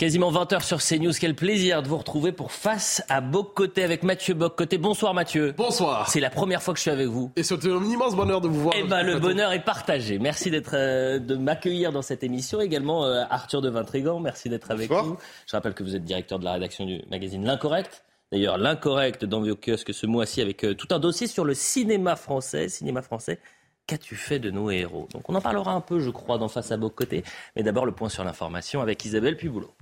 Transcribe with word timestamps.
Quasiment 0.00 0.32
20h 0.32 0.62
sur 0.62 0.78
CNews. 0.78 1.12
Quel 1.20 1.34
plaisir 1.34 1.82
de 1.82 1.88
vous 1.88 1.98
retrouver 1.98 2.32
pour 2.32 2.52
Face 2.52 3.02
à 3.10 3.20
Boc-Côté 3.20 3.84
avec 3.84 4.02
Mathieu 4.02 4.32
Boc-Côté. 4.32 4.78
Bonsoir 4.78 5.12
Mathieu. 5.12 5.52
Bonsoir. 5.58 6.08
C'est 6.08 6.20
la 6.20 6.30
première 6.30 6.62
fois 6.62 6.72
que 6.72 6.78
je 6.78 6.84
suis 6.84 6.90
avec 6.90 7.08
vous. 7.08 7.30
Et 7.36 7.42
c'est 7.42 7.62
un 7.66 7.84
immense 7.84 8.16
bonheur 8.16 8.40
de 8.40 8.48
vous 8.48 8.62
voir. 8.62 8.74
Eh 8.78 8.84
ben, 8.84 9.02
le 9.02 9.18
bonheur 9.18 9.52
est 9.52 9.62
partagé. 9.62 10.18
Merci 10.18 10.50
d'être, 10.50 10.72
euh, 10.72 11.18
de 11.18 11.34
m'accueillir 11.34 11.92
dans 11.92 12.00
cette 12.00 12.24
émission. 12.24 12.62
Également, 12.62 13.04
euh, 13.04 13.24
Arthur 13.28 13.60
de 13.60 13.68
Vintrigan, 13.68 14.20
merci 14.20 14.48
d'être 14.48 14.70
avec 14.70 14.88
Bonsoir. 14.88 15.04
nous. 15.04 15.18
Je 15.46 15.54
rappelle 15.54 15.74
que 15.74 15.82
vous 15.82 15.94
êtes 15.94 16.04
directeur 16.04 16.38
de 16.38 16.46
la 16.46 16.54
rédaction 16.54 16.86
du 16.86 17.02
magazine 17.10 17.44
L'Incorrect. 17.44 18.02
D'ailleurs, 18.32 18.56
L'Incorrect 18.56 19.26
dans 19.26 19.42
vos 19.42 19.54
kiosques 19.54 19.92
ce 19.92 20.06
mois-ci 20.06 20.40
avec 20.40 20.64
euh, 20.64 20.72
tout 20.72 20.88
un 20.92 20.98
dossier 20.98 21.26
sur 21.26 21.44
le 21.44 21.52
cinéma 21.52 22.16
français. 22.16 22.70
Cinéma 22.70 23.02
français. 23.02 23.38
Qu'as-tu 23.86 24.14
fait 24.14 24.38
de 24.38 24.50
nos 24.50 24.70
héros? 24.70 25.08
Donc, 25.12 25.28
on 25.28 25.34
en 25.34 25.40
parlera 25.40 25.72
un 25.72 25.80
peu, 25.80 26.00
je 26.00 26.10
crois, 26.10 26.38
dans 26.38 26.48
Face 26.48 26.70
à 26.70 26.76
Boc-Côté. 26.76 27.24
Mais 27.56 27.62
d'abord, 27.62 27.86
le 27.86 27.92
point 27.92 28.08
sur 28.08 28.22
l'information 28.22 28.80
avec 28.80 29.04
Isabelle 29.04 29.36
Piboulot. 29.36 29.74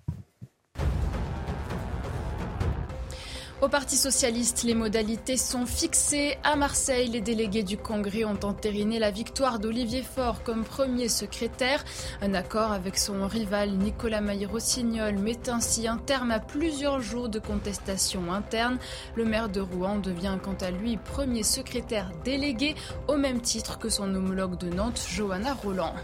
Au 3.61 3.69
Parti 3.69 3.97
socialiste, 3.97 4.63
les 4.63 4.75
modalités 4.77 5.37
sont 5.37 5.67
fixées. 5.67 6.39
À 6.45 6.55
Marseille, 6.55 7.09
les 7.09 7.21
délégués 7.21 7.65
du 7.65 7.77
Congrès 7.77 8.23
ont 8.23 8.39
entériné 8.45 9.01
la 9.01 9.11
victoire 9.11 9.59
d'Olivier 9.59 10.05
Faure 10.05 10.45
comme 10.45 10.63
premier 10.63 11.09
secrétaire. 11.09 11.85
Un 12.23 12.35
accord 12.35 12.71
avec 12.71 12.97
son 12.97 13.27
rival 13.27 13.71
Nicolas 13.71 14.21
Maillé-Rossignol 14.21 15.19
met 15.19 15.49
ainsi 15.49 15.89
un 15.89 15.97
terme 15.97 16.31
à 16.31 16.39
plusieurs 16.39 17.01
jours 17.01 17.29
de 17.29 17.41
contestation 17.41 18.33
interne. 18.33 18.79
Le 19.17 19.25
maire 19.25 19.49
de 19.49 19.61
Rouen 19.61 19.99
devient 19.99 20.39
quant 20.41 20.57
à 20.61 20.71
lui 20.71 20.97
premier 20.97 21.43
secrétaire 21.43 22.13
délégué 22.25 22.77
au 23.09 23.17
même 23.17 23.41
titre 23.41 23.81
que 23.81 23.89
son 23.89 24.15
homologue 24.15 24.57
de 24.57 24.69
Nantes, 24.69 25.05
Johanna 25.11 25.55
Roland. 25.55 25.95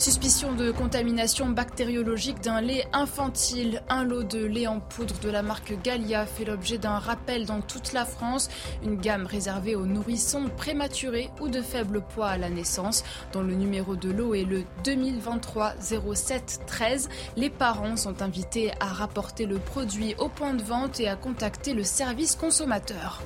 Suspicion 0.00 0.54
de 0.54 0.70
contamination 0.70 1.50
bactériologique 1.50 2.40
d'un 2.40 2.62
lait 2.62 2.86
infantile. 2.94 3.82
Un 3.90 4.02
lot 4.02 4.22
de 4.22 4.42
lait 4.42 4.66
en 4.66 4.80
poudre 4.80 5.18
de 5.20 5.28
la 5.28 5.42
marque 5.42 5.74
Gallia 5.82 6.24
fait 6.24 6.46
l'objet 6.46 6.78
d'un 6.78 6.98
rappel 6.98 7.44
dans 7.44 7.60
toute 7.60 7.92
la 7.92 8.06
France. 8.06 8.48
Une 8.82 8.96
gamme 8.96 9.26
réservée 9.26 9.74
aux 9.74 9.84
nourrissons 9.84 10.48
prématurés 10.56 11.28
ou 11.38 11.48
de 11.48 11.60
faible 11.60 12.00
poids 12.00 12.28
à 12.28 12.38
la 12.38 12.48
naissance. 12.48 13.04
Dont 13.34 13.42
le 13.42 13.52
numéro 13.52 13.94
de 13.94 14.10
lot 14.10 14.32
est 14.32 14.44
le 14.44 14.64
2023 14.84 15.74
07 16.14 16.60
13. 16.66 17.10
Les 17.36 17.50
parents 17.50 17.98
sont 17.98 18.22
invités 18.22 18.72
à 18.80 18.86
rapporter 18.86 19.44
le 19.44 19.58
produit 19.58 20.14
au 20.18 20.30
point 20.30 20.54
de 20.54 20.62
vente 20.62 20.98
et 20.98 21.08
à 21.08 21.16
contacter 21.16 21.74
le 21.74 21.84
service 21.84 22.36
consommateur. 22.36 23.20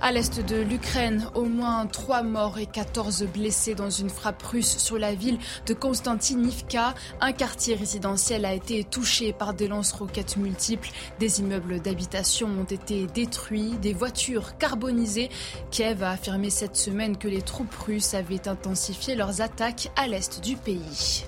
À 0.00 0.12
l'est 0.12 0.40
de 0.46 0.56
l'Ukraine, 0.56 1.28
au 1.34 1.44
moins 1.44 1.86
3 1.86 2.22
morts 2.22 2.58
et 2.58 2.66
14 2.66 3.24
blessés 3.24 3.74
dans 3.74 3.90
une 3.90 4.10
frappe 4.10 4.42
russe 4.42 4.76
sur 4.78 4.96
la 4.96 5.14
ville 5.14 5.38
de 5.66 5.74
Konstantinivka. 5.88 6.94
Un 7.22 7.32
quartier 7.32 7.74
résidentiel 7.74 8.44
a 8.44 8.52
été 8.52 8.84
touché 8.84 9.32
par 9.32 9.54
des 9.54 9.68
lance-roquettes 9.68 10.36
multiples. 10.36 10.90
Des 11.18 11.40
immeubles 11.40 11.80
d'habitation 11.80 12.46
ont 12.46 12.64
été 12.64 13.06
détruits, 13.06 13.70
des 13.80 13.94
voitures 13.94 14.58
carbonisées. 14.58 15.30
Kiev 15.70 16.02
a 16.02 16.10
affirmé 16.10 16.50
cette 16.50 16.76
semaine 16.76 17.16
que 17.16 17.26
les 17.26 17.40
troupes 17.40 17.74
russes 17.74 18.12
avaient 18.12 18.48
intensifié 18.48 19.14
leurs 19.14 19.40
attaques 19.40 19.90
à 19.96 20.06
l'est 20.08 20.44
du 20.44 20.56
pays. 20.56 21.24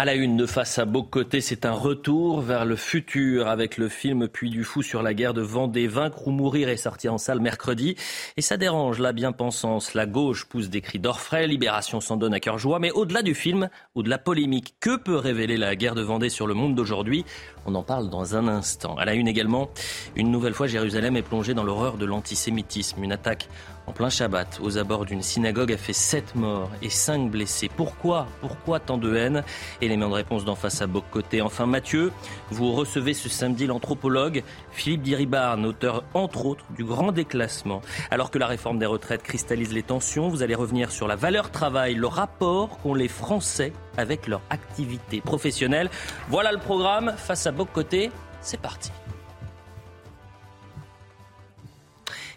À 0.00 0.06
la 0.06 0.14
une 0.14 0.38
de 0.38 0.46
Face 0.46 0.78
à 0.78 0.86
Boc-Côté, 0.86 1.42
c'est 1.42 1.66
un 1.66 1.72
retour 1.72 2.40
vers 2.40 2.64
le 2.64 2.74
futur 2.74 3.48
avec 3.48 3.76
le 3.76 3.90
film 3.90 4.28
Puy 4.28 4.48
du 4.48 4.64
Fou 4.64 4.80
sur 4.80 5.02
la 5.02 5.12
guerre 5.12 5.34
de 5.34 5.42
Vendée. 5.42 5.88
Vaincre 5.88 6.26
ou 6.26 6.30
mourir 6.30 6.70
est 6.70 6.78
sorti 6.78 7.06
en 7.10 7.18
salle 7.18 7.40
mercredi. 7.40 7.96
Et 8.38 8.40
ça 8.40 8.56
dérange 8.56 8.98
la 8.98 9.12
bien-pensance. 9.12 9.92
La 9.92 10.06
gauche 10.06 10.46
pousse 10.46 10.70
des 10.70 10.80
cris 10.80 11.00
d'orfraie, 11.00 11.46
Libération 11.46 12.00
s'en 12.00 12.16
donne 12.16 12.32
à 12.32 12.40
cœur 12.40 12.56
joie. 12.56 12.78
Mais 12.78 12.90
au-delà 12.92 13.20
du 13.20 13.34
film 13.34 13.68
ou 13.94 14.02
de 14.02 14.08
la 14.08 14.16
polémique, 14.16 14.74
que 14.80 14.96
peut 14.96 15.16
révéler 15.16 15.58
la 15.58 15.76
guerre 15.76 15.94
de 15.94 16.00
Vendée 16.00 16.30
sur 16.30 16.46
le 16.46 16.54
monde 16.54 16.74
d'aujourd'hui? 16.74 17.26
On 17.66 17.74
en 17.74 17.82
parle 17.82 18.08
dans 18.10 18.36
un 18.36 18.48
instant. 18.48 18.96
À 18.96 19.04
la 19.04 19.14
une 19.14 19.28
également, 19.28 19.70
une 20.16 20.30
nouvelle 20.30 20.54
fois, 20.54 20.66
Jérusalem 20.66 21.16
est 21.16 21.22
plongée 21.22 21.54
dans 21.54 21.64
l'horreur 21.64 21.96
de 21.96 22.06
l'antisémitisme. 22.06 23.02
Une 23.02 23.12
attaque 23.12 23.48
en 23.86 23.92
plein 23.92 24.10
Shabbat, 24.10 24.60
aux 24.62 24.78
abords 24.78 25.04
d'une 25.04 25.22
synagogue, 25.22 25.72
a 25.72 25.76
fait 25.76 25.92
7 25.92 26.36
morts 26.36 26.70
et 26.80 26.90
5 26.90 27.30
blessés. 27.30 27.68
Pourquoi? 27.74 28.28
Pourquoi 28.40 28.78
tant 28.78 28.98
de 28.98 29.14
haine? 29.16 29.42
Élément 29.80 30.08
de 30.08 30.14
réponse 30.14 30.44
d'en 30.44 30.54
face 30.54 30.80
à 30.80 30.86
Boc-Côté. 30.86 31.42
Enfin, 31.42 31.66
Mathieu, 31.66 32.12
vous 32.50 32.72
recevez 32.72 33.14
ce 33.14 33.28
samedi 33.28 33.66
l'anthropologue 33.66 34.42
Philippe 34.70 35.02
Diribarne, 35.02 35.66
auteur 35.66 36.04
entre 36.14 36.46
autres 36.46 36.64
du 36.76 36.84
Grand 36.84 37.12
Déclassement. 37.12 37.82
Alors 38.10 38.30
que 38.30 38.38
la 38.38 38.46
réforme 38.46 38.78
des 38.78 38.86
retraites 38.86 39.22
cristallise 39.22 39.72
les 39.72 39.82
tensions, 39.82 40.28
vous 40.28 40.42
allez 40.42 40.54
revenir 40.54 40.92
sur 40.92 41.08
la 41.08 41.16
valeur 41.16 41.50
travail, 41.50 41.94
le 41.94 42.06
rapport 42.06 42.78
qu'ont 42.78 42.94
les 42.94 43.08
Français 43.08 43.72
avec 44.00 44.26
leur 44.26 44.42
activité 44.50 45.20
professionnelle. 45.20 45.90
Voilà 46.28 46.52
le 46.52 46.58
programme. 46.58 47.14
Face 47.16 47.46
à 47.46 47.52
Boc-Côté, 47.52 48.10
c'est 48.40 48.60
parti. 48.60 48.90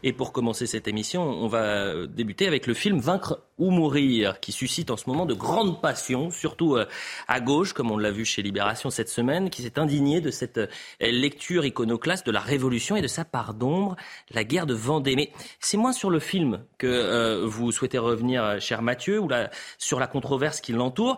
Et 0.06 0.12
pour 0.12 0.34
commencer 0.34 0.68
cette 0.68 0.90
émission, 0.90 1.24
on 1.24 1.48
va 1.48 2.06
débuter 2.08 2.46
avec 2.46 2.68
le 2.68 2.74
film 2.74 3.00
Vaincre 3.00 3.40
ou 3.58 3.72
mourir, 3.72 4.42
qui 4.42 4.52
suscite 4.52 4.92
en 4.92 4.98
ce 4.98 5.10
moment 5.10 5.26
de 5.26 5.34
grandes 5.34 5.82
passions, 5.82 6.30
surtout 6.30 6.76
euh, 6.76 6.86
à 7.30 7.40
gauche, 7.40 7.72
comme 7.72 7.90
on 7.90 7.98
l'a 7.98 8.12
vu 8.12 8.26
chez 8.26 8.42
Libération 8.42 8.90
cette 8.90 9.08
semaine, 9.08 9.50
qui 9.50 9.62
s'est 9.62 9.80
indigné 9.80 10.20
de 10.20 10.30
cette 10.30 10.58
euh, 10.58 10.68
lecture 11.00 11.66
iconoclaste 11.66 12.26
de 12.26 12.32
la 12.32 12.42
Révolution 12.42 12.98
et 12.98 13.02
de 13.02 13.08
sa 13.08 13.24
part 13.24 13.54
d'ombre, 13.54 13.96
la 14.32 14.44
guerre 14.44 14.66
de 14.66 14.74
Vendée. 14.74 15.16
Mais 15.16 15.32
c'est 15.62 15.78
moins 15.78 15.94
sur 15.94 16.10
le 16.10 16.20
film 16.20 16.66
que 16.78 16.88
euh, 16.88 17.46
vous 17.46 17.72
souhaitez 17.72 17.98
revenir, 17.98 18.60
cher 18.60 18.82
Mathieu, 18.82 19.22
ou 19.22 19.30
sur 19.78 20.02
la 20.02 20.08
controverse 20.08 20.60
qui 20.60 20.74
l'entoure, 20.74 21.16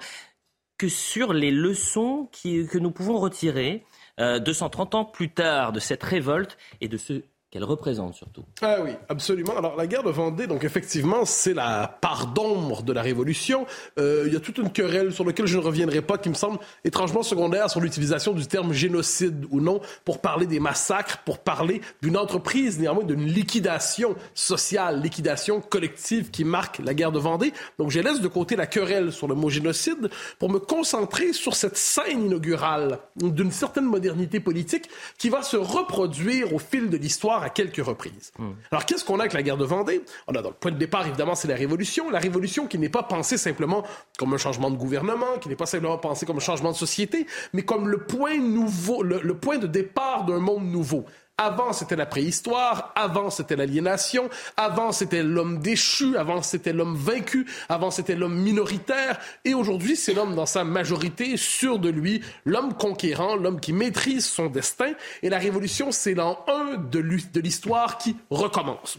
que 0.77 0.89
sur 0.89 1.33
les 1.33 1.51
leçons 1.51 2.27
qui, 2.31 2.67
que 2.67 2.77
nous 2.77 2.91
pouvons 2.91 3.17
retirer 3.17 3.85
230 4.17 4.95
ans 4.95 5.05
plus 5.05 5.33
tard 5.33 5.73
de 5.73 5.79
cette 5.79 6.03
révolte 6.03 6.57
et 6.81 6.87
de 6.87 6.97
ce 6.97 7.23
qu'elle 7.55 7.63
représente 7.63 8.15
surtout. 8.15 8.43
Ah 8.61 8.79
oui, 8.83 8.89
absolument. 9.07 9.57
Alors 9.57 9.77
la 9.77 9.87
guerre 9.87 10.03
de 10.03 10.09
Vendée, 10.09 10.45
donc 10.45 10.65
effectivement, 10.65 11.23
c'est 11.23 11.53
la 11.53 11.87
part 12.01 12.27
d'ombre 12.27 12.83
de 12.83 12.91
la 12.91 13.01
Révolution. 13.01 13.65
Euh, 13.97 14.25
il 14.27 14.33
y 14.33 14.35
a 14.35 14.41
toute 14.41 14.57
une 14.57 14.73
querelle 14.73 15.13
sur 15.13 15.23
laquelle 15.23 15.45
je 15.45 15.57
ne 15.57 15.63
reviendrai 15.63 16.01
pas, 16.01 16.17
qui 16.17 16.27
me 16.27 16.33
semble 16.33 16.59
étrangement 16.83 17.23
secondaire 17.23 17.69
sur 17.69 17.79
l'utilisation 17.79 18.33
du 18.33 18.45
terme 18.45 18.73
génocide 18.73 19.45
ou 19.51 19.61
non 19.61 19.79
pour 20.03 20.19
parler 20.19 20.47
des 20.47 20.59
massacres, 20.59 21.19
pour 21.19 21.39
parler 21.39 21.79
d'une 22.01 22.17
entreprise, 22.17 22.77
néanmoins 22.77 23.05
d'une 23.05 23.25
liquidation 23.25 24.17
sociale, 24.33 25.01
liquidation 25.01 25.61
collective 25.61 26.31
qui 26.31 26.43
marque 26.43 26.79
la 26.79 26.93
guerre 26.93 27.13
de 27.13 27.19
Vendée. 27.19 27.53
Donc 27.79 27.89
je 27.89 28.01
laisse 28.01 28.19
de 28.19 28.27
côté 28.27 28.57
la 28.57 28.67
querelle 28.67 29.13
sur 29.13 29.29
le 29.29 29.35
mot 29.35 29.49
génocide 29.49 30.09
pour 30.39 30.49
me 30.49 30.59
concentrer 30.59 31.31
sur 31.31 31.55
cette 31.55 31.77
scène 31.77 32.25
inaugurale 32.25 32.99
d'une 33.15 33.53
certaine 33.53 33.85
modernité 33.85 34.41
politique 34.41 34.89
qui 35.17 35.29
va 35.29 35.41
se 35.41 35.55
reproduire 35.55 36.53
au 36.53 36.59
fil 36.59 36.89
de 36.89 36.97
l'histoire 36.97 37.44
à 37.45 37.49
quelques 37.49 37.83
reprises. 37.85 38.33
Alors, 38.71 38.85
qu'est-ce 38.85 39.05
qu'on 39.05 39.17
a 39.17 39.21
avec 39.21 39.33
la 39.33 39.43
guerre 39.43 39.57
de 39.57 39.65
Vendée? 39.65 40.03
On 40.27 40.33
a 40.33 40.41
dans 40.41 40.49
le 40.49 40.55
point 40.55 40.71
de 40.71 40.77
départ, 40.77 41.05
évidemment, 41.05 41.35
c'est 41.35 41.47
la 41.47 41.55
Révolution. 41.55 42.09
La 42.09 42.19
Révolution 42.19 42.65
qui 42.65 42.79
n'est 42.79 42.89
pas 42.89 43.03
pensée 43.03 43.37
simplement 43.37 43.83
comme 44.17 44.33
un 44.33 44.37
changement 44.37 44.71
de 44.71 44.77
gouvernement, 44.77 45.37
qui 45.39 45.49
n'est 45.49 45.55
pas 45.55 45.67
simplement 45.67 45.97
pensée 45.99 46.25
comme 46.25 46.37
un 46.37 46.39
changement 46.39 46.71
de 46.71 46.75
société, 46.75 47.27
mais 47.53 47.61
comme 47.61 47.87
le 47.87 47.99
point 47.99 48.37
nouveau, 48.37 49.03
le, 49.03 49.19
le 49.21 49.37
point 49.37 49.59
de 49.59 49.67
départ 49.67 50.25
d'un 50.25 50.39
monde 50.39 50.65
nouveau. 50.65 51.05
Avant, 51.37 51.73
c'était 51.73 51.97
la 51.97 52.05
préhistoire. 52.05 52.93
Avant, 52.95 53.29
c'était 53.29 53.57
l'aliénation. 53.57 54.29
Avant, 54.55 54.93
c'était 54.93 55.21
l'homme 55.21 55.59
déchu. 55.59 56.15
Avant, 56.15 56.41
c'était 56.41 56.71
l'homme 56.71 56.95
vaincu. 56.95 57.45
Avant, 57.67 57.91
c'était 57.91 58.15
l'homme 58.15 58.37
minoritaire. 58.37 59.19
Et 59.43 59.53
aujourd'hui, 59.53 59.97
c'est 59.97 60.13
l'homme 60.13 60.33
dans 60.35 60.45
sa 60.45 60.63
majorité, 60.63 61.35
sûr 61.35 61.77
de 61.77 61.89
lui, 61.89 62.21
l'homme 62.45 62.73
conquérant, 62.73 63.35
l'homme 63.35 63.59
qui 63.59 63.73
maîtrise 63.73 64.25
son 64.25 64.45
destin. 64.47 64.93
Et 65.23 65.29
la 65.29 65.37
révolution, 65.39 65.91
c'est 65.91 66.13
l'an 66.13 66.43
1 66.47 66.77
de 66.77 66.99
l'hi- 66.99 67.27
de 67.33 67.41
l'histoire 67.41 67.97
qui 67.97 68.15
recommence. 68.29 68.97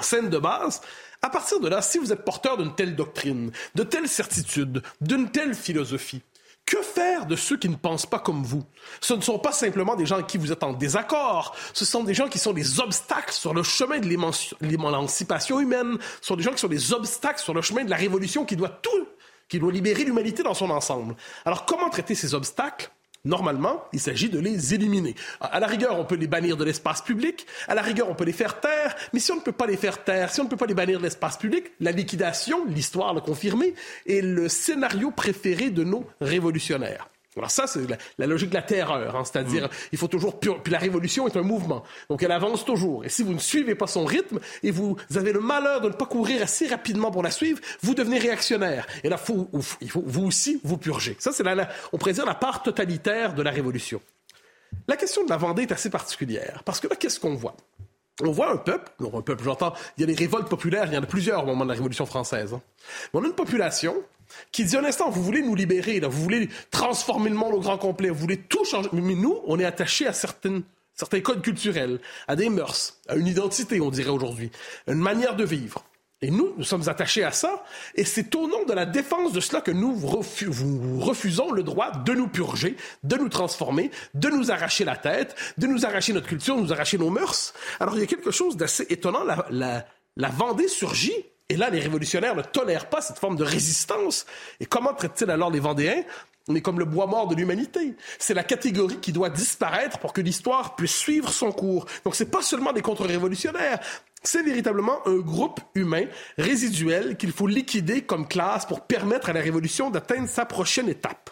Scène 0.00 0.30
de 0.30 0.38
base. 0.38 0.80
À 1.22 1.30
partir 1.30 1.58
de 1.58 1.68
là, 1.68 1.82
si 1.82 1.98
vous 1.98 2.12
êtes 2.12 2.24
porteur 2.24 2.56
d'une 2.56 2.72
telle 2.76 2.94
doctrine, 2.94 3.50
de 3.74 3.82
telles 3.82 4.06
certitudes, 4.08 4.80
d'une 5.00 5.28
telle 5.32 5.56
philosophie, 5.56 6.22
que 6.68 6.82
faire 6.82 7.24
de 7.24 7.34
ceux 7.34 7.56
qui 7.56 7.68
ne 7.68 7.76
pensent 7.76 8.04
pas 8.04 8.18
comme 8.18 8.42
vous? 8.42 8.62
Ce 9.00 9.14
ne 9.14 9.22
sont 9.22 9.38
pas 9.38 9.52
simplement 9.52 9.96
des 9.96 10.04
gens 10.04 10.22
qui 10.22 10.36
vous 10.36 10.52
êtes 10.52 10.62
en 10.62 10.74
désaccord, 10.74 11.56
ce 11.72 11.86
sont 11.86 12.04
des 12.04 12.12
gens 12.12 12.28
qui 12.28 12.38
sont 12.38 12.52
des 12.52 12.80
obstacles 12.80 13.32
sur 13.32 13.54
le 13.54 13.62
chemin 13.62 13.98
de 13.98 14.08
l'émancipation 14.60 15.60
humaine, 15.60 15.96
ce 16.20 16.26
sont 16.26 16.36
des 16.36 16.42
gens 16.42 16.52
qui 16.52 16.60
sont 16.60 16.68
des 16.68 16.92
obstacles 16.92 17.40
sur 17.40 17.54
le 17.54 17.62
chemin 17.62 17.84
de 17.84 17.90
la 17.90 17.96
révolution 17.96 18.44
qui 18.44 18.54
doit 18.54 18.68
tout, 18.68 19.08
qui 19.48 19.58
doit 19.58 19.72
libérer 19.72 20.04
l'humanité 20.04 20.42
dans 20.42 20.54
son 20.54 20.68
ensemble. 20.68 21.16
Alors 21.46 21.64
comment 21.64 21.88
traiter 21.88 22.14
ces 22.14 22.34
obstacles? 22.34 22.90
Normalement, 23.24 23.84
il 23.92 24.00
s'agit 24.00 24.28
de 24.28 24.38
les 24.38 24.74
éliminer. 24.74 25.14
À 25.40 25.58
la 25.60 25.66
rigueur, 25.66 25.98
on 25.98 26.04
peut 26.04 26.14
les 26.14 26.26
bannir 26.28 26.56
de 26.56 26.64
l'espace 26.64 27.02
public, 27.02 27.46
à 27.66 27.74
la 27.74 27.82
rigueur, 27.82 28.08
on 28.08 28.14
peut 28.14 28.24
les 28.24 28.32
faire 28.32 28.60
taire, 28.60 28.94
mais 29.12 29.20
si 29.20 29.32
on 29.32 29.36
ne 29.36 29.40
peut 29.40 29.52
pas 29.52 29.66
les 29.66 29.76
faire 29.76 30.04
taire, 30.04 30.32
si 30.32 30.40
on 30.40 30.44
ne 30.44 30.48
peut 30.48 30.56
pas 30.56 30.66
les 30.66 30.74
bannir 30.74 30.98
de 30.98 31.04
l'espace 31.04 31.36
public, 31.36 31.64
la 31.80 31.90
liquidation, 31.90 32.64
l'histoire 32.66 33.12
l'a 33.12 33.20
confirmé, 33.20 33.74
est 34.06 34.20
le 34.20 34.48
scénario 34.48 35.10
préféré 35.10 35.70
de 35.70 35.84
nos 35.84 36.06
révolutionnaires. 36.20 37.08
Alors 37.38 37.50
ça, 37.50 37.66
c'est 37.66 37.80
la, 38.18 38.26
logique 38.26 38.50
de 38.50 38.54
la 38.54 38.62
terreur, 38.62 39.16
hein, 39.16 39.24
c'est-à-dire 39.24 39.66
mm. 39.66 39.70
il 39.92 39.98
faut 39.98 40.08
toujours 40.08 40.38
puis 40.38 40.50
la 40.70 40.78
révolution 40.78 41.26
est 41.26 41.36
un 41.36 41.42
mouvement, 41.42 41.84
donc 42.08 42.22
elle 42.22 42.32
avance 42.32 42.64
toujours. 42.64 43.04
Et 43.04 43.08
si 43.08 43.22
vous 43.22 43.34
ne 43.34 43.38
suivez 43.38 43.74
pas 43.74 43.86
son 43.86 44.04
rythme 44.04 44.38
et 44.62 44.70
vous 44.70 44.96
avez 45.14 45.32
le 45.32 45.40
malheur 45.40 45.80
de 45.80 45.88
ne 45.88 45.94
pas 45.94 46.06
courir 46.06 46.42
assez 46.42 46.66
rapidement 46.66 47.10
pour 47.10 47.22
la 47.22 47.30
suivre, 47.30 47.60
vous 47.82 47.94
devenez 47.94 48.18
réactionnaire. 48.18 48.86
Et 49.04 49.08
là, 49.08 49.16
faut, 49.16 49.48
il 49.80 49.90
faut 49.90 50.02
vous 50.04 50.26
aussi 50.26 50.60
vous 50.64 50.78
purger. 50.78 51.16
Ça, 51.18 51.32
c'est 51.32 51.42
la, 51.42 51.68
on 51.92 51.98
pourrait 51.98 52.12
dire 52.12 52.26
la 52.26 52.34
part 52.34 52.62
totalitaire 52.62 53.34
de 53.34 53.42
la 53.42 53.50
révolution. 53.50 54.00
La 54.86 54.96
question 54.96 55.24
de 55.24 55.30
la 55.30 55.36
Vendée 55.36 55.62
est 55.62 55.72
assez 55.72 55.90
particulière 55.90 56.62
parce 56.64 56.80
que 56.80 56.88
là, 56.88 56.96
qu'est-ce 56.96 57.20
qu'on 57.20 57.34
voit? 57.34 57.56
On 58.22 58.32
voit 58.32 58.50
un 58.50 58.56
peuple, 58.56 58.90
non 58.98 59.16
un 59.16 59.22
peuple, 59.22 59.44
j'entends, 59.44 59.72
il 59.96 60.00
y 60.00 60.04
a 60.04 60.06
des 60.06 60.14
révoltes 60.14 60.48
populaires, 60.48 60.86
il 60.86 60.94
y 60.94 60.98
en 60.98 61.02
a 61.02 61.06
plusieurs 61.06 61.44
au 61.44 61.46
moment 61.46 61.64
de 61.64 61.70
la 61.70 61.76
Révolution 61.76 62.04
française. 62.04 62.52
Hein. 62.52 62.60
on 63.14 63.22
a 63.22 63.26
une 63.26 63.32
population 63.32 63.94
qui 64.52 64.64
dit 64.64 64.76
un 64.76 64.84
instant, 64.84 65.10
vous 65.10 65.22
voulez 65.22 65.42
nous 65.42 65.54
libérer, 65.54 66.00
là, 66.00 66.08
vous 66.08 66.22
voulez 66.22 66.48
transformer 66.70 67.30
le 67.30 67.36
monde 67.36 67.54
au 67.54 67.60
grand 67.60 67.78
complet, 67.78 68.10
vous 68.10 68.20
voulez 68.20 68.38
tout 68.38 68.64
changer. 68.64 68.88
Mais 68.92 69.14
nous, 69.14 69.38
on 69.46 69.58
est 69.58 69.64
attachés 69.64 70.06
à 70.06 70.12
certaines, 70.12 70.62
certains 70.94 71.20
codes 71.20 71.42
culturels, 71.42 72.00
à 72.26 72.36
des 72.36 72.48
mœurs, 72.48 72.98
à 73.08 73.16
une 73.16 73.26
identité, 73.26 73.80
on 73.80 73.90
dirait 73.90 74.10
aujourd'hui, 74.10 74.50
une 74.86 74.94
manière 74.94 75.36
de 75.36 75.44
vivre. 75.44 75.84
Et 76.20 76.32
nous, 76.32 76.52
nous 76.56 76.64
sommes 76.64 76.88
attachés 76.88 77.22
à 77.22 77.30
ça, 77.30 77.62
et 77.94 78.04
c'est 78.04 78.34
au 78.34 78.48
nom 78.48 78.64
de 78.64 78.72
la 78.72 78.86
défense 78.86 79.32
de 79.32 79.38
cela 79.38 79.60
que 79.60 79.70
nous 79.70 79.94
refusons 80.98 81.52
le 81.52 81.62
droit 81.62 81.92
de 81.92 82.12
nous 82.12 82.26
purger, 82.26 82.76
de 83.04 83.16
nous 83.16 83.28
transformer, 83.28 83.92
de 84.14 84.28
nous 84.28 84.50
arracher 84.50 84.84
la 84.84 84.96
tête, 84.96 85.36
de 85.58 85.68
nous 85.68 85.86
arracher 85.86 86.12
notre 86.12 86.26
culture, 86.26 86.56
de 86.56 86.62
nous 86.62 86.72
arracher 86.72 86.98
nos 86.98 87.10
mœurs. 87.10 87.54
Alors 87.78 87.94
il 87.94 88.00
y 88.00 88.02
a 88.02 88.06
quelque 88.06 88.32
chose 88.32 88.56
d'assez 88.56 88.84
étonnant. 88.90 89.20
La 89.50 90.28
Vendée 90.30 90.66
surgit 90.66 91.14
et 91.48 91.56
là, 91.56 91.70
les 91.70 91.80
révolutionnaires 91.80 92.36
ne 92.36 92.42
tolèrent 92.42 92.88
pas 92.88 93.00
cette 93.00 93.18
forme 93.18 93.36
de 93.36 93.44
résistance. 93.44 94.26
Et 94.60 94.66
comment 94.66 94.92
traitent-ils 94.92 95.30
alors 95.30 95.50
les 95.50 95.60
Vendéens? 95.60 96.02
On 96.48 96.54
est 96.54 96.60
comme 96.62 96.78
le 96.78 96.84
bois 96.84 97.06
mort 97.06 97.28
de 97.28 97.34
l'humanité. 97.34 97.94
C'est 98.18 98.34
la 98.34 98.42
catégorie 98.42 98.98
qui 99.00 99.12
doit 99.12 99.28
disparaître 99.28 99.98
pour 99.98 100.12
que 100.12 100.20
l'histoire 100.20 100.76
puisse 100.76 100.96
suivre 100.96 101.30
son 101.30 101.52
cours. 101.52 101.86
Donc 102.04 102.14
c'est 102.14 102.30
pas 102.30 102.42
seulement 102.42 102.72
des 102.72 102.80
contre-révolutionnaires, 102.80 103.80
c'est 104.22 104.42
véritablement 104.42 105.06
un 105.06 105.18
groupe 105.18 105.60
humain 105.74 106.04
résiduel 106.36 107.16
qu'il 107.16 107.32
faut 107.32 107.46
liquider 107.46 108.02
comme 108.02 108.26
classe 108.26 108.66
pour 108.66 108.82
permettre 108.82 109.28
à 109.28 109.32
la 109.32 109.40
révolution 109.40 109.90
d'atteindre 109.90 110.28
sa 110.28 110.44
prochaine 110.44 110.88
étape. 110.88 111.30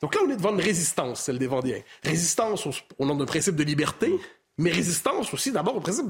Donc 0.00 0.14
là, 0.14 0.22
on 0.26 0.30
est 0.30 0.36
devant 0.36 0.52
une 0.52 0.60
résistance, 0.60 1.22
celle 1.22 1.38
des 1.38 1.46
Vendéens. 1.46 1.82
Résistance 2.02 2.66
au 2.98 3.06
nom 3.06 3.14
d'un 3.14 3.26
principe 3.26 3.54
de 3.54 3.62
liberté, 3.62 4.12
mais 4.58 4.70
résistance 4.70 5.32
aussi 5.32 5.50
d'abord 5.50 5.76
au 5.76 5.80
principe 5.80 6.06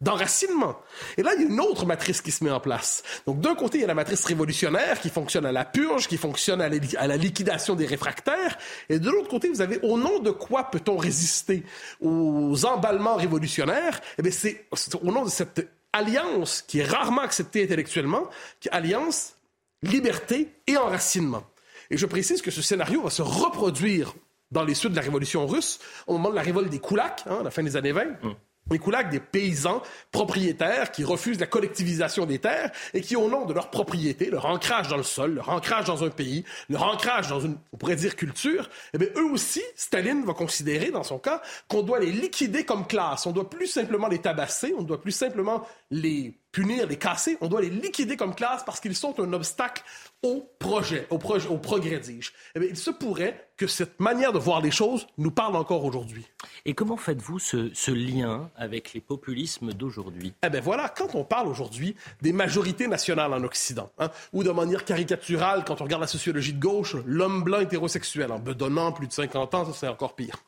d'enracinement. 0.00 0.78
Et 1.16 1.22
là, 1.22 1.32
il 1.34 1.42
y 1.42 1.44
a 1.44 1.48
une 1.48 1.60
autre 1.60 1.86
matrice 1.86 2.20
qui 2.20 2.30
se 2.30 2.44
met 2.44 2.50
en 2.50 2.60
place. 2.60 3.02
Donc 3.26 3.40
d'un 3.40 3.54
côté, 3.54 3.78
il 3.78 3.80
y 3.80 3.84
a 3.84 3.86
la 3.86 3.94
matrice 3.94 4.24
révolutionnaire 4.24 5.00
qui 5.00 5.08
fonctionne 5.08 5.46
à 5.46 5.52
la 5.52 5.64
purge, 5.64 6.06
qui 6.06 6.18
fonctionne 6.18 6.60
à 6.60 6.68
la, 6.68 7.16
liquidation 7.16 7.74
des 7.74 7.86
réfractaires, 7.86 8.58
et 8.88 8.98
de 8.98 9.10
l'autre 9.10 9.28
côté, 9.28 9.48
vous 9.48 9.62
avez 9.62 9.80
au 9.82 9.98
nom 9.98 10.18
de 10.18 10.30
quoi 10.30 10.70
peut-on 10.70 10.96
résister 10.96 11.64
aux 12.00 12.64
emballements 12.66 13.16
révolutionnaires? 13.16 14.00
Eh 14.18 14.22
bien, 14.22 14.32
c'est 14.32 14.66
au 15.02 15.10
nom 15.10 15.24
de 15.24 15.30
cette 15.30 15.66
alliance 15.92 16.62
qui 16.62 16.80
est 16.80 16.84
rarement 16.84 17.22
acceptée 17.22 17.64
intellectuellement, 17.64 18.28
qui 18.60 18.68
est 18.68 18.72
alliance 18.72 19.34
liberté 19.82 20.52
et 20.66 20.76
enracinement. 20.76 21.44
Et 21.90 21.96
je 21.96 22.06
précise 22.06 22.42
que 22.42 22.50
ce 22.50 22.62
scénario 22.62 23.02
va 23.02 23.10
se 23.10 23.22
reproduire 23.22 24.14
dans 24.56 24.64
les 24.64 24.74
suites 24.74 24.92
de 24.92 24.96
la 24.96 25.02
révolution 25.02 25.46
russe, 25.46 25.78
au 26.06 26.14
moment 26.14 26.30
de 26.30 26.34
la 26.34 26.40
révolte 26.40 26.70
des 26.70 26.78
Koulaks, 26.78 27.24
hein, 27.26 27.38
à 27.40 27.42
la 27.42 27.50
fin 27.50 27.62
des 27.62 27.76
années 27.76 27.92
20. 27.92 28.04
Mm. 28.04 28.34
Les 28.70 28.78
Koulaks, 28.78 29.10
des 29.10 29.20
paysans 29.20 29.82
propriétaires 30.10 30.90
qui 30.90 31.04
refusent 31.04 31.38
la 31.38 31.46
collectivisation 31.46 32.24
des 32.24 32.38
terres 32.38 32.72
et 32.94 33.02
qui, 33.02 33.16
au 33.16 33.28
nom 33.28 33.44
de 33.44 33.52
leur 33.52 33.70
propriété, 33.70 34.30
leur 34.30 34.46
ancrage 34.46 34.88
dans 34.88 34.96
le 34.96 35.02
sol, 35.02 35.34
leur 35.34 35.50
ancrage 35.50 35.84
dans 35.84 36.02
un 36.02 36.08
pays, 36.08 36.42
leur 36.70 36.82
ancrage 36.82 37.28
dans 37.28 37.38
une, 37.38 37.58
on 37.72 37.76
pourrait 37.76 37.96
dire, 37.96 38.16
culture, 38.16 38.70
eh 38.94 38.98
bien, 38.98 39.08
eux 39.16 39.30
aussi, 39.30 39.62
Staline 39.76 40.24
va 40.24 40.32
considérer, 40.32 40.90
dans 40.90 41.04
son 41.04 41.18
cas, 41.18 41.42
qu'on 41.68 41.82
doit 41.82 42.00
les 42.00 42.10
liquider 42.10 42.64
comme 42.64 42.86
classe. 42.86 43.26
On 43.26 43.32
doit 43.32 43.50
plus 43.50 43.68
simplement 43.68 44.08
les 44.08 44.20
tabasser, 44.20 44.74
on 44.76 44.82
doit 44.82 45.00
plus 45.00 45.12
simplement 45.12 45.64
les 45.90 46.34
punir, 46.56 46.86
les 46.86 46.96
casser, 46.96 47.36
on 47.42 47.48
doit 47.48 47.60
les 47.60 47.68
liquider 47.68 48.16
comme 48.16 48.34
classe 48.34 48.64
parce 48.64 48.80
qu'ils 48.80 48.96
sont 48.96 49.20
un 49.20 49.30
obstacle 49.34 49.82
au 50.22 50.50
projet, 50.58 51.06
au, 51.10 51.18
projet, 51.18 51.48
au 51.48 51.58
progrès, 51.58 51.98
dis-je. 51.98 52.30
Eh 52.54 52.60
bien, 52.60 52.68
il 52.70 52.78
se 52.78 52.90
pourrait 52.90 53.50
que 53.58 53.66
cette 53.66 54.00
manière 54.00 54.32
de 54.32 54.38
voir 54.38 54.62
les 54.62 54.70
choses 54.70 55.06
nous 55.18 55.30
parle 55.30 55.54
encore 55.54 55.84
aujourd'hui. 55.84 56.24
Et 56.64 56.72
comment 56.72 56.96
faites-vous 56.96 57.38
ce, 57.38 57.90
lien 57.90 58.50
avec 58.56 58.94
les 58.94 59.02
populismes 59.02 59.74
d'aujourd'hui? 59.74 60.32
Eh 60.42 60.48
bien 60.48 60.62
voilà, 60.62 60.88
quand 60.88 61.14
on 61.14 61.24
parle 61.24 61.48
aujourd'hui 61.48 61.94
des 62.22 62.32
majorités 62.32 62.88
nationales 62.88 63.34
en 63.34 63.44
Occident, 63.44 63.90
hein, 63.98 64.10
ou 64.32 64.42
de 64.42 64.50
manière 64.50 64.86
caricaturale, 64.86 65.62
quand 65.66 65.82
on 65.82 65.84
regarde 65.84 66.00
la 66.00 66.08
sociologie 66.08 66.54
de 66.54 66.60
gauche, 66.60 66.96
l'homme 67.04 67.44
blanc 67.44 67.60
hétérosexuel, 67.60 68.32
en 68.32 68.38
bedonnant 68.38 68.92
plus 68.92 69.08
de 69.08 69.12
50 69.12 69.54
ans, 69.54 69.66
ça 69.66 69.72
c'est 69.74 69.88
encore 69.88 70.16
pire 70.16 70.38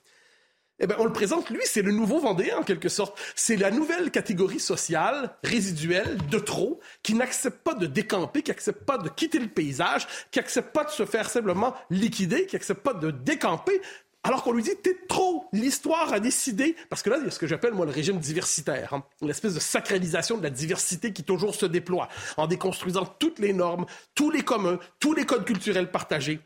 eh 0.80 0.86
bien, 0.86 0.96
on 0.98 1.04
le 1.04 1.12
présente, 1.12 1.50
lui, 1.50 1.60
c'est 1.64 1.82
le 1.82 1.92
nouveau 1.92 2.20
Vendéen, 2.20 2.58
en 2.58 2.62
quelque 2.62 2.88
sorte. 2.88 3.18
C'est 3.34 3.56
la 3.56 3.70
nouvelle 3.70 4.10
catégorie 4.10 4.60
sociale 4.60 5.36
résiduelle 5.42 6.18
de 6.30 6.38
trop 6.38 6.80
qui 7.02 7.14
n'accepte 7.14 7.62
pas 7.62 7.74
de 7.74 7.86
décamper, 7.86 8.42
qui 8.42 8.50
n'accepte 8.50 8.84
pas 8.84 8.98
de 8.98 9.08
quitter 9.08 9.38
le 9.38 9.48
paysage, 9.48 10.06
qui 10.30 10.38
n'accepte 10.38 10.72
pas 10.72 10.84
de 10.84 10.90
se 10.90 11.04
faire 11.04 11.28
simplement 11.28 11.74
liquider, 11.90 12.46
qui 12.46 12.54
n'accepte 12.54 12.82
pas 12.82 12.94
de 12.94 13.10
décamper, 13.10 13.80
alors 14.24 14.42
qu'on 14.42 14.52
lui 14.52 14.62
dit, 14.62 14.76
t'es 14.82 14.96
trop, 15.08 15.46
l'histoire 15.52 16.12
a 16.12 16.20
décidé, 16.20 16.76
parce 16.90 17.02
que 17.02 17.10
là, 17.10 17.16
il 17.18 17.24
y 17.24 17.28
a 17.28 17.30
ce 17.30 17.38
que 17.38 17.46
j'appelle, 17.46 17.72
moi, 17.72 17.86
le 17.86 17.92
régime 17.92 18.18
diversitaire, 18.18 18.92
hein, 18.92 19.04
l'espèce 19.22 19.54
de 19.54 19.60
sacralisation 19.60 20.36
de 20.36 20.42
la 20.42 20.50
diversité 20.50 21.12
qui 21.12 21.24
toujours 21.24 21.54
se 21.54 21.66
déploie, 21.66 22.08
en 22.36 22.46
déconstruisant 22.46 23.06
toutes 23.18 23.38
les 23.38 23.52
normes, 23.52 23.86
tous 24.14 24.30
les 24.30 24.42
communs, 24.42 24.78
tous 25.00 25.14
les 25.14 25.24
codes 25.24 25.44
culturels 25.44 25.90
partagés, 25.90 26.40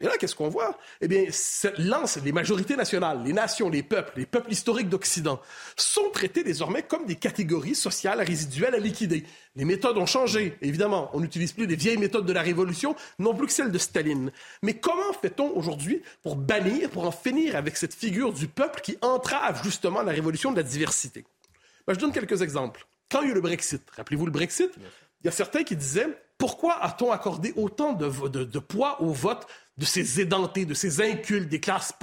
et 0.00 0.04
là, 0.04 0.12
qu'est-ce 0.16 0.36
qu'on 0.36 0.48
voit? 0.48 0.78
Eh 1.00 1.08
bien, 1.08 1.24
lance, 1.78 2.18
les 2.24 2.30
majorités 2.30 2.76
nationales, 2.76 3.22
les 3.24 3.32
nations, 3.32 3.68
les 3.68 3.82
peuples, 3.82 4.12
les 4.16 4.26
peuples 4.26 4.52
historiques 4.52 4.88
d'Occident 4.88 5.40
sont 5.76 6.08
traités 6.10 6.44
désormais 6.44 6.84
comme 6.84 7.04
des 7.04 7.16
catégories 7.16 7.74
sociales 7.74 8.20
résiduelles 8.20 8.76
à 8.76 8.78
liquider. 8.78 9.24
Les 9.56 9.64
méthodes 9.64 9.98
ont 9.98 10.06
changé, 10.06 10.56
évidemment. 10.62 11.10
On 11.14 11.20
n'utilise 11.20 11.52
plus 11.52 11.66
les 11.66 11.74
vieilles 11.74 11.98
méthodes 11.98 12.26
de 12.26 12.32
la 12.32 12.42
Révolution, 12.42 12.94
non 13.18 13.34
plus 13.34 13.46
que 13.48 13.52
celles 13.52 13.72
de 13.72 13.78
Staline. 13.78 14.30
Mais 14.62 14.74
comment 14.74 15.12
fait-on 15.20 15.50
aujourd'hui 15.56 16.02
pour 16.22 16.36
bannir, 16.36 16.90
pour 16.90 17.04
en 17.04 17.10
finir 17.10 17.56
avec 17.56 17.76
cette 17.76 17.94
figure 17.94 18.32
du 18.32 18.46
peuple 18.46 18.80
qui 18.80 18.96
entrave 19.02 19.64
justement 19.64 20.02
la 20.02 20.12
révolution 20.12 20.52
de 20.52 20.56
la 20.56 20.62
diversité? 20.62 21.24
Ben, 21.88 21.94
je 21.94 21.98
donne 21.98 22.12
quelques 22.12 22.42
exemples. 22.42 22.86
Quand 23.10 23.22
il 23.22 23.24
y 23.24 23.28
a 23.28 23.32
eu 23.32 23.34
le 23.34 23.40
Brexit, 23.40 23.82
rappelez-vous 23.96 24.26
le 24.26 24.32
Brexit, 24.32 24.70
il 24.76 25.26
y 25.26 25.28
a 25.28 25.32
certains 25.32 25.64
qui 25.64 25.74
disaient 25.74 26.06
pourquoi 26.38 26.80
a-t-on 26.82 27.10
accordé 27.10 27.52
autant 27.56 27.92
de, 27.92 28.58
poids 28.60 29.02
au 29.02 29.12
vote 29.12 29.46
de 29.78 29.84
ces 29.84 30.20
édentés, 30.20 30.64
de 30.64 30.74
ces 30.74 31.00
incultes 31.00 31.48
des 31.48 31.60
classes 31.60 31.94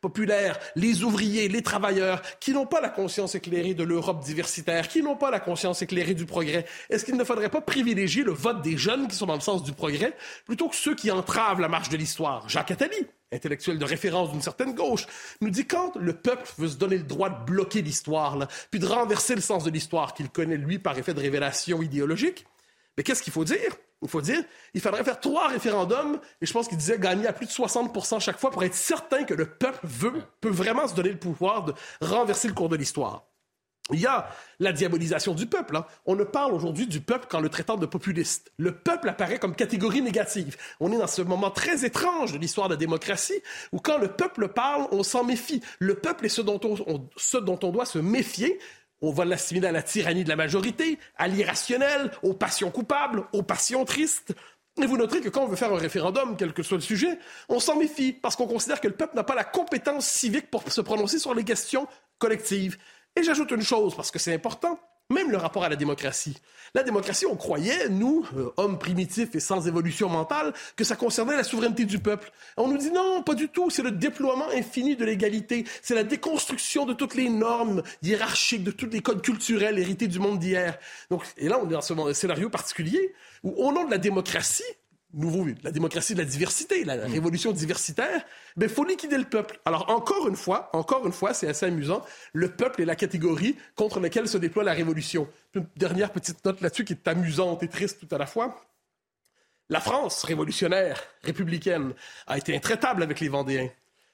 populaires, 0.00 0.58
les 0.76 1.02
ouvriers, 1.02 1.48
les 1.48 1.62
travailleurs, 1.62 2.22
qui 2.38 2.52
n'ont 2.52 2.66
pas 2.66 2.80
la 2.80 2.90
conscience 2.90 3.34
éclairée 3.34 3.74
de 3.74 3.82
l'Europe 3.82 4.22
diversitaire, 4.22 4.86
qui 4.88 5.02
n'ont 5.02 5.16
pas 5.16 5.30
la 5.30 5.40
conscience 5.40 5.82
éclairée 5.82 6.14
du 6.14 6.26
progrès 6.26 6.66
Est-ce 6.90 7.04
qu'il 7.04 7.16
ne 7.16 7.24
faudrait 7.24 7.48
pas 7.48 7.62
privilégier 7.62 8.22
le 8.22 8.32
vote 8.32 8.62
des 8.62 8.76
jeunes 8.76 9.08
qui 9.08 9.16
sont 9.16 9.26
dans 9.26 9.34
le 9.34 9.40
sens 9.40 9.62
du 9.62 9.72
progrès 9.72 10.14
plutôt 10.44 10.68
que 10.68 10.76
ceux 10.76 10.94
qui 10.94 11.10
entravent 11.10 11.60
la 11.60 11.68
marche 11.68 11.88
de 11.88 11.96
l'histoire? 11.96 12.48
Jacques 12.48 12.70
Attali, 12.70 13.06
intellectuel 13.32 13.78
de 13.78 13.84
référence 13.84 14.30
d'une 14.30 14.42
certaine 14.42 14.74
gauche, 14.74 15.06
nous 15.40 15.50
dit 15.50 15.66
quand 15.66 15.96
le 15.96 16.12
peuple 16.12 16.48
veut 16.58 16.68
se 16.68 16.76
donner 16.76 16.98
le 16.98 17.04
droit 17.04 17.30
de 17.30 17.44
bloquer 17.44 17.80
l'histoire, 17.80 18.46
puis 18.70 18.78
de 18.78 18.86
renverser 18.86 19.34
le 19.34 19.40
sens 19.40 19.64
de 19.64 19.70
l'histoire 19.70 20.12
qu'il 20.12 20.28
connaît, 20.28 20.58
lui, 20.58 20.78
par 20.78 20.98
effet 20.98 21.14
de 21.14 21.20
révélation 21.20 21.82
idéologique, 21.82 22.44
mais 22.96 23.02
qu'est-ce 23.02 23.22
qu'il 23.22 23.32
faut 23.32 23.44
dire? 23.44 23.76
Il 24.02 24.08
faut 24.08 24.20
dire, 24.20 24.42
il 24.74 24.80
faudrait 24.80 25.04
faire 25.04 25.20
trois 25.20 25.48
référendums, 25.48 26.18
et 26.40 26.46
je 26.46 26.52
pense 26.52 26.68
qu'il 26.68 26.78
disait 26.78 26.98
gagner 26.98 27.26
à 27.26 27.32
plus 27.32 27.46
de 27.46 27.52
60% 27.52 28.20
chaque 28.20 28.38
fois 28.38 28.50
pour 28.50 28.64
être 28.64 28.74
certain 28.74 29.24
que 29.24 29.34
le 29.34 29.46
peuple 29.46 29.80
veut, 29.84 30.22
peut 30.40 30.50
vraiment 30.50 30.88
se 30.88 30.94
donner 30.94 31.10
le 31.10 31.18
pouvoir 31.18 31.64
de 31.64 31.74
renverser 32.00 32.48
le 32.48 32.54
cours 32.54 32.68
de 32.68 32.76
l'histoire. 32.76 33.24
Il 33.92 34.00
y 34.00 34.06
a 34.06 34.28
la 34.60 34.72
diabolisation 34.72 35.34
du 35.34 35.46
peuple. 35.46 35.76
Hein. 35.76 35.84
On 36.06 36.14
ne 36.14 36.22
parle 36.22 36.52
aujourd'hui 36.52 36.86
du 36.86 37.00
peuple 37.00 37.26
qu'en 37.28 37.40
le 37.40 37.48
traitant 37.48 37.76
de 37.76 37.86
populiste. 37.86 38.52
Le 38.56 38.72
peuple 38.72 39.08
apparaît 39.08 39.40
comme 39.40 39.56
catégorie 39.56 40.02
négative. 40.02 40.56
On 40.78 40.92
est 40.92 40.98
dans 40.98 41.08
ce 41.08 41.20
moment 41.20 41.50
très 41.50 41.84
étrange 41.84 42.32
de 42.32 42.38
l'histoire 42.38 42.68
de 42.68 42.74
la 42.74 42.78
démocratie 42.78 43.42
où 43.72 43.78
quand 43.78 43.98
le 43.98 44.08
peuple 44.08 44.48
parle, 44.48 44.86
on 44.92 45.02
s'en 45.02 45.24
méfie. 45.24 45.62
Le 45.80 45.94
peuple 45.94 46.26
est 46.26 46.30
ce 46.30 46.42
dont 46.42 46.60
ce 47.16 47.36
dont 47.38 47.58
on 47.62 47.70
doit 47.70 47.84
se 47.84 47.98
méfier 47.98 48.58
on 49.02 49.12
va 49.12 49.24
l'assimiler 49.24 49.66
à 49.66 49.72
la 49.72 49.82
tyrannie 49.82 50.24
de 50.24 50.28
la 50.28 50.36
majorité, 50.36 50.98
à 51.18 51.28
l'irrationnel, 51.28 52.10
aux 52.22 52.34
passions 52.34 52.70
coupables, 52.70 53.24
aux 53.32 53.42
passions 53.42 53.84
tristes. 53.84 54.34
Et 54.80 54.86
vous 54.86 54.96
noterez 54.96 55.20
que 55.20 55.28
quand 55.28 55.42
on 55.42 55.48
veut 55.48 55.56
faire 55.56 55.72
un 55.72 55.78
référendum, 55.78 56.36
quel 56.38 56.54
que 56.54 56.62
soit 56.62 56.78
le 56.78 56.82
sujet, 56.82 57.18
on 57.48 57.60
s'en 57.60 57.76
méfie 57.76 58.12
parce 58.12 58.36
qu'on 58.36 58.46
considère 58.46 58.80
que 58.80 58.88
le 58.88 58.94
peuple 58.94 59.16
n'a 59.16 59.24
pas 59.24 59.34
la 59.34 59.44
compétence 59.44 60.06
civique 60.06 60.50
pour 60.50 60.70
se 60.72 60.80
prononcer 60.80 61.18
sur 61.18 61.34
les 61.34 61.44
questions 61.44 61.86
collectives. 62.18 62.78
Et 63.16 63.22
j'ajoute 63.22 63.50
une 63.50 63.62
chose, 63.62 63.94
parce 63.94 64.10
que 64.10 64.18
c'est 64.18 64.32
important, 64.32 64.80
même 65.12 65.30
le 65.30 65.36
rapport 65.36 65.64
à 65.64 65.68
la 65.68 65.76
démocratie. 65.76 66.36
La 66.74 66.82
démocratie, 66.82 67.26
on 67.26 67.36
croyait, 67.36 67.90
nous, 67.90 68.26
euh, 68.34 68.50
hommes 68.56 68.78
primitifs 68.78 69.34
et 69.34 69.40
sans 69.40 69.68
évolution 69.68 70.08
mentale, 70.08 70.54
que 70.74 70.84
ça 70.84 70.96
concernait 70.96 71.36
la 71.36 71.44
souveraineté 71.44 71.84
du 71.84 71.98
peuple. 71.98 72.32
on 72.56 72.66
nous 72.66 72.78
dit 72.78 72.90
non, 72.90 73.22
pas 73.22 73.34
du 73.34 73.48
tout, 73.48 73.68
c'est 73.68 73.82
le 73.82 73.90
déploiement 73.90 74.48
infini 74.48 74.96
de 74.96 75.04
l'égalité, 75.04 75.64
c'est 75.82 75.94
la 75.94 76.02
déconstruction 76.02 76.86
de 76.86 76.94
toutes 76.94 77.14
les 77.14 77.28
normes 77.28 77.82
hiérarchiques, 78.02 78.64
de 78.64 78.70
tous 78.70 78.88
les 78.88 79.02
codes 79.02 79.20
culturels 79.20 79.78
hérités 79.78 80.06
du 80.06 80.18
monde 80.18 80.38
d'hier. 80.38 80.78
Donc, 81.10 81.24
et 81.36 81.48
là, 81.48 81.60
on 81.62 81.68
est 81.68 81.72
dans 81.72 81.82
ce 81.82 82.12
scénario 82.14 82.48
particulier 82.48 83.14
où, 83.42 83.50
au 83.50 83.70
nom 83.72 83.84
de 83.84 83.90
la 83.90 83.98
démocratie, 83.98 84.64
nouveau, 85.14 85.46
la 85.62 85.70
démocratie 85.70 86.14
de 86.14 86.20
la 86.20 86.24
diversité, 86.24 86.84
la, 86.84 86.94
révolution 86.94 87.52
diversitaire, 87.52 88.24
ben 88.56 88.68
faut 88.68 88.84
liquider 88.84 89.18
le 89.18 89.24
peuple. 89.24 89.60
Alors 89.64 89.90
encore 89.90 90.28
une 90.28 90.36
fois, 90.36 90.70
encore 90.72 91.06
une 91.06 91.12
fois, 91.12 91.34
c'est 91.34 91.48
assez 91.48 91.66
amusant, 91.66 92.02
le 92.32 92.50
peuple 92.50 92.82
est 92.82 92.84
la 92.84 92.96
catégorie 92.96 93.56
contre 93.76 94.00
laquelle 94.00 94.28
se 94.28 94.38
déploie 94.38 94.64
la 94.64 94.72
révolution. 94.72 95.28
Une 95.54 95.66
dernière 95.76 96.12
petite 96.12 96.44
note 96.44 96.60
là-dessus 96.60 96.84
qui 96.84 96.94
est 96.94 97.08
amusante 97.08 97.62
et 97.62 97.68
triste 97.68 98.00
tout 98.00 98.14
à 98.14 98.18
la 98.18 98.26
fois. 98.26 98.60
La 99.68 99.80
France 99.80 100.24
révolutionnaire, 100.24 101.02
républicaine, 101.22 101.94
a 102.26 102.36
été 102.38 102.54
intraitable 102.54 103.02
avec 103.02 103.20
les 103.20 103.28
Vendéens 103.28 103.68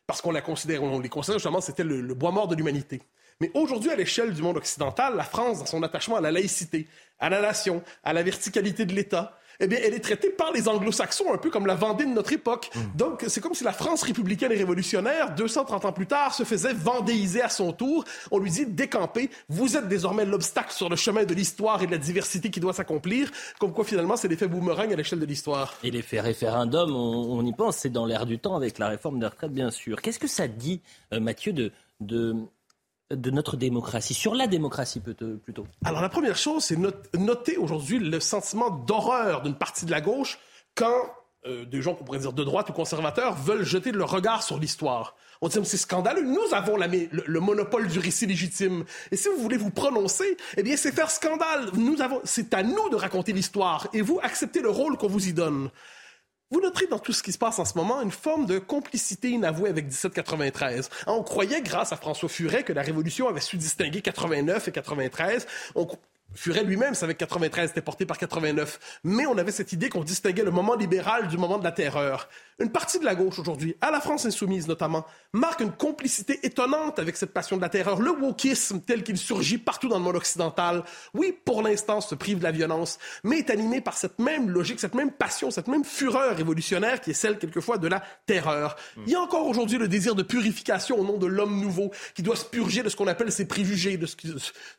parce 0.06 0.22
qu'on 0.22 0.30
la 0.30 0.40
considère, 0.40 0.82
on 0.82 1.00
les 1.00 1.08
considère 1.08 1.38
justement, 1.38 1.60
c'était 1.60 1.84
le 1.84 2.14
bois 2.14 2.30
mort 2.30 2.48
de 2.48 2.54
l'humanité. 2.54 3.02
Mais 3.40 3.50
aujourd'hui, 3.54 3.90
à 3.90 3.96
l'échelle 3.96 4.34
du 4.34 4.42
monde 4.42 4.56
occidental, 4.56 5.16
la 5.16 5.24
France, 5.24 5.60
dans 5.60 5.66
son 5.66 5.82
attachement 5.82 6.16
à 6.16 6.20
la 6.20 6.32
laïcité, 6.32 6.88
à 7.20 7.28
la 7.28 7.40
nation, 7.40 7.82
à 8.02 8.12
la 8.12 8.22
verticalité 8.22 8.84
de 8.84 8.94
l'État, 8.94 9.38
eh 9.60 9.66
bien, 9.66 9.78
elle 9.82 9.94
est 9.94 10.00
traitée 10.00 10.30
par 10.30 10.52
les 10.52 10.68
anglo-saxons 10.68 11.32
un 11.32 11.38
peu 11.38 11.50
comme 11.50 11.66
la 11.66 11.74
Vendée 11.74 12.04
de 12.04 12.10
notre 12.10 12.32
époque. 12.32 12.70
Mm. 12.74 12.96
Donc, 12.96 13.24
c'est 13.28 13.40
comme 13.40 13.54
si 13.54 13.64
la 13.64 13.72
France 13.72 14.02
républicaine 14.02 14.52
et 14.52 14.56
révolutionnaire, 14.56 15.34
230 15.34 15.84
ans 15.84 15.92
plus 15.92 16.06
tard, 16.06 16.34
se 16.34 16.44
faisait 16.44 16.72
vendéiser 16.72 17.42
à 17.42 17.48
son 17.48 17.72
tour. 17.72 18.04
On 18.30 18.38
lui 18.38 18.50
dit, 18.50 18.66
décampez, 18.66 19.30
vous 19.48 19.76
êtes 19.76 19.88
désormais 19.88 20.24
l'obstacle 20.24 20.72
sur 20.72 20.88
le 20.88 20.96
chemin 20.96 21.24
de 21.24 21.34
l'histoire 21.34 21.82
et 21.82 21.86
de 21.86 21.92
la 21.92 21.98
diversité 21.98 22.50
qui 22.50 22.60
doit 22.60 22.72
s'accomplir. 22.72 23.30
Comme 23.58 23.72
quoi, 23.72 23.84
finalement, 23.84 24.16
c'est 24.16 24.28
l'effet 24.28 24.48
boomerang 24.48 24.92
à 24.92 24.96
l'échelle 24.96 25.20
de 25.20 25.26
l'histoire. 25.26 25.74
Et 25.82 25.90
l'effet 25.90 26.20
référendum, 26.20 26.94
on, 26.94 27.44
y 27.44 27.52
pense, 27.52 27.78
c'est 27.78 27.90
dans 27.90 28.06
l'air 28.06 28.26
du 28.26 28.38
temps 28.38 28.56
avec 28.56 28.78
la 28.78 28.88
réforme 28.88 29.18
des 29.18 29.26
retraites, 29.26 29.52
bien 29.52 29.70
sûr. 29.70 30.00
Qu'est-ce 30.00 30.18
que 30.18 30.28
ça 30.28 30.48
dit, 30.48 30.80
euh, 31.12 31.20
Mathieu, 31.20 31.52
de, 31.52 31.72
de 32.00 32.36
de 33.10 33.30
notre 33.30 33.56
démocratie, 33.56 34.14
sur 34.14 34.34
la 34.34 34.46
démocratie 34.46 35.00
plutôt 35.00 35.66
Alors 35.84 36.02
la 36.02 36.08
première 36.08 36.36
chose, 36.36 36.64
c'est 36.64 36.78
noter 37.14 37.56
aujourd'hui 37.56 37.98
le 37.98 38.20
sentiment 38.20 38.70
d'horreur 38.70 39.42
d'une 39.42 39.54
partie 39.54 39.86
de 39.86 39.90
la 39.90 40.00
gauche 40.00 40.38
quand 40.74 41.10
euh, 41.46 41.64
des 41.64 41.80
gens 41.80 41.94
qu'on 41.94 42.04
pourrait 42.04 42.18
dire 42.18 42.32
de 42.32 42.44
droite 42.44 42.68
ou 42.68 42.72
conservateurs 42.72 43.34
veulent 43.34 43.64
jeter 43.64 43.92
le 43.92 44.04
regard 44.04 44.42
sur 44.42 44.58
l'histoire. 44.58 45.16
On 45.40 45.48
dit 45.48 45.58
c'est 45.62 45.76
scandaleux. 45.76 46.22
Nous 46.22 46.52
avons 46.52 46.76
le, 46.76 47.40
monopole 47.40 47.86
du 47.86 48.00
récit 48.00 48.26
légitime. 48.26 48.84
Et 49.12 49.16
si 49.16 49.28
vous 49.28 49.40
voulez 49.40 49.56
vous 49.56 49.70
prononcer, 49.70 50.36
eh 50.56 50.62
bien 50.62 50.76
c'est 50.76 50.92
faire 50.92 51.10
scandale. 51.10 51.70
Nous 51.74 52.02
avons, 52.02 52.20
c'est 52.24 52.52
à 52.54 52.62
nous 52.62 52.88
de 52.90 52.96
raconter 52.96 53.32
l'histoire 53.32 53.88
et 53.92 54.02
vous 54.02 54.18
acceptez 54.22 54.60
le 54.60 54.70
rôle 54.70 54.96
qu'on 54.96 55.06
vous 55.06 55.28
y 55.28 55.32
donne. 55.32 55.70
Vous 56.50 56.60
noterez 56.62 56.86
dans 56.86 56.98
tout 56.98 57.12
ce 57.12 57.22
qui 57.22 57.32
se 57.32 57.38
passe 57.38 57.58
en 57.58 57.66
ce 57.66 57.76
moment 57.76 58.00
une 58.00 58.10
forme 58.10 58.46
de 58.46 58.58
complicité 58.58 59.28
inavouée 59.30 59.68
avec 59.68 59.84
1793. 59.84 60.88
On 61.06 61.22
croyait, 61.22 61.60
grâce 61.60 61.92
à 61.92 61.96
François 61.96 62.28
Furet, 62.28 62.62
que 62.62 62.72
la 62.72 62.80
Révolution 62.80 63.28
avait 63.28 63.40
su 63.40 63.58
distinguer 63.58 64.00
89 64.00 64.68
et 64.68 64.72
93. 64.72 65.46
On, 65.74 65.86
Furet 66.34 66.62
lui-même 66.62 66.94
savait 66.94 67.14
que 67.14 67.20
93 67.20 67.70
était 67.70 67.80
porté 67.80 68.04
par 68.04 68.18
89, 68.18 69.00
mais 69.04 69.26
on 69.26 69.38
avait 69.38 69.50
cette 69.50 69.72
idée 69.72 69.88
qu'on 69.88 70.04
distinguait 70.04 70.44
le 70.44 70.50
moment 70.50 70.74
libéral 70.74 71.26
du 71.28 71.38
moment 71.38 71.58
de 71.58 71.64
la 71.64 71.72
terreur. 71.72 72.28
Une 72.60 72.70
partie 72.70 72.98
de 72.98 73.04
la 73.04 73.14
gauche 73.14 73.38
aujourd'hui, 73.38 73.76
à 73.80 73.90
la 73.90 74.00
France 74.00 74.26
insoumise 74.26 74.68
notamment, 74.68 75.06
marque 75.32 75.60
une 75.60 75.72
complicité 75.72 76.40
étonnante 76.42 76.98
avec 76.98 77.16
cette 77.16 77.32
passion 77.32 77.56
de 77.56 77.62
la 77.62 77.68
terreur, 77.68 78.00
le 78.00 78.10
wokisme 78.10 78.80
tel 78.80 79.04
qu'il 79.04 79.16
surgit 79.16 79.58
partout 79.58 79.88
dans 79.88 79.98
le 79.98 80.02
monde 80.02 80.16
occidental. 80.16 80.82
Oui, 81.14 81.34
pour 81.44 81.62
l'instant, 81.62 82.00
se 82.00 82.14
prive 82.14 82.38
de 82.38 82.44
la 82.44 82.50
violence, 82.50 82.98
mais 83.24 83.38
est 83.38 83.50
animé 83.50 83.80
par 83.80 83.96
cette 83.96 84.18
même 84.18 84.50
logique, 84.50 84.80
cette 84.80 84.94
même 84.94 85.12
passion, 85.12 85.50
cette 85.50 85.68
même 85.68 85.84
fureur 85.84 86.36
révolutionnaire 86.36 87.00
qui 87.00 87.10
est 87.10 87.14
celle 87.14 87.38
quelquefois 87.38 87.78
de 87.78 87.88
la 87.88 88.02
terreur. 88.26 88.76
Il 89.06 89.12
y 89.12 89.14
a 89.14 89.20
encore 89.20 89.46
aujourd'hui 89.46 89.78
le 89.78 89.88
désir 89.88 90.14
de 90.14 90.22
purification 90.22 90.98
au 90.98 91.04
nom 91.04 91.16
de 91.16 91.26
l'homme 91.26 91.60
nouveau 91.60 91.90
qui 92.14 92.22
doit 92.22 92.36
se 92.36 92.44
purger 92.44 92.82
de 92.82 92.88
ce 92.88 92.96
qu'on 92.96 93.06
appelle 93.06 93.32
ses 93.32 93.46
préjugés, 93.46 93.96
de 93.96 94.06
ce 94.06 94.16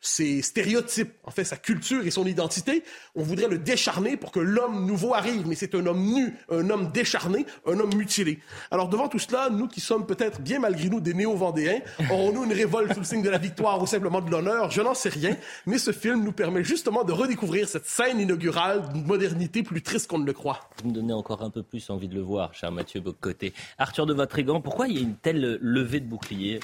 ses 0.00 0.42
stéréotypes. 0.42 1.12
En 1.24 1.30
fait, 1.30 1.39
sa 1.44 1.56
culture 1.56 2.06
et 2.06 2.10
son 2.10 2.26
identité, 2.26 2.82
on 3.14 3.22
voudrait 3.22 3.48
le 3.48 3.58
décharner 3.58 4.16
pour 4.16 4.32
que 4.32 4.40
l'homme 4.40 4.86
nouveau 4.86 5.14
arrive. 5.14 5.46
Mais 5.46 5.54
c'est 5.54 5.74
un 5.74 5.86
homme 5.86 6.02
nu, 6.02 6.34
un 6.50 6.68
homme 6.70 6.90
décharné, 6.92 7.46
un 7.66 7.78
homme 7.78 7.94
mutilé. 7.94 8.38
Alors 8.70 8.88
devant 8.88 9.08
tout 9.08 9.18
cela, 9.18 9.48
nous 9.50 9.68
qui 9.68 9.80
sommes 9.80 10.06
peut-être 10.06 10.40
bien 10.40 10.58
malgré 10.60 10.88
nous 10.88 11.00
des 11.00 11.14
néo-vendéens, 11.14 11.80
aurons-nous 12.10 12.44
une 12.44 12.52
révolte 12.52 12.92
sous 12.94 13.00
le 13.00 13.04
signe 13.06 13.22
de 13.22 13.30
la 13.30 13.38
victoire 13.38 13.82
ou 13.82 13.86
simplement 13.86 14.20
de 14.20 14.30
l'honneur? 14.30 14.70
Je 14.70 14.82
n'en 14.82 14.94
sais 14.94 15.08
rien. 15.08 15.36
Mais 15.66 15.78
ce 15.78 15.92
film 15.92 16.22
nous 16.24 16.32
permet 16.32 16.64
justement 16.64 17.04
de 17.04 17.12
redécouvrir 17.12 17.68
cette 17.68 17.86
scène 17.86 18.20
inaugurale 18.20 18.88
d'une 18.92 19.06
modernité 19.06 19.62
plus 19.62 19.82
triste 19.82 20.08
qu'on 20.08 20.18
ne 20.18 20.26
le 20.26 20.32
croit. 20.32 20.68
Vous 20.82 20.90
me 20.90 20.94
donnez 20.94 21.12
encore 21.12 21.42
un 21.42 21.50
peu 21.50 21.62
plus 21.62 21.88
envie 21.90 22.08
de 22.08 22.14
le 22.14 22.20
voir, 22.22 22.54
cher 22.54 22.72
Mathieu 22.72 23.00
Bocoté. 23.00 23.52
Arthur 23.78 24.06
de 24.06 24.14
Vatrigan, 24.14 24.60
pourquoi 24.60 24.88
il 24.88 24.94
y 24.94 24.98
a 24.98 25.02
une 25.02 25.16
telle 25.16 25.58
levée 25.60 26.00
de 26.00 26.06
bouclier? 26.06 26.60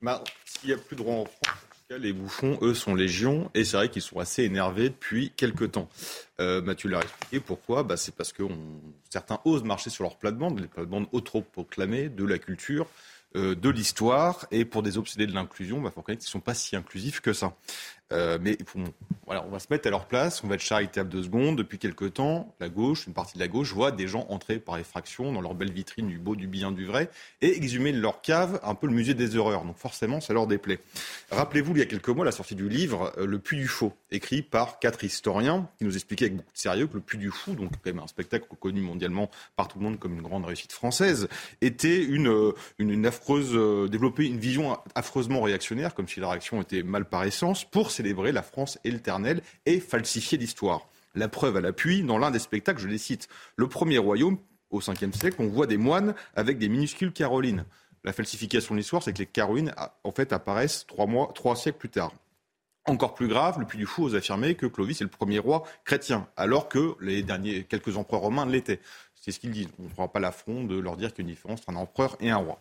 Bah, 0.00 0.22
S'il 0.44 0.68
n'y 0.68 0.74
a 0.74 0.78
plus 0.78 0.96
de 0.96 1.02
droit 1.02 1.14
en 1.14 1.24
France, 1.24 1.56
les 1.96 2.12
bouffons, 2.12 2.58
eux, 2.60 2.74
sont 2.74 2.94
légion, 2.94 3.50
et 3.54 3.64
c'est 3.64 3.76
vrai 3.76 3.88
qu'ils 3.88 4.02
sont 4.02 4.18
assez 4.18 4.42
énervés 4.42 4.90
depuis 4.90 5.32
quelques 5.34 5.72
temps. 5.72 5.88
Euh, 6.38 6.60
Mathieu 6.60 6.90
l'a 6.90 7.00
expliqué. 7.00 7.40
Pourquoi? 7.40 7.82
Bah, 7.82 7.96
C'est 7.96 8.14
parce 8.14 8.32
que 8.32 8.42
certains 9.08 9.40
osent 9.44 9.64
marcher 9.64 9.88
sur 9.88 10.04
leurs 10.04 10.18
plates-bandes, 10.18 10.60
les 10.60 10.66
plates-bandes 10.66 11.06
autoproclamées 11.12 12.10
de 12.10 12.24
la 12.24 12.38
culture, 12.38 12.86
euh, 13.36 13.54
de 13.54 13.70
l'histoire, 13.70 14.46
et 14.50 14.66
pour 14.66 14.82
des 14.82 14.98
obsédés 14.98 15.26
de 15.26 15.34
l'inclusion, 15.34 15.78
il 15.78 15.82
bah, 15.82 15.90
faut 15.94 16.00
reconnaître 16.00 16.22
qu'ils 16.22 16.28
ne 16.28 16.32
sont 16.32 16.40
pas 16.40 16.54
si 16.54 16.76
inclusifs 16.76 17.20
que 17.20 17.32
ça. 17.32 17.56
Euh, 18.12 18.38
mais 18.40 18.56
voilà, 19.26 19.44
on 19.46 19.50
va 19.50 19.58
se 19.58 19.66
mettre 19.70 19.86
à 19.86 19.90
leur 19.90 20.06
place, 20.06 20.42
on 20.42 20.48
va 20.48 20.54
être 20.54 20.62
charitable 20.62 21.10
deux 21.10 21.22
secondes. 21.22 21.58
Depuis 21.58 21.78
quelque 21.78 22.06
temps, 22.06 22.54
la 22.60 22.70
gauche, 22.70 23.06
une 23.06 23.12
partie 23.12 23.34
de 23.34 23.40
la 23.40 23.48
gauche, 23.48 23.74
voit 23.74 23.92
des 23.92 24.08
gens 24.08 24.24
entrer 24.30 24.58
par 24.58 24.78
effraction 24.78 25.32
dans 25.32 25.42
leur 25.42 25.54
belle 25.54 25.70
vitrine 25.70 26.08
du 26.08 26.18
beau, 26.18 26.34
du 26.34 26.46
bien, 26.46 26.72
du 26.72 26.86
vrai, 26.86 27.10
et 27.42 27.54
exhumer 27.56 27.92
de 27.92 28.00
leur 28.00 28.22
cave 28.22 28.60
un 28.62 28.74
peu 28.74 28.86
le 28.86 28.94
musée 28.94 29.12
des 29.12 29.36
horreurs. 29.36 29.64
Donc 29.64 29.76
forcément, 29.76 30.20
ça 30.22 30.32
leur 30.32 30.46
déplaît. 30.46 30.78
Rappelez-vous, 31.30 31.72
il 31.72 31.80
y 31.80 31.82
a 31.82 31.86
quelques 31.86 32.08
mois, 32.08 32.24
la 32.24 32.32
sortie 32.32 32.54
du 32.54 32.68
livre 32.68 33.12
euh, 33.18 33.26
Le 33.26 33.38
Puy 33.38 33.58
du 33.58 33.68
Faux, 33.68 33.92
écrit 34.10 34.40
par 34.40 34.78
quatre 34.78 35.04
historiens 35.04 35.68
qui 35.76 35.84
nous 35.84 35.94
expliquaient 35.94 36.26
avec 36.26 36.36
beaucoup 36.36 36.52
de 36.52 36.58
sérieux 36.58 36.86
que 36.86 36.94
Le 36.94 37.00
Puy 37.00 37.18
du 37.18 37.30
Fou, 37.30 37.52
donc 37.52 37.70
quand 37.72 37.92
même 37.92 37.98
un 37.98 38.06
spectacle 38.06 38.46
connu 38.58 38.80
mondialement 38.80 39.30
par 39.56 39.68
tout 39.68 39.78
le 39.78 39.84
monde 39.84 39.98
comme 39.98 40.14
une 40.14 40.22
grande 40.22 40.46
réussite 40.46 40.72
française, 40.72 41.28
était 41.60 42.02
une, 42.02 42.28
euh, 42.28 42.52
une, 42.78 42.90
une 42.90 43.04
affreuse, 43.04 43.52
développer 43.90 44.24
une 44.24 44.38
vision 44.38 44.78
affreusement 44.94 45.42
réactionnaire, 45.42 45.94
comme 45.94 46.08
si 46.08 46.20
la 46.20 46.30
réaction 46.30 46.62
était 46.62 46.82
mal 46.82 47.04
par 47.04 47.24
essence, 47.24 47.64
pour 47.64 47.90
célébrer 47.98 48.30
la 48.30 48.42
France 48.42 48.78
éternelle 48.84 49.42
et 49.66 49.80
falsifier 49.80 50.38
l'histoire. 50.38 50.88
La 51.16 51.28
preuve 51.28 51.56
à 51.56 51.60
l'appui, 51.60 52.04
dans 52.04 52.16
l'un 52.16 52.30
des 52.30 52.38
spectacles, 52.38 52.80
je 52.80 52.86
les 52.86 52.98
cite, 52.98 53.28
Le 53.56 53.68
premier 53.68 53.98
royaume, 53.98 54.38
au 54.70 54.80
5e 54.80 55.12
siècle, 55.12 55.38
on 55.40 55.48
voit 55.48 55.66
des 55.66 55.78
moines 55.78 56.14
avec 56.36 56.58
des 56.58 56.68
minuscules 56.68 57.12
carolines. 57.12 57.64
La 58.04 58.12
falsification 58.12 58.74
de 58.74 58.78
l'histoire, 58.78 59.02
c'est 59.02 59.12
que 59.12 59.18
les 59.18 59.26
carolines, 59.26 59.74
en 60.04 60.12
fait, 60.12 60.32
apparaissent 60.32 60.86
trois, 60.86 61.06
mois, 61.06 61.32
trois 61.34 61.56
siècles 61.56 61.78
plus 61.78 61.88
tard. 61.88 62.12
Encore 62.86 63.14
plus 63.14 63.26
grave, 63.26 63.58
le 63.58 63.66
Puy 63.66 63.78
du 63.78 63.86
Fou 63.86 64.04
ose 64.04 64.14
affirmer 64.14 64.54
que 64.54 64.66
Clovis 64.66 65.00
est 65.00 65.04
le 65.04 65.10
premier 65.10 65.40
roi 65.40 65.64
chrétien, 65.84 66.28
alors 66.36 66.68
que 66.68 66.94
les 67.00 67.24
derniers 67.24 67.64
quelques 67.64 67.96
empereurs 67.96 68.22
romains 68.22 68.46
l'étaient. 68.46 68.80
C'est 69.20 69.32
ce 69.32 69.40
qu'ils 69.40 69.50
disent. 69.50 69.68
On 69.80 69.84
ne 69.84 69.88
fera 69.88 70.10
pas 70.10 70.20
l'affront 70.20 70.64
de 70.64 70.78
leur 70.78 70.96
dire 70.96 71.12
qu'il 71.12 71.24
y 71.24 71.26
a 71.26 71.28
une 71.28 71.34
différence 71.34 71.60
entre 71.60 71.70
un 71.70 71.76
empereur 71.76 72.16
et 72.20 72.30
un 72.30 72.36
roi. 72.36 72.58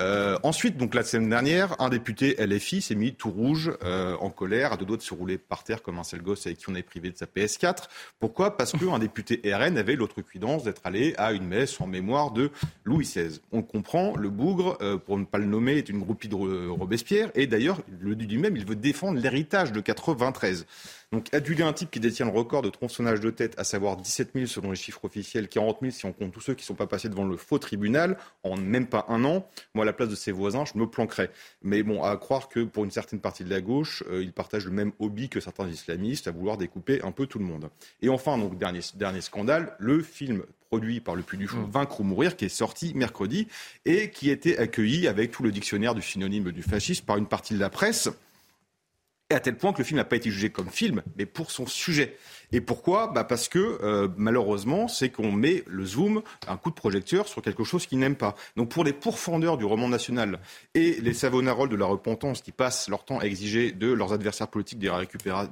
Euh, 0.00 0.36
ensuite, 0.42 0.76
donc 0.76 0.94
la 0.94 1.04
semaine 1.04 1.30
dernière, 1.30 1.80
un 1.80 1.88
député 1.88 2.34
LFI 2.44 2.82
s'est 2.82 2.96
mis 2.96 3.14
tout 3.14 3.30
rouge, 3.30 3.72
euh, 3.84 4.16
en 4.20 4.28
colère, 4.28 4.72
à 4.72 4.76
deux 4.76 4.84
doigts 4.84 4.96
de 4.96 5.02
se 5.02 5.14
rouler 5.14 5.38
par 5.38 5.62
terre 5.62 5.82
comme 5.82 5.98
un 5.98 6.04
seul 6.04 6.20
gosse 6.20 6.46
avec 6.46 6.58
qui 6.58 6.68
on 6.68 6.74
est 6.74 6.82
privé 6.82 7.10
de 7.10 7.16
sa 7.16 7.26
PS4. 7.26 7.88
Pourquoi? 8.18 8.56
Parce 8.56 8.72
qu'un 8.72 8.98
député 8.98 9.40
RN 9.44 9.78
avait 9.78 9.94
l'autre 9.94 10.20
cuidance 10.22 10.64
d'être 10.64 10.80
allé 10.84 11.14
à 11.16 11.32
une 11.32 11.46
messe 11.46 11.80
en 11.80 11.86
mémoire 11.86 12.32
de 12.32 12.50
Louis 12.84 13.04
XVI. 13.04 13.40
On 13.52 13.62
comprend, 13.62 14.16
le 14.16 14.30
bougre, 14.30 14.78
euh, 14.80 14.96
pour 14.96 15.16
ne 15.16 15.24
pas 15.24 15.38
le 15.38 15.46
nommer, 15.46 15.76
est 15.76 15.88
une 15.88 16.00
groupie 16.00 16.28
de 16.28 16.34
Robespierre, 16.34 17.30
et 17.36 17.46
d'ailleurs, 17.46 17.80
le 18.00 18.16
dit 18.16 18.26
lui-même, 18.26 18.56
il 18.56 18.66
veut 18.66 18.76
défendre 18.76 19.20
l'héritage 19.20 19.70
de 19.70 19.80
93. 19.80 20.66
Donc 21.14 21.32
aduler 21.32 21.62
un 21.62 21.72
type 21.72 21.92
qui 21.92 22.00
détient 22.00 22.26
le 22.26 22.32
record 22.32 22.60
de 22.62 22.70
tronçonnage 22.70 23.20
de 23.20 23.30
tête, 23.30 23.54
à 23.56 23.62
savoir 23.62 23.96
17 23.96 24.30
000 24.34 24.46
selon 24.46 24.70
les 24.70 24.76
chiffres 24.76 25.04
officiels, 25.04 25.46
40 25.46 25.78
000 25.80 25.92
si 25.92 26.06
on 26.06 26.12
compte 26.12 26.32
tous 26.32 26.40
ceux 26.40 26.54
qui 26.54 26.62
ne 26.62 26.66
sont 26.66 26.74
pas 26.74 26.88
passés 26.88 27.08
devant 27.08 27.24
le 27.24 27.36
faux 27.36 27.60
tribunal 27.60 28.16
en 28.42 28.56
même 28.56 28.88
pas 28.88 29.06
un 29.08 29.22
an. 29.24 29.48
À 29.84 29.86
la 29.86 29.92
place 29.92 30.08
de 30.08 30.14
ses 30.14 30.32
voisins, 30.32 30.64
je 30.64 30.78
me 30.78 30.86
planquerais. 30.86 31.30
Mais 31.62 31.82
bon, 31.82 32.02
à 32.02 32.16
croire 32.16 32.48
que 32.48 32.60
pour 32.60 32.84
une 32.84 32.90
certaine 32.90 33.20
partie 33.20 33.44
de 33.44 33.50
la 33.50 33.60
gauche, 33.60 34.02
euh, 34.10 34.22
il 34.22 34.32
partage 34.32 34.64
le 34.66 34.72
même 34.72 34.92
hobby 34.98 35.28
que 35.28 35.40
certains 35.40 35.68
islamistes, 35.68 36.26
à 36.26 36.32
vouloir 36.32 36.56
découper 36.56 37.02
un 37.02 37.12
peu 37.12 37.26
tout 37.26 37.38
le 37.38 37.44
monde. 37.44 37.70
Et 38.02 38.08
enfin, 38.08 38.36
donc 38.38 38.58
dernier, 38.58 38.80
dernier 38.96 39.20
scandale, 39.20 39.76
le 39.78 40.02
film 40.02 40.42
produit 40.68 41.00
par 41.00 41.14
le 41.14 41.22
Puy 41.22 41.38
du 41.38 41.46
Fou, 41.46 41.58
mmh. 41.58 41.70
Vaincre 41.70 42.00
ou 42.00 42.04
mourir, 42.04 42.36
qui 42.36 42.46
est 42.46 42.48
sorti 42.48 42.92
mercredi 42.94 43.46
et 43.84 44.10
qui 44.10 44.30
était 44.30 44.58
accueilli 44.58 45.06
avec 45.06 45.30
tout 45.30 45.42
le 45.42 45.52
dictionnaire 45.52 45.94
du 45.94 46.02
synonyme 46.02 46.50
du 46.50 46.62
fascisme 46.62 47.04
par 47.04 47.16
une 47.16 47.26
partie 47.26 47.54
de 47.54 47.60
la 47.60 47.70
presse 47.70 48.08
Et 49.30 49.34
à 49.34 49.40
tel 49.40 49.56
point 49.56 49.72
que 49.72 49.78
le 49.78 49.84
film 49.84 49.96
n'a 49.96 50.04
pas 50.04 50.16
été 50.16 50.30
jugé 50.30 50.50
comme 50.50 50.68
film, 50.68 51.02
mais 51.16 51.24
pour 51.24 51.50
son 51.50 51.66
sujet. 51.66 52.18
Et 52.52 52.60
pourquoi? 52.60 53.06
Bah 53.06 53.24
Parce 53.24 53.48
que 53.48 53.58
euh, 53.58 54.08
malheureusement, 54.18 54.86
c'est 54.86 55.08
qu'on 55.08 55.32
met 55.32 55.64
le 55.66 55.86
zoom, 55.86 56.22
un 56.46 56.58
coup 56.58 56.68
de 56.68 56.74
projecteur 56.74 57.26
sur 57.26 57.40
quelque 57.40 57.64
chose 57.64 57.86
qu'ils 57.86 57.98
n'aiment 57.98 58.16
pas. 58.16 58.34
Donc 58.56 58.68
pour 58.68 58.84
les 58.84 58.92
pourfendeurs 58.92 59.56
du 59.56 59.64
roman 59.64 59.88
national 59.88 60.40
et 60.74 61.00
les 61.00 61.14
savonaroles 61.14 61.70
de 61.70 61.76
la 61.76 61.86
repentance 61.86 62.42
qui 62.42 62.52
passent 62.52 62.88
leur 62.90 63.06
temps 63.06 63.18
à 63.18 63.24
exiger 63.24 63.72
de 63.72 63.90
leurs 63.90 64.12
adversaires 64.12 64.48
politiques 64.48 64.78
des, 64.78 64.90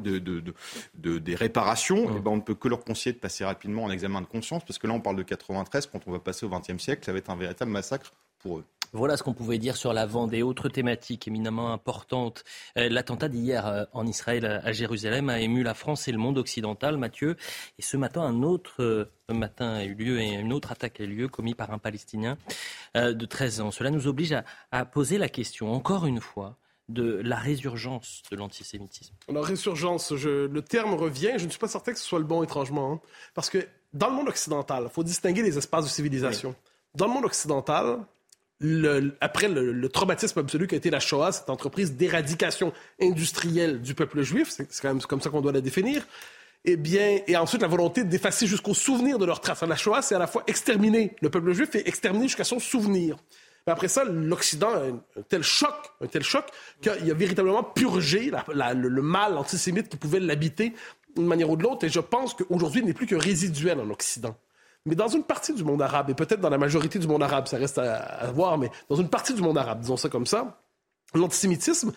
de, 0.01 0.19
de, 0.19 0.43
de, 0.95 1.19
des 1.19 1.35
réparations, 1.35 2.11
mmh. 2.11 2.15
eh 2.19 2.21
ben 2.21 2.31
on 2.31 2.37
ne 2.37 2.43
peut 2.43 2.55
que 2.55 2.69
leur 2.69 2.85
conseiller 2.85 3.15
de 3.15 3.21
passer 3.21 3.45
rapidement 3.45 3.85
en 3.85 3.91
examen 3.91 4.21
de 4.21 4.27
conscience, 4.27 4.65
parce 4.67 4.79
que 4.79 4.87
là 4.87 4.93
on 4.93 5.01
parle 5.01 5.17
de 5.17 5.23
93, 5.23 5.87
quand 5.87 6.01
on 6.07 6.13
va 6.13 6.19
passer 6.19 6.45
au 6.45 6.51
XXe 6.51 6.77
siècle, 6.77 7.05
ça 7.07 7.13
va 7.13 7.19
être 7.19 7.31
un 7.31 7.37
véritable 7.37 7.71
massacre 7.71 8.13
pour 8.39 8.59
eux. 8.59 8.65
Voilà 8.95 9.17
ce 9.17 9.23
qu'on 9.23 9.33
pouvait 9.33 9.57
dire 9.57 9.79
sur 9.79 9.95
la 9.95 10.05
Vendée. 10.05 10.43
Autre 10.43 10.69
thématique 10.69 11.27
éminemment 11.27 11.73
importante. 11.73 12.45
Euh, 12.77 12.91
l'attentat 12.91 13.29
d'hier 13.29 13.67
euh, 13.67 13.85
en 13.95 14.07
Israël 14.07 14.45
à 14.45 14.71
Jérusalem 14.73 15.31
a 15.31 15.41
ému 15.41 15.63
la 15.63 15.73
France 15.73 16.09
et 16.09 16.13
le 16.13 16.19
monde 16.19 16.37
occidental, 16.37 16.99
Mathieu. 16.99 17.37
Et 17.79 17.83
ce 17.83 17.97
matin, 17.97 18.21
un 18.21 18.43
autre 18.43 18.83
euh, 18.83 19.07
matin 19.31 19.73
a 19.73 19.85
eu 19.85 19.95
lieu 19.95 20.21
et 20.21 20.35
une 20.35 20.53
autre 20.53 20.73
attaque 20.73 21.01
a 21.01 21.05
eu 21.05 21.07
lieu 21.07 21.29
commis 21.29 21.55
par 21.55 21.71
un 21.71 21.79
Palestinien 21.79 22.37
de 22.95 23.25
13 23.25 23.63
ans. 23.63 23.71
Cela 23.71 23.89
nous 23.89 24.07
oblige 24.07 24.37
à, 24.71 24.85
poser 24.85 25.17
la 25.17 25.31
question, 25.31 25.73
encore 25.73 26.05
une 26.05 26.21
fois, 26.21 26.59
de 26.91 27.23
la 27.25 27.37
résurgence 27.37 28.23
de 28.31 28.37
l'antisémitisme. 28.37 29.15
La 29.29 29.41
résurgence, 29.41 30.13
le 30.13 30.61
terme 30.61 30.93
revient. 30.93 31.33
Je 31.39 31.47
ne 31.47 31.51
suis 31.51 31.59
pas 31.59 31.69
certain 31.69 31.93
que 31.93 31.99
ce 31.99 32.05
soit 32.05 32.19
le 32.19 32.27
bon 32.27 32.43
étrangement. 32.43 32.93
Hein. 32.93 33.01
parce 33.35 33.49
que 33.49 33.67
dans 33.95 34.09
le 34.09 34.15
monde 34.15 34.29
occidental, 34.29 34.85
il 34.85 34.91
faut 34.91 35.05
distinguer 35.05 35.43
les 35.43 35.57
espaces 35.57 35.85
de 35.85 35.91
civilisation. 35.91 36.55
Dans 36.95 37.07
le 37.07 37.13
monde 37.13 37.25
occidental, 37.25 38.01
après 39.21 39.49
le, 39.49 39.89
traumatisme 39.89 40.39
absolu 40.39 40.67
qui 40.67 40.75
a 40.75 40.79
été 40.79 40.91
la 40.91 41.01
Shoah, 41.01 41.33
cette 41.33 41.51
entreprise 41.51 41.93
d'éradication 41.93 42.73
industrielle 43.01 43.81
du 43.81 43.95
peuple 43.95 44.23
juif, 44.23 44.49
c'est 44.51 44.69
quand 44.81 44.89
même 44.89 45.03
comme 45.03 45.21
ça 45.21 45.31
qu'on 45.31 45.41
doit 45.41 45.53
la 45.53 45.61
définir, 45.61 46.07
eh 46.65 46.77
bien, 46.77 47.21
et 47.27 47.37
ensuite 47.37 47.63
la 47.63 47.69
volonté 47.69 48.05
d'effacer 48.05 48.47
jusqu'au 48.47 48.75
souvenir 48.75 49.19
de 49.19 49.25
leur 49.25 49.41
trace. 49.41 49.63
La 49.63 49.77
Shoah, 49.77 50.03
c'est 50.03 50.15
à 50.15 50.19
la 50.19 50.27
fois 50.27 50.45
exterminer 50.47 51.17
le 51.21 51.31
peuple 51.31 51.53
juif 51.53 51.75
et 51.75 51.89
exterminer 51.89 52.29
jusqu'à 52.29 52.45
son 52.45 52.61
souvenir. 52.61 53.17
Mais 53.67 53.73
après 53.73 53.89
ça, 53.89 54.05
l'Occident 54.05 54.71
a 54.71 54.87
un 54.87 55.23
tel 55.29 55.43
choc, 55.43 55.75
un 56.01 56.07
tel 56.07 56.23
choc, 56.23 56.45
qu'il 56.81 57.11
a 57.11 57.15
véritablement 57.15 57.63
purgé 57.63 58.31
le, 58.49 59.03
mal 59.03 59.37
antisémite 59.39 59.89
qui 59.89 59.97
pouvait 59.97 60.21
l'habiter 60.21 60.73
d'une 61.17 61.27
manière 61.27 61.51
ou 61.51 61.57
de 61.57 61.63
l'autre. 61.63 61.85
Et 61.85 61.89
je 61.89 62.01
pense 62.01 62.35
qu'aujourd'hui, 62.35 62.81
il 62.81 62.87
n'est 62.87 62.95
plus 62.95 63.07
que 63.07 63.15
résiduel 63.15 63.79
en 63.81 63.89
Occident. 63.91 64.37
Mais 64.87 64.95
dans 64.95 65.09
une 65.09 65.23
partie 65.23 65.55
du 65.55 65.63
monde 65.63 65.81
arabe, 65.81 66.11
et 66.11 66.15
peut-être 66.15 66.41
dans 66.41 66.51
la 66.51 66.59
majorité 66.59 66.99
du 66.99 67.07
monde 67.07 67.23
arabe, 67.23 67.47
ça 67.47 67.57
reste 67.57 67.79
à, 67.79 68.31
voir, 68.33 68.59
mais 68.59 68.71
dans 68.89 68.97
une 68.97 69.09
partie 69.09 69.33
du 69.35 69.43
monde 69.43 69.57
arabe, 69.57 69.81
disons 69.81 69.97
ça 69.97 70.09
comme 70.09 70.27
ça, 70.27 70.61
l'antisémitisme 71.15 71.93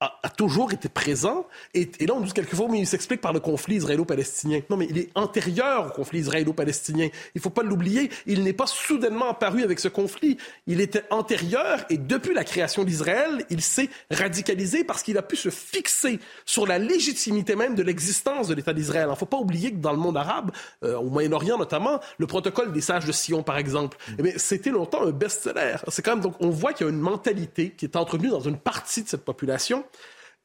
a, 0.00 0.28
toujours 0.36 0.72
été 0.72 0.88
présent. 0.88 1.46
Et, 1.72 1.88
là, 2.00 2.14
on 2.14 2.20
dit 2.20 2.32
quelquefois, 2.32 2.66
mais 2.70 2.80
il 2.80 2.86
s'explique 2.86 3.20
par 3.20 3.32
le 3.32 3.40
conflit 3.40 3.76
israélo-palestinien. 3.76 4.60
Non, 4.68 4.76
mais 4.76 4.86
il 4.90 4.98
est 4.98 5.10
antérieur 5.14 5.86
au 5.86 5.90
conflit 5.90 6.20
israélo-palestinien. 6.20 7.08
Il 7.34 7.38
ne 7.38 7.40
faut 7.40 7.50
pas 7.50 7.62
l'oublier. 7.62 8.10
Il 8.26 8.42
n'est 8.42 8.52
pas 8.52 8.66
soudainement 8.66 9.30
apparu 9.30 9.62
avec 9.62 9.80
ce 9.80 9.88
conflit. 9.88 10.36
Il 10.66 10.80
était 10.80 11.04
antérieur 11.10 11.84
et 11.90 11.98
depuis 11.98 12.34
la 12.34 12.44
création 12.44 12.84
d'Israël, 12.84 13.44
il 13.50 13.62
s'est 13.62 13.88
radicalisé 14.10 14.84
parce 14.84 15.02
qu'il 15.02 15.16
a 15.18 15.22
pu 15.22 15.36
se 15.36 15.50
fixer 15.50 16.18
sur 16.44 16.66
la 16.66 16.78
légitimité 16.78 17.56
même 17.56 17.74
de 17.74 17.82
l'existence 17.82 18.48
de 18.48 18.54
l'État 18.54 18.72
d'Israël. 18.72 19.06
Il 19.08 19.10
ne 19.10 19.16
faut 19.16 19.26
pas 19.26 19.38
oublier 19.38 19.70
que 19.70 19.78
dans 19.78 19.92
le 19.92 19.98
monde 19.98 20.16
arabe, 20.16 20.50
euh, 20.82 20.96
au 20.96 21.10
Moyen-Orient 21.10 21.58
notamment, 21.58 22.00
le 22.18 22.26
protocole 22.26 22.72
des 22.72 22.80
sages 22.80 23.04
de 23.04 23.12
Sion, 23.12 23.42
par 23.42 23.58
exemple, 23.58 23.96
eh 24.18 24.38
c'était 24.38 24.70
longtemps 24.70 25.06
un 25.06 25.10
best-seller. 25.10 25.76
C'est 25.88 26.02
quand 26.02 26.12
même 26.12 26.20
donc 26.20 26.34
on 26.40 26.50
voit 26.50 26.72
qu'il 26.72 26.86
y 26.86 26.90
a 26.90 26.92
une 26.92 27.00
mentalité 27.00 27.70
qui 27.70 27.84
est 27.84 27.96
entretenue 27.96 28.30
dans 28.30 28.40
une 28.40 28.58
partie 28.58 29.02
de 29.02 29.08
cette 29.08 29.24
population 29.24 29.83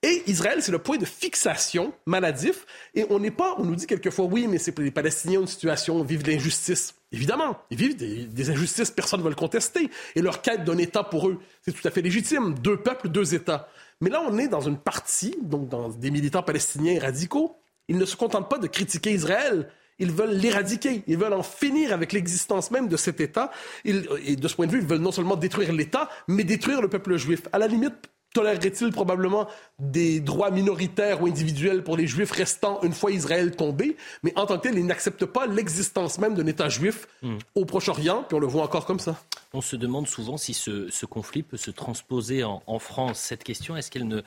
et 0.01 0.23
Israël, 0.27 0.59
c'est 0.61 0.71
le 0.71 0.79
point 0.79 0.97
de 0.97 1.03
fixation 1.03 1.93
maladif. 2.05 2.65
Et 2.95 3.05
on 3.09 3.19
n'est 3.19 3.31
pas, 3.31 3.55
on 3.57 3.65
nous 3.65 3.75
dit 3.75 3.85
quelquefois, 3.85 4.25
oui, 4.25 4.47
mais 4.47 4.57
c'est 4.57 4.77
les 4.79 4.91
Palestiniens 4.91 5.41
une 5.41 5.47
situation, 5.47 6.01
vivent 6.03 6.23
de 6.23 6.31
l'injustice. 6.31 6.95
Évidemment, 7.11 7.57
ils 7.69 7.77
vivent 7.77 7.97
des, 7.97 8.49
injustices, 8.49 8.91
personne 8.91 9.19
ne 9.19 9.25
va 9.25 9.29
le 9.29 9.35
contester. 9.35 9.89
Et 10.15 10.21
leur 10.21 10.41
quête 10.41 10.63
d'un 10.63 10.77
État 10.77 11.03
pour 11.03 11.27
eux, 11.27 11.39
c'est 11.63 11.73
tout 11.73 11.85
à 11.85 11.91
fait 11.91 12.01
légitime. 12.01 12.53
Deux 12.59 12.77
peuples, 12.77 13.09
deux 13.09 13.33
États. 13.35 13.67
Mais 13.99 14.09
là, 14.09 14.23
on 14.25 14.37
est 14.37 14.47
dans 14.47 14.61
une 14.61 14.77
partie, 14.77 15.35
donc 15.41 15.67
dans 15.67 15.89
des 15.89 16.11
militants 16.11 16.43
palestiniens 16.43 16.97
radicaux. 17.01 17.57
Ils 17.89 17.97
ne 17.97 18.05
se 18.05 18.15
contentent 18.15 18.49
pas 18.49 18.59
de 18.59 18.67
critiquer 18.67 19.11
Israël. 19.11 19.69
Ils 19.97 20.11
veulent 20.11 20.31
l'éradiquer. 20.31 21.03
Ils 21.07 21.17
veulent 21.17 21.33
en 21.33 21.43
finir 21.43 21.91
avec 21.91 22.13
l'existence 22.13 22.71
même 22.71 22.87
de 22.87 22.95
cet 22.95 23.19
État. 23.19 23.51
et 23.83 23.91
de 24.37 24.47
ce 24.47 24.55
point 24.55 24.67
de 24.67 24.71
vue, 24.71 24.79
ils 24.79 24.87
veulent 24.87 24.99
non 24.99 25.11
seulement 25.11 25.35
détruire 25.35 25.73
l'État, 25.73 26.09
mais 26.29 26.45
détruire 26.45 26.81
le 26.81 26.87
peuple 26.87 27.17
juif. 27.17 27.41
À 27.51 27.57
la 27.57 27.67
limite, 27.67 28.09
tolérerait-il 28.33 28.91
probablement 28.91 29.47
des 29.79 30.19
droits 30.19 30.51
minoritaires 30.51 31.21
ou 31.21 31.27
individuels 31.27 31.83
pour 31.83 31.97
les 31.97 32.07
Juifs 32.07 32.31
restants 32.31 32.79
une 32.83 32.93
fois 32.93 33.11
Israël 33.11 33.55
tombé, 33.55 33.97
mais 34.23 34.33
en 34.37 34.45
tant 34.45 34.57
que 34.57 34.63
tel, 34.63 34.77
il 34.77 34.85
n'accepte 34.85 35.25
pas 35.25 35.47
l'existence 35.47 36.19
même 36.19 36.35
d'un 36.35 36.45
État 36.45 36.69
juif 36.69 37.07
hmm. 37.21 37.37
au 37.55 37.65
Proche-Orient, 37.65 38.23
puis 38.27 38.35
on 38.35 38.39
le 38.39 38.47
voit 38.47 38.63
encore 38.63 38.85
comme 38.85 38.99
ça. 38.99 39.19
On 39.53 39.61
se 39.61 39.75
demande 39.75 40.07
souvent 40.07 40.37
si 40.37 40.53
ce, 40.53 41.05
conflit 41.05 41.41
peut 41.41 41.57
se 41.57 41.71
transposer 41.71 42.43
en, 42.43 42.79
France. 42.79 43.19
Cette 43.19 43.43
question, 43.43 43.75
est-ce 43.75 43.89
qu'elle 43.89 44.07
ne, 44.07 44.21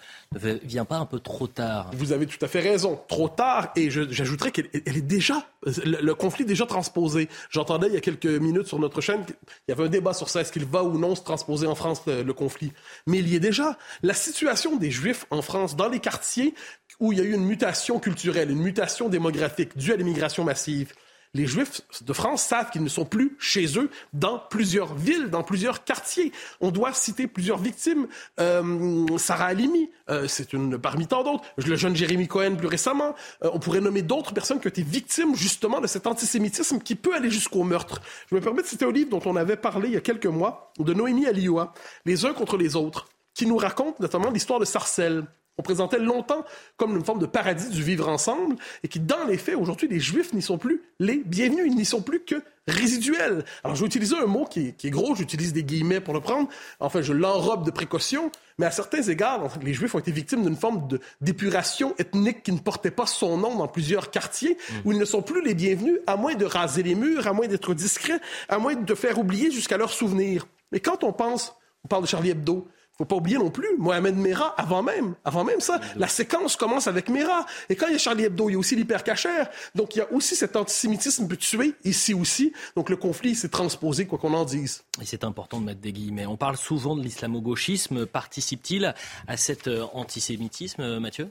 vient 0.64 0.84
pas 0.84 0.96
un 0.96 1.06
peu 1.06 1.20
trop 1.20 1.46
tard? 1.46 1.90
Vous 1.94 2.12
avez 2.12 2.26
tout 2.26 2.44
à 2.44 2.48
fait 2.48 2.60
raison, 2.60 3.00
trop 3.08 3.28
tard, 3.28 3.70
et 3.76 3.90
j'ajouterais 3.90 4.50
qu'elle 4.50 4.68
est 4.72 5.00
déjà, 5.00 5.46
le, 5.64 6.12
conflit 6.14 6.44
est 6.44 6.46
déjà 6.46 6.66
transposé. 6.66 7.28
J'entendais 7.50 7.88
il 7.88 7.94
y 7.94 7.96
a 7.96 8.00
quelques 8.00 8.26
minutes 8.26 8.66
sur 8.66 8.78
notre 8.78 9.00
chaîne, 9.00 9.24
il 9.28 9.70
y 9.70 9.72
avait 9.72 9.84
un 9.84 9.88
débat 9.88 10.12
sur 10.12 10.28
ça, 10.28 10.40
est-ce 10.40 10.52
qu'il 10.52 10.64
va 10.64 10.82
ou 10.84 10.98
non 10.98 11.14
se 11.14 11.22
transposer 11.22 11.66
en 11.66 11.74
France, 11.74 12.02
le 12.06 12.32
conflit. 12.32 12.72
Mais 13.06 13.18
il 13.18 13.28
y 13.28 13.36
est 13.36 13.40
déjà. 13.40 13.78
La 14.02 14.14
situation 14.14 14.76
des 14.76 14.90
Juifs 14.90 15.26
en 15.30 15.42
France, 15.42 15.76
dans 15.76 15.88
les 15.88 16.00
quartiers 16.00 16.54
où 17.00 17.12
il 17.12 17.18
y 17.18 17.20
a 17.20 17.24
eu 17.24 17.32
une 17.32 17.44
mutation 17.44 17.98
culturelle, 17.98 18.50
une 18.50 18.62
mutation 18.62 19.08
démographique 19.08 19.76
due 19.76 19.92
à 19.92 19.96
l'immigration 19.96 20.44
massive, 20.44 20.92
les 21.34 21.46
Juifs 21.46 21.80
de 22.04 22.12
France 22.12 22.42
savent 22.42 22.70
qu'ils 22.70 22.82
ne 22.82 22.88
sont 22.88 23.06
plus 23.06 23.36
chez 23.38 23.78
eux 23.78 23.88
dans 24.12 24.38
plusieurs 24.38 24.94
villes, 24.94 25.30
dans 25.30 25.42
plusieurs 25.42 25.82
quartiers. 25.82 26.30
On 26.60 26.70
doit 26.70 26.92
citer 26.92 27.26
plusieurs 27.26 27.56
victimes. 27.56 28.06
Euh, 28.38 29.06
Sarah 29.16 29.46
Halimi, 29.46 29.90
euh, 30.10 30.28
c'est 30.28 30.52
une 30.52 30.78
parmi 30.78 31.06
tant 31.06 31.24
d'autres. 31.24 31.44
Le 31.56 31.76
jeune 31.76 31.96
Jérémy 31.96 32.28
Cohen 32.28 32.56
plus 32.56 32.66
récemment. 32.66 33.14
Euh, 33.44 33.50
on 33.54 33.58
pourrait 33.58 33.80
nommer 33.80 34.02
d'autres 34.02 34.34
personnes 34.34 34.60
qui 34.60 34.66
ont 34.66 34.70
été 34.70 34.82
victimes 34.82 35.34
justement 35.34 35.80
de 35.80 35.86
cet 35.86 36.06
antisémitisme 36.06 36.80
qui 36.80 36.96
peut 36.96 37.14
aller 37.14 37.30
jusqu'au 37.30 37.62
meurtre. 37.62 38.02
Je 38.28 38.34
me 38.34 38.40
permets 38.40 38.62
de 38.62 38.66
citer 38.66 38.84
un 38.84 38.92
livre 38.92 39.08
dont 39.08 39.22
on 39.24 39.36
avait 39.36 39.56
parlé 39.56 39.88
il 39.88 39.94
y 39.94 39.96
a 39.96 40.02
quelques 40.02 40.26
mois, 40.26 40.72
de 40.78 40.92
Noémie 40.92 41.26
Alioua, 41.26 41.72
Les 42.04 42.26
uns 42.26 42.34
contre 42.34 42.58
les 42.58 42.76
autres 42.76 43.08
qui 43.34 43.46
nous 43.46 43.56
raconte 43.56 44.00
notamment 44.00 44.30
l'histoire 44.30 44.60
de 44.60 44.66
Sarcelles. 44.66 45.24
On 45.58 45.62
présentait 45.62 45.98
longtemps 45.98 46.44
comme 46.76 46.96
une 46.96 47.04
forme 47.04 47.18
de 47.18 47.26
paradis 47.26 47.68
du 47.68 47.82
vivre 47.82 48.08
ensemble 48.08 48.56
et 48.82 48.88
qui, 48.88 49.00
dans 49.00 49.24
les 49.24 49.36
faits, 49.36 49.56
aujourd'hui, 49.56 49.86
les 49.86 50.00
Juifs 50.00 50.32
n'y 50.32 50.40
sont 50.40 50.56
plus 50.56 50.82
les 50.98 51.18
bienvenus, 51.18 51.64
ils 51.66 51.74
n'y 51.74 51.84
sont 51.84 52.00
plus 52.00 52.20
que 52.20 52.42
résiduels. 52.66 53.44
Alors, 53.64 53.76
je 53.76 53.82
vais 53.82 53.86
utiliser 53.86 54.16
un 54.16 54.26
mot 54.26 54.46
qui 54.46 54.74
est, 54.82 54.90
gros, 54.90 55.14
j'utilise 55.14 55.52
des 55.52 55.64
guillemets 55.64 56.00
pour 56.00 56.14
le 56.14 56.20
prendre. 56.20 56.48
Enfin, 56.80 57.02
je 57.02 57.12
l'enrobe 57.12 57.66
de 57.66 57.70
précaution, 57.70 58.30
mais 58.58 58.66
à 58.66 58.70
certains 58.70 59.02
égards, 59.02 59.58
les 59.62 59.74
Juifs 59.74 59.94
ont 59.94 59.98
été 59.98 60.12
victimes 60.12 60.42
d'une 60.42 60.56
forme 60.56 60.88
d'épuration 61.20 61.94
ethnique 61.98 62.42
qui 62.42 62.52
ne 62.52 62.58
portait 62.58 62.90
pas 62.90 63.06
son 63.06 63.36
nom 63.36 63.56
dans 63.56 63.68
plusieurs 63.68 64.10
quartiers, 64.10 64.56
mm. 64.56 64.74
où 64.84 64.92
ils 64.92 64.98
ne 64.98 65.04
sont 65.04 65.22
plus 65.22 65.42
les 65.42 65.54
bienvenus, 65.54 65.98
à 66.06 66.16
moins 66.16 66.34
de 66.34 66.44
raser 66.44 66.82
les 66.82 66.94
murs, 66.94 67.26
à 67.26 67.32
moins 67.32 67.48
d'être 67.48 67.74
discrets, 67.74 68.20
à 68.48 68.58
moins 68.58 68.74
de 68.74 68.94
faire 68.94 69.18
oublier 69.18 69.50
jusqu'à 69.50 69.76
leur 69.76 69.90
souvenir. 69.90 70.46
Mais 70.70 70.80
quand 70.80 71.04
on 71.04 71.12
pense, 71.12 71.54
on 71.84 71.88
parle 71.88 72.02
de 72.02 72.08
Charlie 72.08 72.30
Hebdo, 72.30 72.68
faut 73.02 73.06
pas 73.06 73.16
oublier 73.16 73.38
non 73.38 73.50
plus, 73.50 73.68
Mohamed 73.78 74.16
Merah, 74.16 74.54
avant 74.56 74.82
même, 74.82 75.14
avant 75.24 75.44
même 75.44 75.60
ça, 75.60 75.80
la 75.96 76.08
séquence 76.08 76.56
commence 76.56 76.86
avec 76.86 77.08
Merah. 77.08 77.46
Et 77.68 77.76
quand 77.76 77.88
il 77.88 77.92
y 77.92 77.96
a 77.96 77.98
Charlie 77.98 78.24
Hebdo, 78.24 78.48
il 78.48 78.52
y 78.52 78.56
a 78.56 78.58
aussi 78.58 78.76
l'hypercachère. 78.76 79.48
Donc, 79.74 79.96
il 79.96 79.98
y 79.98 80.02
a 80.02 80.12
aussi 80.12 80.36
cet 80.36 80.56
antisémitisme 80.56 81.26
tuer, 81.36 81.74
ici 81.84 82.14
aussi. 82.14 82.52
Donc, 82.76 82.90
le 82.90 82.96
conflit 82.96 83.34
s'est 83.34 83.48
transposé, 83.48 84.06
quoi 84.06 84.18
qu'on 84.18 84.34
en 84.34 84.44
dise. 84.44 84.84
Et 85.00 85.04
c'est 85.04 85.24
important 85.24 85.60
de 85.60 85.66
mettre 85.66 85.80
des 85.80 85.92
guillemets. 85.92 86.26
On 86.26 86.36
parle 86.36 86.56
souvent 86.56 86.96
de 86.96 87.02
l'islamo-gauchisme. 87.02 88.06
Participe-t-il 88.06 88.94
à 89.26 89.36
cet 89.36 89.68
euh, 89.68 89.84
antisémitisme, 89.92 90.98
Mathieu? 90.98 91.28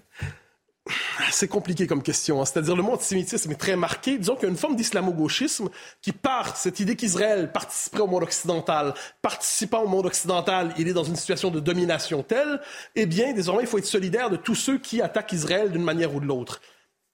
C'est 1.31 1.47
compliqué 1.47 1.87
comme 1.87 2.01
question. 2.01 2.41
Hein. 2.41 2.45
C'est-à-dire 2.45 2.75
le 2.75 2.83
mot 2.83 2.93
antisémitisme 2.93 3.51
est 3.51 3.55
très 3.55 3.75
marqué. 3.75 4.17
Disons 4.17 4.35
qu'il 4.35 4.43
y 4.43 4.47
a 4.47 4.49
une 4.49 4.57
forme 4.57 4.75
d'islamo-gauchisme 4.75 5.69
qui 6.01 6.11
part 6.11 6.57
cette 6.57 6.79
idée 6.79 6.95
qu'Israël 6.95 7.51
participerait 7.51 8.03
au 8.03 8.07
monde 8.07 8.23
occidental. 8.23 8.93
Participant 9.21 9.83
au 9.83 9.87
monde 9.87 10.07
occidental, 10.07 10.73
il 10.77 10.87
est 10.87 10.93
dans 10.93 11.03
une 11.03 11.15
situation 11.15 11.51
de 11.51 11.59
domination 11.59 12.23
telle, 12.23 12.61
eh 12.95 13.05
bien, 13.05 13.33
désormais, 13.33 13.63
il 13.63 13.67
faut 13.67 13.77
être 13.77 13.85
solidaire 13.85 14.29
de 14.29 14.37
tous 14.37 14.55
ceux 14.55 14.79
qui 14.79 15.01
attaquent 15.01 15.33
Israël 15.33 15.71
d'une 15.71 15.83
manière 15.83 16.13
ou 16.15 16.19
de 16.19 16.25
l'autre. 16.25 16.61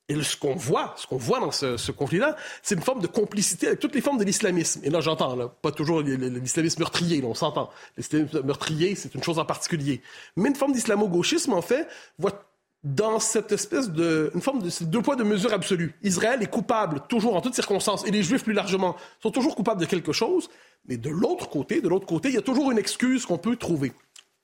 Et 0.10 0.24
ce 0.24 0.38
qu'on 0.38 0.56
voit, 0.56 0.94
ce 0.96 1.06
qu'on 1.06 1.18
voit 1.18 1.42
dans 1.42 1.52
ce, 1.52 1.92
conflit-là, 1.92 2.38
c'est 2.64 2.76
une 2.76 2.82
forme 2.82 3.02
de 3.02 3.08
complicité 3.08 3.68
avec 3.68 3.80
toutes 3.80 3.94
les 3.94 4.00
formes 4.00 4.18
de 4.18 4.24
l'islamisme. 4.24 4.80
Et 4.86 4.90
là, 4.90 5.02
j'entends, 5.02 5.50
pas 5.62 5.72
toujours 5.74 6.02
l'islamisme 6.02 6.80
meurtrier, 6.80 7.22
on 7.26 7.34
s'entend. 7.34 7.70
L'islamisme 7.98 8.42
meurtrier, 8.44 8.96
c'est 8.96 9.14
une 9.16 9.24
chose 9.24 9.38
en 9.38 9.44
particulier. 9.44 10.02
Mais 10.38 10.48
une 10.48 10.56
forme 10.56 10.72
d'islamo-gauchisme, 10.72 11.52
en 11.52 11.62
fait, 11.62 11.90
voit 12.20 12.48
dans 12.84 13.20
cette 13.20 13.52
espèce 13.52 13.90
de 13.90 14.32
une 14.34 14.42
forme 14.42 14.62
de 14.62 14.70
deux 14.86 15.02
poids 15.02 15.16
deux 15.16 15.24
mesures 15.24 15.54
absolues. 15.54 15.96
Israël 16.04 16.42
est 16.42 16.50
coupable 16.50 17.02
toujours 17.10 17.36
en 17.36 17.42
toutes 17.42 17.56
circonstances 17.56 18.06
et 18.06 18.12
les 18.12 18.24
Juifs 18.24 18.44
plus 18.44 18.54
largement 18.54 18.96
sont 19.22 19.32
toujours 19.32 19.56
coupables 19.56 19.82
de 19.82 19.86
quelque 19.86 20.14
chose, 20.14 20.50
mais 20.88 20.98
de 20.98 21.10
l'autre 21.10 21.50
côté, 21.50 21.82
de 21.82 21.90
l'autre 21.90 22.06
côté, 22.06 22.30
il 22.30 22.36
y 22.36 22.38
a 22.38 22.42
toujours 22.42 22.72
une 22.72 22.78
excuse 22.78 23.26
qu'on 23.26 23.38
peut 23.38 23.56
trouver. 23.56 23.94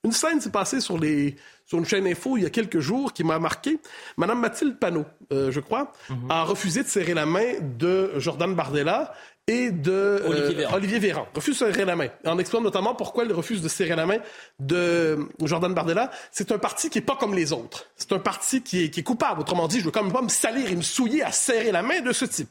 Une 0.06 0.12
scène 0.12 0.41
s'est 0.41 0.52
passée 0.52 0.82
sur, 0.82 1.00
les, 1.00 1.38
sur 1.65 1.78
une 1.80 1.86
chaîne 1.86 2.06
info 2.06 2.36
il 2.36 2.43
y 2.43 2.46
a 2.46 2.50
quelques 2.50 2.80
jours 2.80 3.13
qui 3.13 3.24
m'a 3.24 3.39
marqué. 3.39 3.80
Madame 4.17 4.41
Mathilde 4.41 4.78
Panot, 4.78 5.06
euh, 5.32 5.50
je 5.50 5.62
crois, 5.62 5.93
mhm. 6.10 6.30
a 6.30 6.43
refusé 6.43 6.84
de 6.84 6.89
serrer 6.89 7.13
la 7.13 7.26
main 7.26 7.54
de 7.62 8.12
Jordan 8.17 8.54
Bardella 8.54 9.13
et 9.47 9.71
de 9.71 9.91
euh, 9.91 10.67
Olivier, 10.73 10.99
Véran. 10.99 11.27
Refuse 11.34 11.60
de 11.60 11.65
serrer 11.65 11.86
la 11.86 11.95
main. 11.95 12.08
En 12.25 12.39
expliquant 12.39 12.63
notamment 12.63 12.95
pourquoi 12.95 13.25
il 13.25 13.34
refuse 13.34 13.62
de 13.62 13.67
serrer 13.67 13.95
la 13.95 14.06
main 14.06 14.19
de 14.60 15.17
Jordan 15.41 15.73
Bardella. 15.73 16.12
C'est 16.32 16.51
un 16.51 16.58
parti 16.58 16.89
qui 16.89 16.99
est 16.99 17.01
pas 17.01 17.17
comme 17.17 17.34
les 17.34 17.51
autres. 17.51 17.88
C'est 17.97 18.13
un 18.13 18.19
parti 18.19 18.62
qui 18.62 18.86
est, 18.86 18.89
qui 18.89 19.01
est 19.01 19.03
coupable. 19.03 19.41
Autrement 19.41 19.67
dit, 19.67 19.79
je 19.79 19.86
veux 19.86 19.91
quand 19.91 20.03
même 20.03 20.13
pas 20.13 20.21
me 20.21 20.29
salir 20.29 20.71
et 20.71 20.75
me 20.75 20.82
souiller 20.82 21.23
à 21.23 21.32
serrer 21.32 21.71
la 21.71 21.82
main 21.82 21.99
de 21.99 22.13
ce 22.13 22.23
type. 22.25 22.49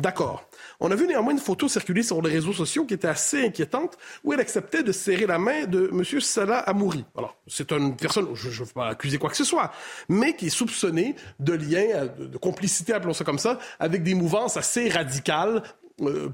D'accord. 0.00 0.48
On 0.78 0.90
a 0.90 0.94
vu 0.94 1.06
néanmoins 1.06 1.32
une 1.32 1.38
photo 1.38 1.68
circuler 1.68 2.02
sur 2.02 2.22
les 2.22 2.30
réseaux 2.30 2.54
sociaux 2.54 2.86
qui 2.86 2.94
était 2.94 3.08
assez 3.08 3.44
inquiétante, 3.44 3.98
où 4.24 4.32
elle 4.32 4.40
acceptait 4.40 4.82
de 4.82 4.92
serrer 4.92 5.26
la 5.26 5.38
main 5.38 5.66
de 5.66 5.90
M. 5.92 6.20
Salah 6.20 6.60
Amouri. 6.60 7.04
Alors, 7.18 7.36
c'est 7.46 7.70
une 7.72 7.96
personne, 7.96 8.28
je 8.32 8.48
ne 8.48 8.52
veux 8.54 8.72
pas 8.72 8.88
accuser 8.88 9.18
quoi 9.18 9.28
que 9.28 9.36
ce 9.36 9.44
soit, 9.44 9.72
mais 10.08 10.34
qui 10.36 10.46
est 10.46 10.50
soupçonnée 10.50 11.16
de 11.38 11.52
lien, 11.52 12.06
de 12.18 12.38
complicité, 12.38 12.94
appelons 12.94 13.12
ça 13.12 13.24
comme 13.24 13.38
ça, 13.38 13.58
avec 13.78 14.02
des 14.02 14.14
mouvances 14.14 14.56
assez 14.56 14.88
radicales 14.88 15.56
euh, 15.56 15.79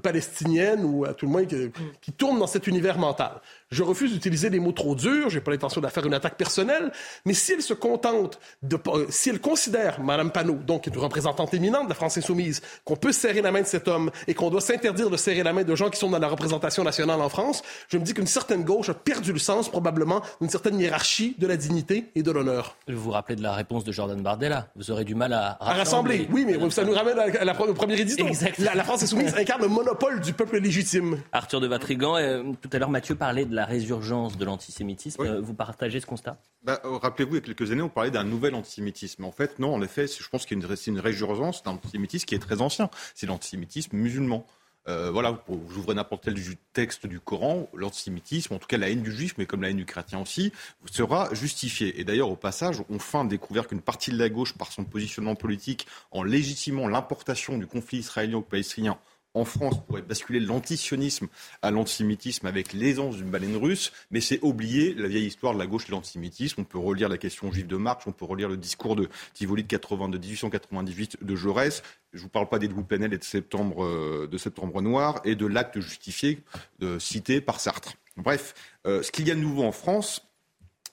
palestinienne 0.01 0.83
ou 0.83 1.05
à 1.05 1.13
tout 1.13 1.25
le 1.25 1.31
moins 1.31 1.45
qui, 1.45 1.71
qui, 2.01 2.11
tourne 2.11 2.39
dans 2.39 2.47
cet 2.47 2.67
univers 2.67 2.97
mental. 2.97 3.41
Je 3.69 3.83
refuse 3.83 4.13
d'utiliser 4.13 4.49
des 4.49 4.61
mots 4.61 4.71
trop 4.71 4.95
durs, 4.95 5.29
j'ai 5.29 5.41
pas 5.41 5.51
l'intention 5.51 5.81
de 5.81 5.87
faire 5.87 6.05
une 6.05 6.13
attaque 6.13 6.37
personnelle, 6.37 6.89
mais 7.25 7.33
si 7.33 7.51
elle 7.51 7.61
se 7.61 7.73
contente 7.73 8.39
de, 8.63 8.79
euh, 8.87 9.05
si 9.09 9.29
elle 9.29 9.41
considère 9.41 9.99
Madame 9.99 10.31
Panot, 10.31 10.55
donc 10.65 10.83
qui 10.83 10.89
est 10.89 10.93
une 10.93 11.01
représentante 11.01 11.53
éminente 11.53 11.83
de 11.83 11.89
la 11.89 11.95
France 11.95 12.17
insoumise, 12.17 12.61
qu'on 12.85 12.95
peut 12.95 13.11
serrer 13.11 13.41
la 13.41 13.51
main 13.51 13.61
de 13.61 13.65
cet 13.65 13.89
homme 13.89 14.09
et 14.27 14.33
qu'on 14.33 14.49
doit 14.49 14.61
s'interdire 14.61 15.09
de 15.09 15.17
serrer 15.17 15.43
la 15.43 15.51
main 15.51 15.65
de 15.65 15.75
gens 15.75 15.89
qui 15.89 15.99
sont 15.99 16.09
dans 16.09 16.17
la 16.17 16.29
représentation 16.29 16.85
nationale 16.85 17.19
en 17.19 17.27
France, 17.27 17.61
je 17.89 17.97
me 17.97 18.03
dis 18.05 18.13
qu'une 18.13 18.25
certaine 18.25 18.63
gauche 18.63 18.87
a 18.87 18.93
perdu 18.93 19.33
le 19.33 19.39
sens 19.39 19.67
probablement 19.67 20.21
d'une 20.39 20.49
certaine 20.49 20.79
hiérarchie 20.79 21.35
de 21.37 21.45
la 21.45 21.57
dignité 21.57 22.09
et 22.15 22.23
de 22.23 22.31
l'honneur. 22.31 22.77
Vous 22.87 23.01
vous 23.01 23.11
rappelez 23.11 23.35
de 23.35 23.43
la 23.43 23.53
réponse 23.53 23.83
de 23.83 23.91
Jordan 23.91 24.21
Bardella? 24.21 24.69
Vous 24.77 24.91
aurez 24.91 25.03
du 25.03 25.13
mal 25.15 25.33
à 25.33 25.57
rassembler. 25.59 25.69
À 25.69 25.73
rassembler, 25.73 26.27
oui, 26.31 26.45
mais 26.45 26.69
ça 26.69 26.85
nous 26.85 26.93
ramène 26.93 27.19
à 27.19 27.43
la, 27.43 27.61
au 27.61 27.73
premier 27.73 27.99
édito. 27.99 28.25
La, 28.59 28.75
la, 28.75 28.83
France 28.85 29.03
insoumise 29.03 29.35
incarne 29.37 29.63
le 29.63 29.67
monopole 29.67 30.21
du 30.21 30.31
peuple 30.31 30.59
légitime. 30.59 31.17
Arthur 31.33 31.59
de 31.59 31.67
Vatrigan, 31.67 32.15
euh, 32.15 32.43
tout 32.61 32.69
à 32.71 32.79
l'heure 32.79 32.89
Mathieu 32.89 33.15
parlait 33.15 33.43
de 33.43 33.56
la 33.57 33.65
résurgence 33.65 34.37
de 34.37 34.45
l'antisémitisme. 34.45 35.21
Euh, 35.21 35.41
vous 35.41 35.53
partagez 35.53 35.99
ce 35.99 36.05
constat? 36.05 36.39
Bah, 36.63 36.79
euh, 36.85 36.97
Rappelez-vous, 36.97 37.35
il 37.35 37.35
y 37.35 37.37
a 37.39 37.41
quelques 37.41 37.71
années, 37.71 37.81
on 37.81 37.89
parlait 37.89 38.11
d'un 38.11 38.23
nouvel 38.23 38.55
antisémitisme. 38.55 39.25
En 39.25 39.31
fait, 39.31 39.59
non, 39.59 39.73
en 39.73 39.81
effet, 39.81 40.05
je 40.07 40.29
pense 40.29 40.45
qu'il 40.45 40.57
y 40.57 40.63
a 40.63 40.65
une, 40.65 40.77
une 40.87 40.99
résurgence 40.99 41.63
d'un 41.63 41.71
antisémitisme 41.71 42.25
qui 42.25 42.35
est 42.35 42.39
très 42.39 42.61
ancien. 42.61 42.89
C'est 43.15 43.25
l'antisémitisme 43.25 43.97
musulman. 43.97 44.45
Euh, 44.87 45.11
voilà, 45.11 45.43
vous 45.47 45.77
ouvrez 45.77 45.95
n'importe 45.95 46.23
quel 46.23 46.35
texte 46.71 47.07
du 47.07 47.19
Coran, 47.19 47.67
l'antisémitisme, 47.73 48.53
en 48.53 48.59
tout 48.59 48.67
cas 48.67 48.77
la 48.77 48.89
haine 48.89 49.01
du 49.01 49.11
juif, 49.11 49.33
mais 49.37 49.45
comme 49.45 49.61
la 49.61 49.69
haine 49.69 49.77
du 49.77 49.85
chrétien 49.85 50.21
aussi, 50.21 50.53
sera 50.89 51.33
justifiée. 51.33 51.99
Et 51.99 52.05
d'ailleurs, 52.05 52.29
au 52.29 52.37
passage, 52.37 52.81
on 52.89 52.97
fin 52.97 53.25
découvert 53.25 53.67
qu'une 53.67 53.81
partie 53.81 54.11
de 54.11 54.17
la 54.17 54.29
gauche, 54.29 54.53
par 54.53 54.71
son 54.71 54.85
positionnement 54.85 55.35
politique, 55.35 55.87
en 56.11 56.23
légitimant 56.23 56.87
l'importation 56.87 57.57
du 57.57 57.67
conflit 57.67 57.97
israélien-palestinien 57.97 58.97
en 59.37 59.45
France 59.45 59.75
pourrait 59.85 60.01
basculer 60.01 60.39
l'antisionisme 60.39 61.27
à 61.61 61.71
l'antisémitisme 61.71 62.47
avec 62.47 62.73
l'aisance 62.73 63.17
d'une 63.17 63.29
baleine 63.29 63.55
russe, 63.55 63.91
mais 64.11 64.21
c'est 64.21 64.39
oublier 64.41 64.93
la 64.93 65.07
vieille 65.07 65.27
histoire 65.27 65.53
de 65.53 65.59
la 65.59 65.67
gauche 65.67 65.85
et 65.85 65.87
de 65.87 65.91
l'antisémitisme. 65.91 66.61
On 66.61 66.63
peut 66.63 66.79
relire 66.79 67.09
la 67.09 67.17
question 67.17 67.51
juive 67.51 67.67
de 67.67 67.77
Marx, 67.77 68.05
on 68.07 68.11
peut 68.11 68.25
relire 68.25 68.49
le 68.49 68.57
discours 68.57 68.95
de 68.95 69.09
Tivoli 69.33 69.63
de, 69.63 69.67
80, 69.67 70.09
de 70.09 70.17
1898 70.17 71.17
de 71.21 71.35
Jaurès. 71.35 71.83
Je 72.13 72.17
ne 72.17 72.23
vous 72.23 72.29
parle 72.29 72.49
pas 72.49 72.59
d'Edouard 72.59 72.85
Plenel 72.85 73.13
et 73.13 73.17
de 73.17 73.23
septembre, 73.23 73.83
euh, 73.83 74.27
de 74.31 74.37
septembre 74.37 74.81
Noir 74.81 75.21
et 75.23 75.35
de 75.35 75.45
l'acte 75.45 75.79
justifié 75.79 76.41
euh, 76.81 76.99
cité 76.99 77.41
par 77.41 77.59
Sartre. 77.59 77.95
Bref, 78.15 78.55
euh, 78.87 79.03
ce 79.03 79.11
qu'il 79.11 79.27
y 79.27 79.31
a 79.31 79.35
de 79.35 79.39
nouveau 79.39 79.63
en 79.63 79.71
France, 79.71 80.27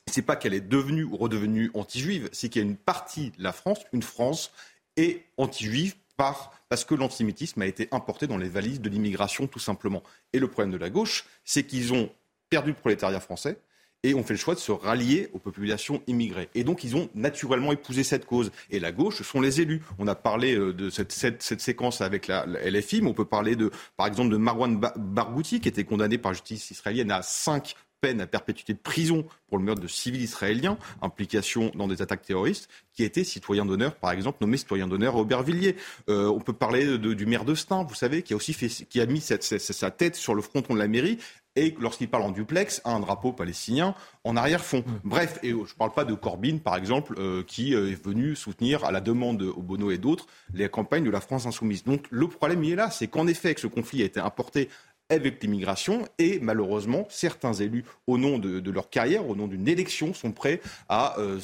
c'est 0.06 0.22
pas 0.22 0.36
qu'elle 0.36 0.54
est 0.54 0.60
devenue 0.60 1.04
ou 1.04 1.16
redevenue 1.16 1.70
anti-juive, 1.72 2.28
c'est 2.32 2.50
qu'il 2.50 2.62
y 2.62 2.64
a 2.64 2.68
une 2.68 2.76
partie 2.76 3.30
de 3.30 3.42
la 3.42 3.52
France, 3.52 3.78
une 3.92 4.02
France, 4.02 4.52
est 4.96 5.24
anti-juive 5.38 5.94
parce 6.16 6.84
que 6.84 6.94
l'antisémitisme 6.94 7.62
a 7.62 7.66
été 7.66 7.88
importé 7.90 8.26
dans 8.26 8.38
les 8.38 8.48
valises 8.48 8.80
de 8.80 8.88
l'immigration, 8.88 9.46
tout 9.46 9.58
simplement. 9.58 10.02
Et 10.32 10.38
le 10.38 10.48
problème 10.48 10.72
de 10.72 10.78
la 10.78 10.90
gauche, 10.90 11.24
c'est 11.44 11.64
qu'ils 11.64 11.92
ont 11.92 12.10
perdu 12.50 12.70
le 12.70 12.76
prolétariat 12.76 13.20
français 13.20 13.58
et 14.04 14.14
ont 14.14 14.22
fait 14.22 14.34
le 14.34 14.38
choix 14.38 14.54
de 14.54 14.60
se 14.60 14.70
rallier 14.70 15.30
aux 15.32 15.38
populations 15.38 16.02
immigrées. 16.06 16.50
Et 16.54 16.62
donc, 16.62 16.84
ils 16.84 16.94
ont 16.94 17.08
naturellement 17.14 17.72
épousé 17.72 18.04
cette 18.04 18.26
cause. 18.26 18.52
Et 18.70 18.78
la 18.78 18.92
gauche 18.92 19.22
sont 19.22 19.40
les 19.40 19.62
élus. 19.62 19.82
On 19.98 20.06
a 20.06 20.14
parlé 20.14 20.54
euh, 20.54 20.74
de 20.74 20.90
cette, 20.90 21.40
séquence 21.40 22.02
avec 22.02 22.26
la, 22.26 22.44
LFI, 22.46 23.00
mais 23.00 23.08
on 23.08 23.14
peut 23.14 23.24
parler, 23.24 23.56
de, 23.56 23.70
par 23.96 24.06
exemple, 24.06 24.30
de 24.30 24.36
Marwan 24.36 24.78
Barghouti, 24.96 25.60
qui 25.60 25.68
était 25.68 25.84
condamné 25.84 26.18
par 26.18 26.32
la 26.32 26.34
justice 26.34 26.70
israélienne 26.70 27.10
à 27.10 27.22
cinq 27.22 27.74
peine 28.04 28.20
à 28.20 28.26
perpétuité 28.26 28.74
de 28.74 28.78
prison 28.78 29.24
pour 29.48 29.56
le 29.56 29.64
meurtre 29.64 29.80
de 29.80 29.88
civils 29.88 30.20
israéliens, 30.20 30.76
implication 31.00 31.72
dans 31.74 31.88
des 31.88 32.02
attaques 32.02 32.20
terroristes, 32.20 32.68
qui 32.92 33.02
été 33.02 33.24
citoyen 33.24 33.64
d'honneur, 33.64 33.94
par 33.94 34.10
exemple, 34.10 34.36
nommé 34.42 34.58
citoyen 34.58 34.86
d'honneur 34.86 35.16
à 35.16 35.20
Aubervilliers. 35.20 35.76
Euh, 36.10 36.28
on 36.28 36.38
peut 36.38 36.52
parler 36.52 36.98
du 36.98 37.24
maire 37.24 37.46
de 37.46 37.54
Stein, 37.54 37.82
vous 37.84 37.94
savez, 37.94 38.20
qui 38.20 38.34
a 38.34 38.36
aussi 38.36 38.52
fait, 38.52 38.68
qui 38.68 39.00
a 39.00 39.06
mis 39.06 39.22
sa 39.22 39.90
tête 39.90 40.16
sur 40.16 40.34
le 40.34 40.42
fronton 40.42 40.74
de 40.74 40.78
la 40.78 40.86
mairie 40.86 41.18
et 41.56 41.74
lorsqu'il 41.78 42.08
parle 42.08 42.24
en 42.24 42.30
duplex, 42.30 42.80
a 42.84 42.90
un 42.90 43.00
drapeau 43.00 43.32
palestinien 43.32 43.94
en 44.24 44.36
arrière-fond. 44.36 44.82
Mmh. 44.84 44.92
Bref, 45.04 45.38
et 45.42 45.50
je 45.50 45.56
ne 45.56 45.78
parle 45.78 45.92
pas 45.92 46.04
de 46.04 46.14
Corbyn, 46.14 46.58
par 46.58 46.76
exemple, 46.76 47.14
euh, 47.18 47.44
qui 47.44 47.74
euh, 47.74 47.92
est 47.92 48.04
venu 48.04 48.34
soutenir, 48.34 48.84
à 48.84 48.90
la 48.90 49.00
demande 49.00 49.38
de 49.38 49.50
Bono 49.50 49.92
et 49.92 49.98
d'autres, 49.98 50.26
les 50.52 50.68
campagnes 50.68 51.04
de 51.04 51.10
la 51.10 51.20
France 51.20 51.46
insoumise. 51.46 51.84
Donc 51.84 52.06
le 52.10 52.26
problème, 52.26 52.64
il 52.64 52.72
est 52.72 52.76
là, 52.76 52.90
c'est 52.90 53.06
qu'en 53.06 53.28
effet, 53.28 53.54
que 53.54 53.60
ce 53.60 53.68
conflit 53.68 54.02
a 54.02 54.04
été 54.04 54.18
importé 54.18 54.68
avec 55.08 55.42
l'immigration 55.42 56.06
et 56.18 56.38
malheureusement 56.40 57.06
certains 57.10 57.52
élus 57.52 57.84
au 58.06 58.18
nom 58.18 58.38
de, 58.38 58.70
leur 58.70 58.90
carrière, 58.90 59.28
au 59.28 59.36
nom 59.36 59.46
d'une 59.46 59.68
élection, 59.68 60.14
sont 60.14 60.32
prêts 60.32 60.60
à, 60.88 61.18
euh, 61.18 61.38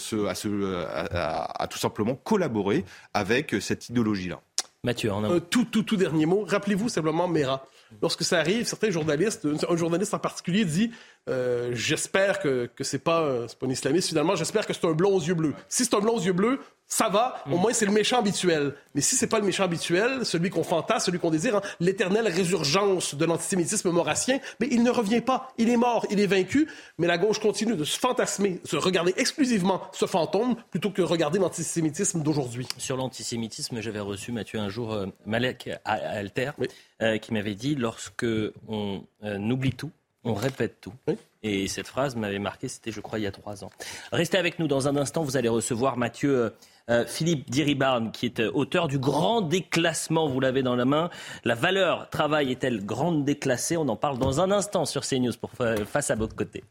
à, 1.12 1.66
tout 1.68 1.79
simplement 1.79 2.14
collaborer 2.14 2.85
avec 3.14 3.55
cette 3.61 3.88
idéologie-là. 3.88 4.40
Mathieu, 4.83 5.12
en 5.12 5.25
un... 5.25 5.40
tout, 5.40 5.66
tout, 5.66 5.83
tout 5.83 5.96
dernier 5.96 6.25
mot. 6.25 6.44
Rappelez-vous 6.49 6.88
simplement 6.88 7.29
Mera. 7.29 7.66
Lorsque 8.01 8.25
ça 8.25 8.38
arrive, 8.38 8.66
certains 8.66 8.90
journalistes, 8.90 9.46
un 9.68 9.77
journaliste 9.77 10.14
en 10.14 10.18
particulier 10.18 10.64
dit 10.64 10.90
euh, 11.29 11.73
J'espère 11.75 12.40
que, 12.40 12.70
que 12.75 12.83
c'est 12.83 13.01
pas, 13.01 13.46
pas 13.59 13.66
un 13.66 13.70
islamiste, 13.70 14.09
finalement, 14.09 14.37
j'espère 14.37 14.66
que 14.66 14.73
c'est 14.73 14.87
un 14.87 14.92
blond 14.92 15.14
aux 15.16 15.20
yeux 15.20 15.35
bleus. 15.35 15.55
Si 15.68 15.85
c'est 15.85 15.94
un 15.94 16.01
blond 16.01 16.16
aux 16.16 16.23
yeux 16.23 16.33
bleus, 16.33 16.61
ça 16.90 17.09
va, 17.09 17.37
au 17.46 17.57
mm. 17.57 17.61
moins 17.61 17.72
c'est 17.72 17.87
le 17.87 17.92
méchant 17.92 18.18
habituel. 18.18 18.74
Mais 18.94 19.00
si 19.00 19.14
c'est 19.14 19.29
pas 19.29 19.38
le 19.38 19.46
méchant 19.46 19.62
habituel, 19.62 20.26
celui 20.26 20.50
qu'on 20.50 20.64
fantasme, 20.64 21.07
celui 21.07 21.20
qu'on 21.20 21.31
désire, 21.31 21.57
hein, 21.57 21.62
l'éternelle 21.79 22.26
résurgence 22.26 23.14
de 23.14 23.24
l'antisémitisme 23.24 23.90
maurassien, 23.90 24.40
mais 24.59 24.66
il 24.70 24.83
ne 24.83 24.90
revient 24.90 25.20
pas. 25.20 25.53
Il 25.57 25.70
est 25.70 25.76
mort, 25.76 26.05
il 26.11 26.20
est 26.20 26.26
vaincu, 26.26 26.68
mais 26.98 27.07
la 27.07 27.16
gauche 27.16 27.38
continue 27.38 27.76
de 27.76 27.85
se 27.85 27.98
fantasmer, 27.98 28.61
de 28.62 28.68
se 28.68 28.76
regarder 28.76 29.14
exclusivement 29.16 29.81
ce 29.92 30.07
fantôme 30.07 30.57
plutôt 30.70 30.90
que 30.90 31.00
regarder 31.00 31.38
l'antisémitisme 31.38 32.22
d'aujourd'hui. 32.22 32.66
Sur 32.76 32.96
l'antisémitisme, 32.96 33.81
j'avais 33.81 34.00
reçu 34.00 34.33
Mathieu 34.33 34.59
un 34.59 34.68
jour 34.68 34.92
euh, 34.92 35.07
Malek 35.26 35.70
Alter 35.85 36.50
euh, 37.03 37.18
qui 37.18 37.33
m'avait 37.33 37.55
dit 37.55 37.76
lorsque 37.76 38.26
on 38.66 39.05
euh, 39.22 39.38
oublie 39.38 39.72
tout, 39.72 39.92
on 40.24 40.35
répète 40.35 40.81
tout. 40.81 40.92
Et 41.42 41.68
cette 41.68 41.87
phrase 41.87 42.16
m'avait 42.16 42.40
marqué, 42.40 42.66
c'était 42.66 42.90
je 42.90 43.00
crois 43.00 43.20
il 43.20 43.22
y 43.22 43.26
a 43.29 43.33
trois 43.33 43.64
ans. 43.64 43.70
Restez 44.11 44.38
avec 44.38 44.59
nous 44.59 44.66
dans 44.66 44.88
un 44.88 44.96
instant, 44.96 45.22
vous 45.22 45.37
allez 45.37 45.48
recevoir 45.48 45.96
Mathieu 45.96 46.53
euh, 46.88 47.05
Philippe 47.07 47.51
Diribarne, 47.51 48.12
qui 48.12 48.27
est 48.27 48.40
euh, 48.40 48.51
auteur 48.55 48.88
du 48.88 48.99
grand 48.99 49.43
déclassement, 49.43 50.29
vous 50.29 50.40
l'avez 50.40 50.62
dans 50.62 50.77
la 50.77 50.85
main. 50.85 51.11
La 51.45 51.55
valeur 51.55 52.09
travail 52.11 52.51
est-elle 52.51 52.85
grande 52.85 53.25
déclassée? 53.25 53.77
On 53.77 53.88
en 53.88 53.97
parle 53.97 54.19
dans 54.19 54.40
un 54.40 54.51
instant 54.51 54.85
sur 54.85 55.03
CNews 55.03 55.33
pour 55.40 55.51
face 55.87 56.11
à 56.11 56.14
votre 56.14 56.35
côté. 56.35 56.64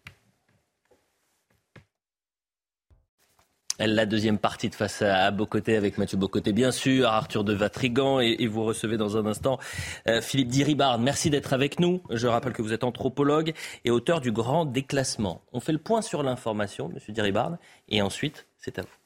la 3.79 4.05
deuxième 4.05 4.37
partie 4.37 4.69
de 4.69 4.75
Face 4.75 5.01
à 5.01 5.31
Bocoté 5.31 5.77
avec 5.77 5.97
Mathieu 5.97 6.17
Bocoté, 6.17 6.51
bien 6.51 6.71
sûr, 6.71 7.07
Arthur 7.07 7.43
de 7.43 7.53
Vatrigan, 7.53 8.19
et, 8.19 8.47
vous 8.47 8.63
recevez 8.63 8.97
dans 8.97 9.17
un 9.17 9.25
instant 9.25 9.57
euh, 10.07 10.21
Philippe 10.21 10.49
Diribarne. 10.49 11.01
Merci 11.01 11.29
d'être 11.29 11.53
avec 11.53 11.79
nous. 11.79 12.01
Je 12.09 12.27
rappelle 12.27 12.53
que 12.53 12.61
vous 12.61 12.73
êtes 12.73 12.83
anthropologue 12.83 13.53
et 13.85 13.91
auteur 13.91 14.21
du 14.21 14.31
Grand 14.31 14.65
Déclassement. 14.65 15.41
On 15.53 15.59
fait 15.59 15.71
le 15.71 15.77
point 15.77 16.01
sur 16.01 16.23
l'information, 16.23 16.89
Monsieur 16.89 17.13
Diribarne, 17.13 17.57
et 17.87 18.01
ensuite, 18.01 18.47
c'est 18.57 18.79
à 18.79 18.81
vous. 18.81 18.98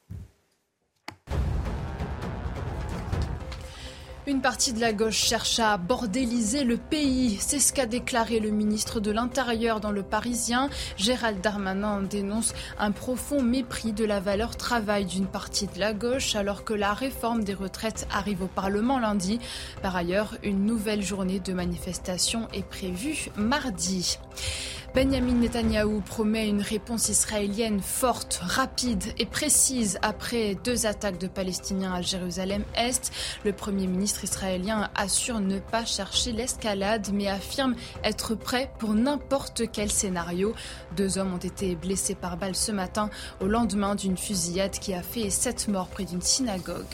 Une 4.26 4.40
partie 4.40 4.72
de 4.72 4.80
la 4.80 4.94
gauche 4.94 5.18
cherche 5.18 5.60
à 5.60 5.76
bordéliser 5.76 6.64
le 6.64 6.78
pays. 6.78 7.36
C'est 7.40 7.58
ce 7.58 7.74
qu'a 7.74 7.84
déclaré 7.84 8.40
le 8.40 8.48
ministre 8.48 8.98
de 8.98 9.10
l'Intérieur 9.10 9.80
dans 9.80 9.90
Le 9.90 10.02
Parisien. 10.02 10.70
Gérald 10.96 11.42
Darmanin 11.42 12.00
dénonce 12.00 12.54
un 12.78 12.90
profond 12.90 13.42
mépris 13.42 13.92
de 13.92 14.06
la 14.06 14.20
valeur 14.20 14.56
travail 14.56 15.04
d'une 15.04 15.26
partie 15.26 15.66
de 15.66 15.78
la 15.78 15.92
gauche 15.92 16.36
alors 16.36 16.64
que 16.64 16.72
la 16.72 16.94
réforme 16.94 17.44
des 17.44 17.52
retraites 17.52 18.08
arrive 18.10 18.42
au 18.42 18.46
Parlement 18.46 18.98
lundi. 18.98 19.40
Par 19.82 19.94
ailleurs, 19.94 20.38
une 20.42 20.64
nouvelle 20.64 21.02
journée 21.02 21.40
de 21.40 21.52
manifestation 21.52 22.48
est 22.54 22.66
prévue 22.66 23.28
mardi. 23.36 24.18
Benjamin 24.94 25.40
Netanyahou 25.40 26.02
promet 26.02 26.48
une 26.48 26.62
réponse 26.62 27.08
israélienne 27.08 27.80
forte, 27.80 28.38
rapide 28.40 29.02
et 29.18 29.26
précise 29.26 29.98
après 30.02 30.54
deux 30.54 30.86
attaques 30.86 31.18
de 31.18 31.26
Palestiniens 31.26 31.94
à 31.94 32.00
Jérusalem-Est. 32.00 33.10
Le 33.44 33.52
Premier 33.52 33.88
ministre 33.88 34.22
israélien 34.22 34.90
assure 34.94 35.40
ne 35.40 35.58
pas 35.58 35.84
chercher 35.84 36.30
l'escalade 36.30 37.08
mais 37.12 37.26
affirme 37.26 37.74
être 38.04 38.36
prêt 38.36 38.70
pour 38.78 38.94
n'importe 38.94 39.62
quel 39.72 39.90
scénario. 39.90 40.54
Deux 40.96 41.18
hommes 41.18 41.34
ont 41.34 41.38
été 41.38 41.74
blessés 41.74 42.14
par 42.14 42.36
balle 42.36 42.54
ce 42.54 42.70
matin 42.70 43.10
au 43.40 43.48
lendemain 43.48 43.96
d'une 43.96 44.16
fusillade 44.16 44.78
qui 44.78 44.94
a 44.94 45.02
fait 45.02 45.28
sept 45.28 45.66
morts 45.66 45.88
près 45.88 46.04
d'une 46.04 46.22
synagogue. 46.22 46.84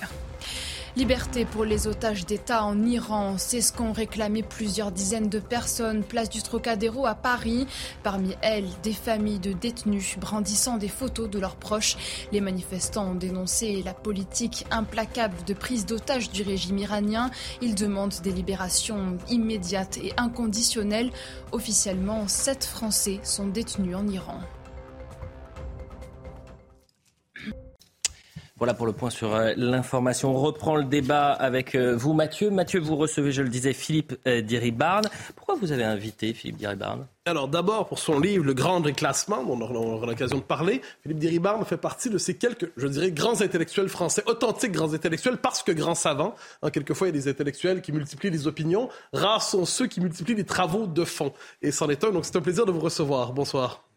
Liberté 0.96 1.44
pour 1.44 1.64
les 1.64 1.87
otages 1.87 2.26
d'État 2.26 2.64
en 2.64 2.83
Iran, 2.83 3.37
c'est 3.38 3.61
ce 3.61 3.72
qu'ont 3.72 3.92
réclamé 3.92 4.42
plusieurs 4.42 4.90
dizaines 4.90 5.29
de 5.29 5.38
personnes, 5.38 6.03
place 6.03 6.29
du 6.29 6.42
Trocadéro 6.42 7.07
à 7.07 7.14
Paris. 7.14 7.68
Parmi 8.03 8.35
elles, 8.42 8.66
des 8.83 8.92
familles 8.92 9.38
de 9.38 9.53
détenus 9.53 10.18
brandissant 10.18 10.79
des 10.79 10.88
photos 10.88 11.31
de 11.31 11.38
leurs 11.38 11.55
proches. 11.55 11.96
Les 12.33 12.40
manifestants 12.40 13.12
ont 13.12 13.14
dénoncé 13.14 13.85
la 13.85 13.94
politique 13.94 14.66
implacable 14.72 15.37
de 15.46 15.55
prise 15.55 15.87
d'otages 15.87 16.33
du 16.33 16.42
régime 16.42 16.79
iranien. 16.79 17.31
Ils 17.62 17.76
demandent 17.76 18.20
des 18.24 18.33
libérations 18.33 19.16
immédiates 19.29 19.98
et 19.98 20.12
inconditionnelles. 20.16 21.12
Officiellement, 21.53 22.26
sept 22.26 22.64
Français 22.64 23.20
sont 23.22 23.46
détenus 23.46 23.94
en 23.94 24.09
Iran. 24.09 24.40
Voilà 28.61 28.75
pour 28.75 28.85
le 28.85 28.92
point 28.92 29.09
sur 29.09 29.35
euh, 29.35 29.55
l'information. 29.57 30.37
On 30.37 30.38
reprend 30.38 30.77
le 30.77 30.85
débat 30.85 31.33
avec 31.33 31.75
euh, 31.75 31.96
vous, 31.96 32.12
Mathieu. 32.12 32.51
Mathieu, 32.51 32.79
vous 32.79 32.94
recevez, 32.94 33.33
je 33.33 33.40
le 33.40 33.49
disais, 33.49 33.73
Philippe 33.73 34.14
euh, 34.27 34.42
Diribarne. 34.42 35.09
Pourquoi 35.35 35.55
vous 35.55 35.73
avez 35.73 35.83
invité 35.83 36.35
Philippe 36.35 36.59
Diribarne? 36.59 37.07
Alors 37.25 37.49
d'abord, 37.49 37.88
pour 37.88 37.99
son 37.99 38.20
livre 38.20 38.44
Le 38.44 38.53
Grand 38.53 38.81
Déclassement, 38.81 39.42
dont 39.44 39.59
on 39.59 39.75
aura 39.75 40.07
l'occasion 40.07 40.37
de 40.37 40.42
parler, 40.42 40.83
Philippe 41.03 41.20
Diribarne 41.20 41.64
fait 41.64 41.79
partie 41.79 42.11
de 42.11 42.18
ces 42.18 42.37
quelques, 42.37 42.70
je 42.77 42.87
dirais, 42.87 43.11
grands 43.12 43.40
intellectuels 43.40 43.88
français, 43.88 44.23
authentiques 44.27 44.73
grands 44.73 44.92
intellectuels, 44.92 45.38
parce 45.38 45.62
que 45.62 45.73
grands 45.73 45.94
savants. 45.94 46.35
Hein, 46.62 46.68
quelquefois, 46.68 47.09
il 47.09 47.16
y 47.16 47.18
a 47.18 47.23
des 47.23 47.31
intellectuels 47.31 47.81
qui 47.81 47.92
multiplient 47.92 48.29
les 48.29 48.46
opinions. 48.46 48.90
Rares 49.14 49.42
sont 49.42 49.64
ceux 49.64 49.87
qui 49.87 50.03
multiplient 50.03 50.35
les 50.35 50.44
travaux 50.44 50.87
de 50.87 51.05
fond. 51.07 51.33
Et 51.62 51.70
c'en 51.70 51.88
est 51.88 52.05
un, 52.05 52.11
donc 52.11 52.27
c'est 52.27 52.37
un 52.37 52.42
plaisir 52.42 52.66
de 52.66 52.73
vous 52.73 52.81
recevoir. 52.81 53.33
Bonsoir. 53.33 53.89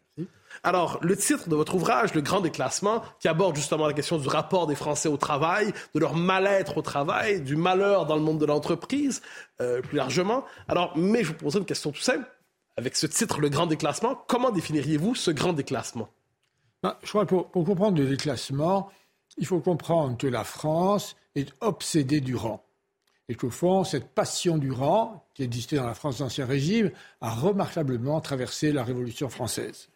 Alors, 0.66 0.98
le 1.02 1.14
titre 1.14 1.50
de 1.50 1.54
votre 1.54 1.74
ouvrage, 1.74 2.14
Le 2.14 2.22
Grand 2.22 2.40
Déclassement, 2.40 3.02
qui 3.20 3.28
aborde 3.28 3.54
justement 3.54 3.86
la 3.86 3.92
question 3.92 4.16
du 4.16 4.26
rapport 4.28 4.66
des 4.66 4.74
Français 4.74 5.10
au 5.10 5.18
travail, 5.18 5.74
de 5.94 6.00
leur 6.00 6.16
mal-être 6.16 6.78
au 6.78 6.82
travail, 6.82 7.42
du 7.42 7.54
malheur 7.54 8.06
dans 8.06 8.16
le 8.16 8.22
monde 8.22 8.38
de 8.38 8.46
l'entreprise, 8.46 9.20
euh, 9.60 9.82
plus 9.82 9.98
largement. 9.98 10.42
Alors, 10.66 10.96
mais 10.96 11.22
je 11.22 11.28
vous 11.28 11.34
pose 11.34 11.56
une 11.56 11.66
question 11.66 11.92
tout 11.92 12.00
simple. 12.00 12.26
Avec 12.78 12.96
ce 12.96 13.06
titre, 13.06 13.42
Le 13.42 13.50
Grand 13.50 13.66
Déclassement, 13.66 14.18
comment 14.26 14.50
définiriez-vous 14.50 15.14
ce 15.14 15.30
grand 15.30 15.52
déclassement? 15.52 16.08
Ben, 16.82 16.96
Je 17.02 17.10
crois 17.10 17.26
que 17.26 17.28
pour, 17.28 17.50
pour 17.50 17.64
comprendre 17.66 17.98
le 17.98 18.08
déclassement, 18.08 18.90
il 19.36 19.46
faut 19.46 19.60
comprendre 19.60 20.16
que 20.16 20.26
la 20.26 20.44
France 20.44 21.14
est 21.34 21.52
obsédée 21.60 22.22
du 22.22 22.36
rang. 22.36 22.64
Et 23.28 23.34
qu'au 23.34 23.50
fond, 23.50 23.84
cette 23.84 24.14
passion 24.14 24.56
du 24.56 24.72
rang, 24.72 25.26
qui 25.34 25.42
existait 25.42 25.76
dans 25.76 25.86
la 25.86 25.94
France 25.94 26.18
d'Ancien 26.18 26.46
Régime, 26.46 26.90
a 27.20 27.30
remarquablement 27.30 28.22
traversé 28.22 28.72
la 28.72 28.82
Révolution 28.82 29.28
française. 29.28 29.88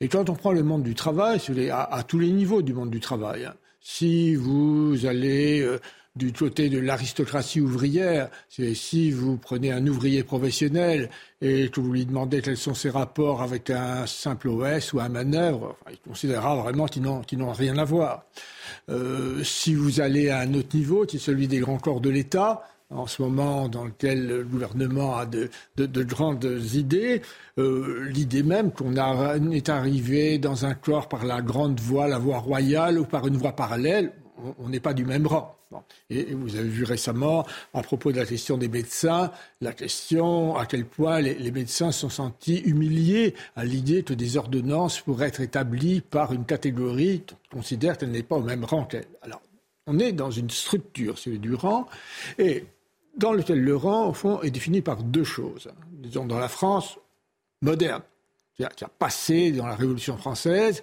Et 0.00 0.08
quand 0.08 0.28
on 0.28 0.34
prend 0.34 0.52
le 0.52 0.62
monde 0.62 0.82
du 0.82 0.94
travail, 0.94 1.40
à, 1.70 2.02
tous 2.06 2.18
les 2.18 2.30
niveaux 2.30 2.62
du 2.62 2.74
monde 2.74 2.90
du 2.90 3.00
travail, 3.00 3.44
hein, 3.44 3.54
si 3.80 4.34
vous 4.34 5.06
allez 5.06 5.60
euh, 5.60 5.78
du 6.16 6.32
côté 6.32 6.68
de 6.68 6.78
l'aristocratie 6.78 7.60
ouvrière, 7.60 8.28
si 8.48 9.10
vous 9.10 9.36
prenez 9.36 9.72
un 9.72 9.86
ouvrier 9.86 10.22
professionnel 10.22 11.10
et 11.40 11.68
que 11.68 11.80
vous 11.80 11.92
lui 11.92 12.06
demandez 12.06 12.40
quels 12.40 12.56
sont 12.56 12.74
ses 12.74 12.90
rapports 12.90 13.42
avec 13.42 13.70
un 13.70 14.06
simple 14.06 14.48
OS 14.48 14.92
ou 14.92 15.00
un 15.00 15.08
manœuvre, 15.08 15.76
il 15.90 15.98
considérera 15.98 16.56
vraiment 16.56 16.86
qu'ils 16.86 17.02
n'ont 17.02 17.52
rien 17.52 17.78
à 17.78 17.84
voir. 17.84 18.26
Euh, 18.88 19.42
si 19.42 19.74
vous 19.74 20.00
allez 20.00 20.28
à 20.30 20.38
un 20.40 20.54
autre 20.54 20.76
niveau, 20.76 21.04
qui 21.04 21.16
est 21.16 21.20
celui 21.20 21.48
des 21.48 21.58
grands 21.58 21.78
corps 21.78 22.00
de 22.00 22.10
l'État, 22.10 22.62
en 22.94 23.06
ce 23.06 23.22
moment 23.22 23.68
dans 23.68 23.84
lequel 23.84 24.26
le 24.26 24.44
gouvernement 24.44 25.16
a 25.16 25.26
de, 25.26 25.48
grandes 26.02 26.60
idées, 26.72 27.22
euh, 27.58 28.08
l'idée 28.08 28.42
même 28.42 28.70
qu'on 28.70 28.94
est 28.94 29.68
arrivé 29.68 30.38
dans 30.38 30.64
un 30.64 30.74
corps 30.74 31.08
par 31.08 31.24
la 31.24 31.42
grande 31.42 31.80
voie, 31.80 32.08
la 32.08 32.18
voie 32.18 32.38
royale 32.38 32.98
ou 32.98 33.04
par 33.04 33.26
une 33.26 33.36
voie 33.36 33.52
parallèle, 33.52 34.12
on 34.58 34.68
n'est 34.68 34.80
pas 34.80 34.94
du 34.94 35.04
même 35.04 35.26
rang. 35.26 35.56
Et, 36.08 36.34
vous 36.34 36.54
avez 36.54 36.68
vu 36.68 36.84
récemment, 36.84 37.44
à 37.72 37.82
propos 37.82 38.12
de 38.12 38.18
la 38.18 38.26
question 38.26 38.56
des 38.56 38.68
médecins, 38.68 39.32
la 39.60 39.72
question 39.72 40.56
à 40.56 40.66
quel 40.66 40.84
point 40.84 41.20
les, 41.20 41.34
les 41.34 41.50
médecins 41.50 41.90
sont 41.90 42.08
sentis 42.08 42.58
humiliés 42.58 43.34
à 43.56 43.64
l'idée 43.64 44.04
que 44.04 44.14
des 44.14 44.36
ordonnances 44.36 45.00
pourraient 45.00 45.28
être 45.28 45.40
établies 45.40 46.00
par 46.00 46.32
une 46.32 46.44
catégorie 46.44 47.22
qui 47.26 47.34
considère 47.50 47.98
qu'elle 47.98 48.12
n'est 48.12 48.22
pas 48.22 48.36
au 48.36 48.42
même 48.42 48.64
rang 48.64 48.84
qu'elle. 48.84 49.06
Alors, 49.22 49.42
on 49.86 49.98
est 49.98 50.12
dans 50.12 50.30
une 50.30 50.50
structure, 50.50 51.18
celui 51.18 51.38
du 51.38 51.54
rang, 51.54 51.86
et 52.38 52.64
dans 53.16 53.32
lequel 53.32 53.60
le 53.60 53.76
rang, 53.76 54.08
au 54.08 54.12
fond, 54.12 54.42
est 54.42 54.50
défini 54.50 54.80
par 54.80 55.02
deux 55.02 55.24
choses. 55.24 55.68
Disons, 55.92 56.26
dans 56.26 56.38
la 56.38 56.48
France 56.48 56.98
moderne, 57.62 58.02
qui 58.56 58.64
a, 58.64 58.70
passé 58.98 59.50
dans 59.52 59.66
la 59.66 59.74
Révolution 59.74 60.16
française, 60.16 60.82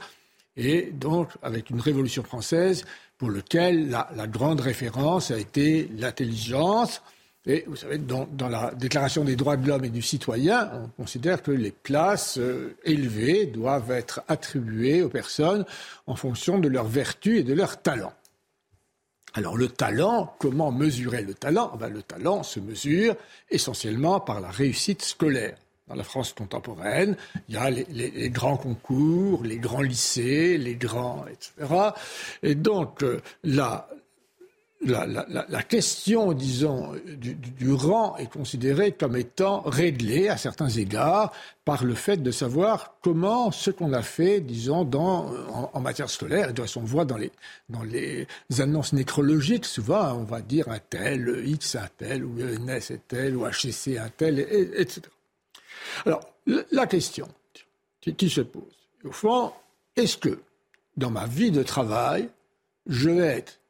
et 0.58 0.92
donc 0.92 1.30
avec 1.42 1.70
une 1.70 1.80
Révolution 1.80 2.24
française 2.24 2.86
pour 3.18 3.32
laquelle 3.32 3.90
la, 3.90 4.28
grande 4.28 4.60
référence 4.60 5.32
a 5.32 5.38
été 5.38 5.90
l'intelligence. 5.98 7.02
Et 7.46 7.64
vous 7.68 7.76
savez, 7.76 7.98
dans, 7.98 8.28
la 8.50 8.72
Déclaration 8.74 9.24
des 9.24 9.36
droits 9.36 9.58
de 9.58 9.68
l'homme 9.68 9.86
et 9.86 9.90
du 9.90 10.02
citoyen, 10.02 10.70
on 10.74 10.88
considère 11.02 11.42
que 11.42 11.52
les 11.52 11.72
places 11.72 12.38
euh, 12.38 12.76
élevées 12.84 13.48
doivent 13.48 13.92
être 13.92 14.22
attribuées 14.28 15.02
aux 15.02 15.10
personnes 15.10 15.66
en 16.08 16.16
fonction 16.16 16.60
de 16.60 16.68
leur 16.68 16.86
vertu 16.86 17.38
et 17.38 17.44
de 17.44 17.54
leur 17.54 17.82
talent. 17.82 18.14
Alors 19.34 19.58
le 19.58 19.70
talent, 19.70 20.36
comment 20.40 20.72
mesurer 20.72 21.22
le 21.22 21.34
talent? 21.34 21.76
Ben, 21.80 21.90
Le 21.90 22.02
talent 22.02 22.44
se 22.44 22.60
mesure 22.60 23.16
essentiellement 23.50 24.20
par 24.20 24.42
la 24.42 24.50
réussite 24.50 25.02
scolaire. 25.02 25.56
Dans 25.88 25.96
la 25.96 26.04
France 26.04 26.34
contemporaine, 26.34 27.18
il 27.50 27.56
y 27.56 27.58
a 27.58 27.70
les, 27.70 28.30
grands 28.30 28.56
concours, 28.56 29.44
les 29.44 29.58
grands 29.58 29.82
lycées, 29.82 30.58
les 30.58 30.76
grands, 30.76 31.26
etc. 31.28 31.74
Et 32.44 32.56
donc 32.56 33.04
euh, 33.04 33.20
la, 34.84 35.64
question, 35.64 36.34
disons, 36.34 36.94
du, 37.06 37.72
rang 37.72 38.16
est 38.18 38.32
considérée 38.32 38.92
comme 38.92 39.16
étant 39.16 39.62
réglée 39.62 40.28
à 40.28 40.38
certains 40.38 40.70
égards 40.70 41.32
par 41.66 41.84
le 41.84 41.94
fait 41.94 42.18
de 42.18 42.32
savoir 42.32 42.96
comment 43.02 43.52
ce 43.52 43.70
qu'on 43.70 43.94
a 43.94 44.02
fait, 44.02 44.42
disons, 44.42 44.90
en, 45.74 45.80
matière 45.80 46.10
scolaire, 46.10 46.50
et 46.50 46.54
de 46.54 46.64
on 46.76 46.82
voit 46.82 47.06
dans 47.06 47.18
les, 47.18 48.28
annonces 48.60 48.94
nécrologiques, 48.94 49.66
souvent, 49.66 50.14
on 50.14 50.24
va 50.24 50.42
dire 50.42 50.68
un 50.70 50.80
tel, 50.80 51.44
X 51.46 51.76
un 51.76 51.90
tel, 51.98 52.26
ou 52.26 52.40
ENS 52.42 52.92
est 52.92 53.08
tel, 53.08 53.38
ou 53.38 53.46
HCC 53.46 53.98
un 53.98 54.10
tel, 54.10 54.40
etc. 54.40 55.02
Alors, 56.06 56.22
la 56.72 56.88
question 56.88 57.28
qui 58.02 58.30
se 58.30 58.42
pose, 58.42 58.64
au 59.04 59.12
fond, 59.12 59.52
est-ce 59.96 60.18
que 60.18 60.40
dans 60.98 61.12
ma 61.12 61.28
vie 61.28 61.52
de 61.52 61.64
travail, 61.64 62.30
je 62.88 63.10
vais 63.10 63.28
être 63.28 63.61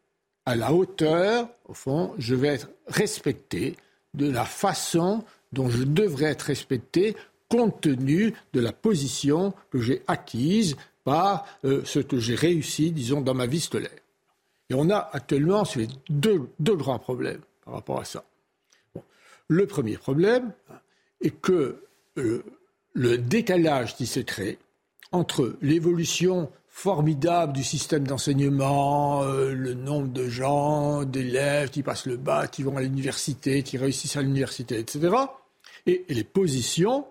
à 0.45 0.55
la 0.55 0.73
hauteur, 0.73 1.49
au 1.67 1.73
fond, 1.73 2.13
je 2.17 2.35
vais 2.35 2.49
être 2.49 2.69
respecté 2.87 3.75
de 4.13 4.29
la 4.29 4.45
façon 4.45 5.23
dont 5.53 5.69
je 5.69 5.83
devrais 5.83 6.31
être 6.31 6.43
respecté 6.43 7.15
compte 7.49 7.81
tenu 7.81 8.33
de 8.53 8.61
la 8.61 8.71
position 8.71 9.53
que 9.71 9.79
j'ai 9.79 10.01
acquise 10.07 10.77
par 11.03 11.45
euh, 11.65 11.81
ce 11.83 11.99
que 11.99 12.17
j'ai 12.17 12.35
réussi, 12.35 12.91
disons, 12.91 13.21
dans 13.21 13.33
ma 13.33 13.45
vie 13.45 13.59
scolaire. 13.59 13.91
Et 14.69 14.73
on 14.73 14.89
a 14.89 15.09
actuellement 15.11 15.63
deux, 16.09 16.47
grands 16.59 16.99
problèmes 16.99 17.41
par 17.65 17.73
rapport 17.73 17.99
à 17.99 18.05
ça. 18.05 18.23
Le 19.49 19.67
premier 19.67 19.97
problème 19.97 20.53
est 21.19 21.41
que 21.41 21.83
euh, 22.17 22.43
le 22.93 23.17
décalage 23.17 23.95
qui 23.95 24.05
se 24.05 24.21
crée 24.21 24.57
entre 25.11 25.57
l'évolution 25.61 26.49
formidable 26.71 27.53
du 27.53 27.63
système 27.63 28.07
d'enseignement, 28.07 29.23
euh, 29.23 29.53
le 29.53 29.73
nombre 29.73 30.07
de 30.07 30.27
gens, 30.29 31.03
d'élèves 31.03 31.69
qui 31.69 31.83
passent 31.83 32.07
le 32.07 32.17
bac, 32.17 32.49
qui 32.49 32.63
vont 32.63 32.77
à 32.77 32.81
l'université, 32.81 33.61
qui 33.61 33.77
réussissent 33.77 34.15
à 34.15 34.21
l'université, 34.21 34.79
etc. 34.79 35.15
Et, 35.85 36.05
les 36.09 36.23
positions 36.23 37.05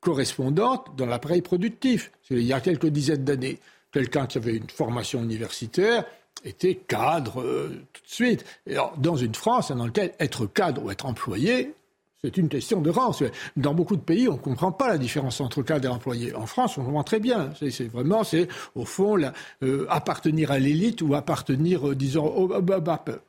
correspondantes 0.00 0.94
dans 0.96 1.06
l'appareil 1.06 1.40
productif. 1.40 2.10
Il 2.30 2.42
y 2.42 2.52
a 2.52 2.60
quelques 2.60 2.88
dizaines 2.88 3.24
d'années, 3.24 3.58
quelqu'un 3.92 4.26
qui 4.26 4.38
avait 4.38 4.56
une 4.56 4.68
formation 4.68 5.22
universitaire 5.22 6.04
était 6.44 6.74
cadre 6.74 7.40
euh, 7.40 7.68
tout 7.92 8.02
de 8.02 8.08
suite. 8.12 8.44
Et 8.66 8.76
dans 8.98 9.16
une 9.16 9.34
France 9.34 9.70
dans 9.70 9.86
laquelle 9.86 10.12
être 10.18 10.46
cadre 10.46 10.84
ou 10.84 10.90
être 10.90 11.06
employé 11.06 11.74
c'est 12.22 12.36
une 12.36 12.48
question 12.48 12.80
de 12.80 12.90
rang. 12.90 13.14
Dans 13.56 13.74
beaucoup 13.74 13.96
de 13.96 14.00
pays, 14.00 14.28
on 14.28 14.34
ne 14.34 14.38
comprend 14.38 14.72
pas 14.72 14.88
la 14.88 14.98
différence 14.98 15.40
entre 15.40 15.62
cadre 15.62 15.88
et 15.88 15.90
employé. 15.90 16.34
En 16.34 16.46
France, 16.46 16.78
on 16.78 16.84
comprend 16.84 17.04
très 17.04 17.20
bien. 17.20 17.52
C'est 17.58 17.88
vraiment, 17.88 18.24
c'est 18.24 18.48
au 18.74 18.84
fond 18.84 19.18
euh, 19.62 19.86
appartenir 19.88 20.50
à 20.50 20.58
l'élite 20.58 21.02
ou 21.02 21.14
appartenir, 21.14 21.88
euh, 21.88 21.94
disons, 21.94 22.26
au 22.26 22.48
peuple. 22.48 23.20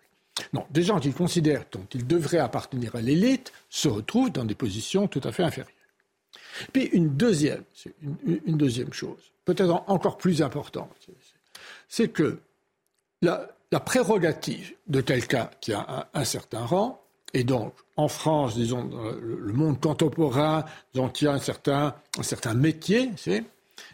Non, 0.54 0.66
des 0.70 0.84
gens 0.84 1.00
qui 1.00 1.12
considèrent 1.12 1.66
qu'ils 1.90 2.06
devraient 2.06 2.40
appartenir 2.40 2.96
à 2.96 3.02
l'élite 3.02 3.52
se 3.70 3.88
retrouvent 3.88 4.32
dans 4.32 4.46
des 4.46 4.56
positions 4.56 5.08
tout 5.08 5.22
à 5.24 5.32
fait 5.32 5.44
inférieures. 5.44 5.72
Puis 6.74 6.86
une 6.94 7.16
deuxième, 7.16 7.64
une, 8.26 8.58
deuxième 8.58 8.94
chose, 8.94 9.32
peut-être 9.46 9.84
encore 9.88 10.18
plus 10.18 10.42
importante, 10.42 10.90
c'est 11.88 12.08
que 12.10 12.40
la, 13.22 13.48
prérogative 13.86 14.74
de 14.88 15.02
quelqu'un 15.02 15.50
qui 15.62 15.74
a 15.74 16.08
un, 16.14 16.24
certain 16.24 16.66
rang, 16.66 17.02
et 17.38 17.44
donc 17.44 17.72
en 17.98 18.08
France, 18.08 18.56
disons, 18.56 18.90
le, 19.22 19.54
monde 19.54 19.80
contemporain, 19.80 20.66
dont 20.96 21.10
il 21.10 21.26
y 21.26 21.28
a 21.28 21.34
un 21.34 21.40
certain, 21.40 21.94
métier, 22.56 23.12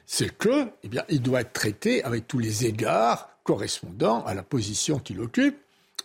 c'est 0.06 0.38
que, 0.38 0.70
eh 0.84 0.88
bien, 0.88 1.04
il 1.10 1.22
doit 1.22 1.42
être 1.42 1.52
traité 1.52 2.02
avec 2.06 2.26
tous 2.26 2.40
les 2.40 2.66
égards 2.66 3.28
correspondant 3.44 4.24
à 4.24 4.34
la 4.34 4.44
position 4.44 4.98
qu'il 4.98 5.20
occupe, 5.20 5.58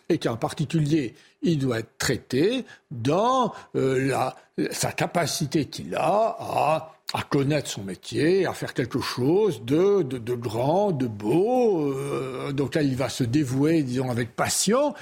et 0.08 0.18
qu'en 0.18 0.36
particulier, 0.36 1.14
il 1.42 1.60
doit 1.60 1.78
être 1.78 1.96
traité 1.96 2.64
dans 2.90 3.52
euh, 3.76 4.08
la, 4.08 4.36
sa 4.72 4.90
capacité 4.90 5.66
qu'il 5.66 5.94
a 5.94 6.36
à, 6.40 6.97
à, 7.14 7.22
connaître 7.22 7.68
son 7.68 7.84
métier, 7.84 8.46
à 8.46 8.52
faire 8.52 8.74
quelque 8.74 9.00
chose 9.00 9.62
de, 9.64 10.02
de, 10.02 10.18
de 10.18 10.34
grand, 10.34 10.92
de 10.92 11.06
beau, 11.06 11.92
euh, 11.92 12.52
donc 12.52 12.74
là 12.74 12.82
il 12.82 12.96
va 12.96 13.08
se 13.08 13.24
dévouer, 13.24 13.82
disons, 13.82 14.10
avec 14.10 14.36
passion, 14.36 14.94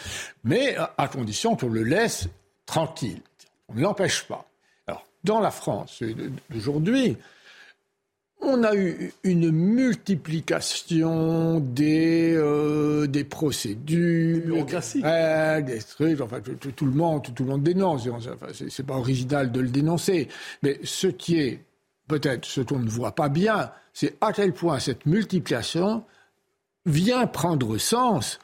mais 0.45 0.77
à, 0.77 1.09
condition 1.09 1.57
qu'on 1.57 1.69
le 1.69 1.83
laisse 1.83 2.29
tranquille. 2.65 3.21
On 3.69 3.75
ne 3.75 3.81
l'empêche 3.81 4.29
pas. 4.29 4.49
Alors, 4.87 5.05
dans 5.25 5.41
la 5.41 5.51
France 5.51 6.01
d'aujourd'hui, 6.51 7.17
on 8.41 8.63
a 8.63 8.77
eu 8.77 9.13
une 9.25 9.51
multiplication 9.51 11.59
des, 11.59 12.35
euh, 12.37 13.07
des 13.07 13.25
procédures, 13.25 14.67
des, 14.67 15.63
des 15.63 15.79
trucs, 15.79 16.21
enfin 16.21 16.41
tout, 16.41 16.85
le 16.85 16.93
monde, 16.93 17.23
tout, 17.35 17.45
le 17.45 17.51
monde 17.51 17.63
dénonce. 17.63 18.07
Enfin, 18.07 18.49
c'est 18.53 18.87
pas 18.87 18.97
original 18.97 19.51
de 19.51 19.61
le 19.61 19.69
dénoncer, 19.69 20.29
mais 20.63 20.79
ce 20.85 21.07
qui 21.07 21.41
est 21.41 21.61
peut-être 22.09 22.45
ce 22.45 22.61
qu'on 22.61 22.79
ne 22.79 22.89
voit 22.89 23.15
pas 23.15 23.29
bien, 23.29 23.71
c'est 23.93 24.17
à 24.21 24.33
quel 24.33 24.53
point 24.53 24.79
cette 24.79 25.07
multiplication 25.07 26.05
vient 26.85 27.27
prendre 27.27 27.79
sens 27.79 28.39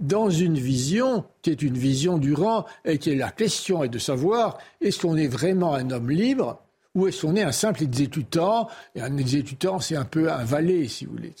dans 0.00 0.28
une 0.28 0.58
vision 0.58 1.24
qui 1.42 1.50
est 1.50 1.62
une 1.62 1.78
vision 1.78 2.18
du 2.18 2.34
rang 2.34 2.64
et 2.84 2.98
qui 2.98 3.10
est 3.10 3.16
la 3.16 3.30
question 3.30 3.84
est 3.84 3.88
de 3.88 3.98
savoir 3.98 4.58
est-ce 4.80 5.00
qu'on 5.00 5.16
est 5.16 5.28
vraiment 5.28 5.74
un 5.74 5.90
homme 5.90 6.10
libre 6.10 6.60
ou 6.94 7.06
est-ce 7.06 7.22
qu'on 7.22 7.36
est 7.36 7.42
un 7.42 7.52
simple 7.52 7.82
exécutant 7.82 8.68
Et 8.94 9.00
un 9.00 9.16
exécutant, 9.16 9.80
c'est 9.80 9.96
un 9.96 10.04
peu 10.04 10.30
un 10.30 10.44
valet, 10.44 10.86
si 10.86 11.06
vous 11.06 11.12
voulez. 11.12 11.34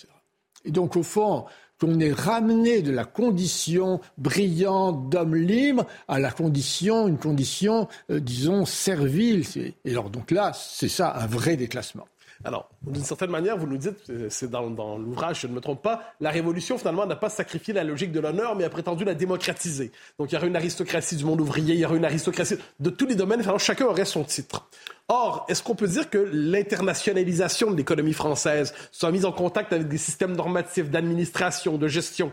Et 0.64 0.70
donc, 0.70 0.96
au 0.96 1.02
fond, 1.02 1.44
qu'on 1.80 1.98
est 2.00 2.12
ramené 2.12 2.82
de 2.82 2.90
la 2.90 3.04
condition 3.04 4.00
brillante 4.18 5.08
d'homme 5.10 5.34
libre 5.34 5.86
à 6.08 6.18
la 6.18 6.30
condition, 6.30 7.08
une 7.08 7.18
condition, 7.18 7.88
euh, 8.10 8.20
disons, 8.20 8.64
servile. 8.64 9.44
Et 9.56 9.90
alors, 9.90 10.10
donc 10.10 10.30
là, 10.30 10.52
c'est 10.54 10.88
ça, 10.88 11.14
un 11.16 11.26
vrai 11.26 11.56
déclassement. 11.56 12.06
Alors, 12.44 12.68
d'une 12.82 13.02
certaine 13.02 13.30
manière, 13.30 13.56
vous 13.56 13.66
nous 13.66 13.78
dites, 13.78 14.10
euh, 14.10 14.26
c'est 14.28 14.50
dans, 14.50 14.98
l'ouvrage, 14.98 15.40
je 15.40 15.46
ne 15.46 15.54
me 15.54 15.60
trompe 15.60 15.82
pas, 15.82 16.02
la 16.20 16.30
révolution, 16.30 16.76
finalement, 16.76 17.06
n'a 17.06 17.16
pas 17.16 17.30
sacrifié 17.30 17.72
la 17.72 17.84
logique 17.84 18.12
de 18.12 18.20
l'honneur, 18.20 18.54
mais 18.54 18.64
a 18.64 18.70
prétendu 18.70 19.04
la 19.04 19.14
démocratiser. 19.14 19.92
Donc, 20.18 20.30
il 20.30 20.34
y 20.34 20.38
aura 20.38 20.46
une 20.46 20.56
aristocratie 20.56 21.16
du 21.16 21.24
monde 21.24 21.40
ouvrier, 21.40 21.74
il 21.74 21.80
y 21.80 21.84
aura 21.86 21.96
une 21.96 22.04
aristocratie 22.04 22.56
de 22.80 22.90
tous 22.90 23.06
les 23.06 23.14
domaines, 23.14 23.40
finalement, 23.40 23.58
chacun 23.58 23.86
aurait 23.86 24.04
son 24.04 24.24
titre. 24.24 24.68
Or, 25.08 25.46
est-ce 25.48 25.62
qu'on 25.62 25.74
peut 25.74 25.88
dire 25.88 26.10
que 26.10 26.18
l'internationalisation 26.32 27.70
de 27.70 27.76
l'économie 27.76 28.12
française 28.12 28.74
soit 28.92 29.10
mise 29.10 29.24
en 29.24 29.32
contact 29.32 29.72
avec 29.72 29.88
des 29.88 29.98
systèmes 29.98 30.36
normatifs 30.36 30.90
d'administration, 30.90 31.78
de 31.78 31.88
gestion 31.88 32.30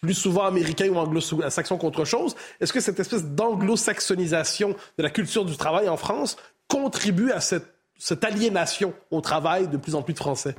plus 0.00 0.14
souvent 0.14 0.44
américains 0.44 0.88
ou 0.88 0.96
anglo-saxons 0.98 1.78
qu'autre 1.78 2.04
chose, 2.04 2.36
est-ce 2.60 2.74
que 2.74 2.80
cette 2.80 3.00
espèce 3.00 3.24
d'anglo-saxonisation 3.24 4.76
de 4.98 5.02
la 5.02 5.08
culture 5.08 5.46
du 5.46 5.56
travail 5.56 5.88
en 5.88 5.96
France 5.96 6.36
contribue 6.68 7.30
à 7.30 7.40
cette 7.40 7.73
cette 7.98 8.24
aliénation 8.24 8.94
au 9.10 9.20
travail 9.20 9.68
de 9.68 9.76
plus 9.76 9.94
en 9.94 10.02
plus 10.02 10.14
de 10.14 10.18
Français 10.18 10.54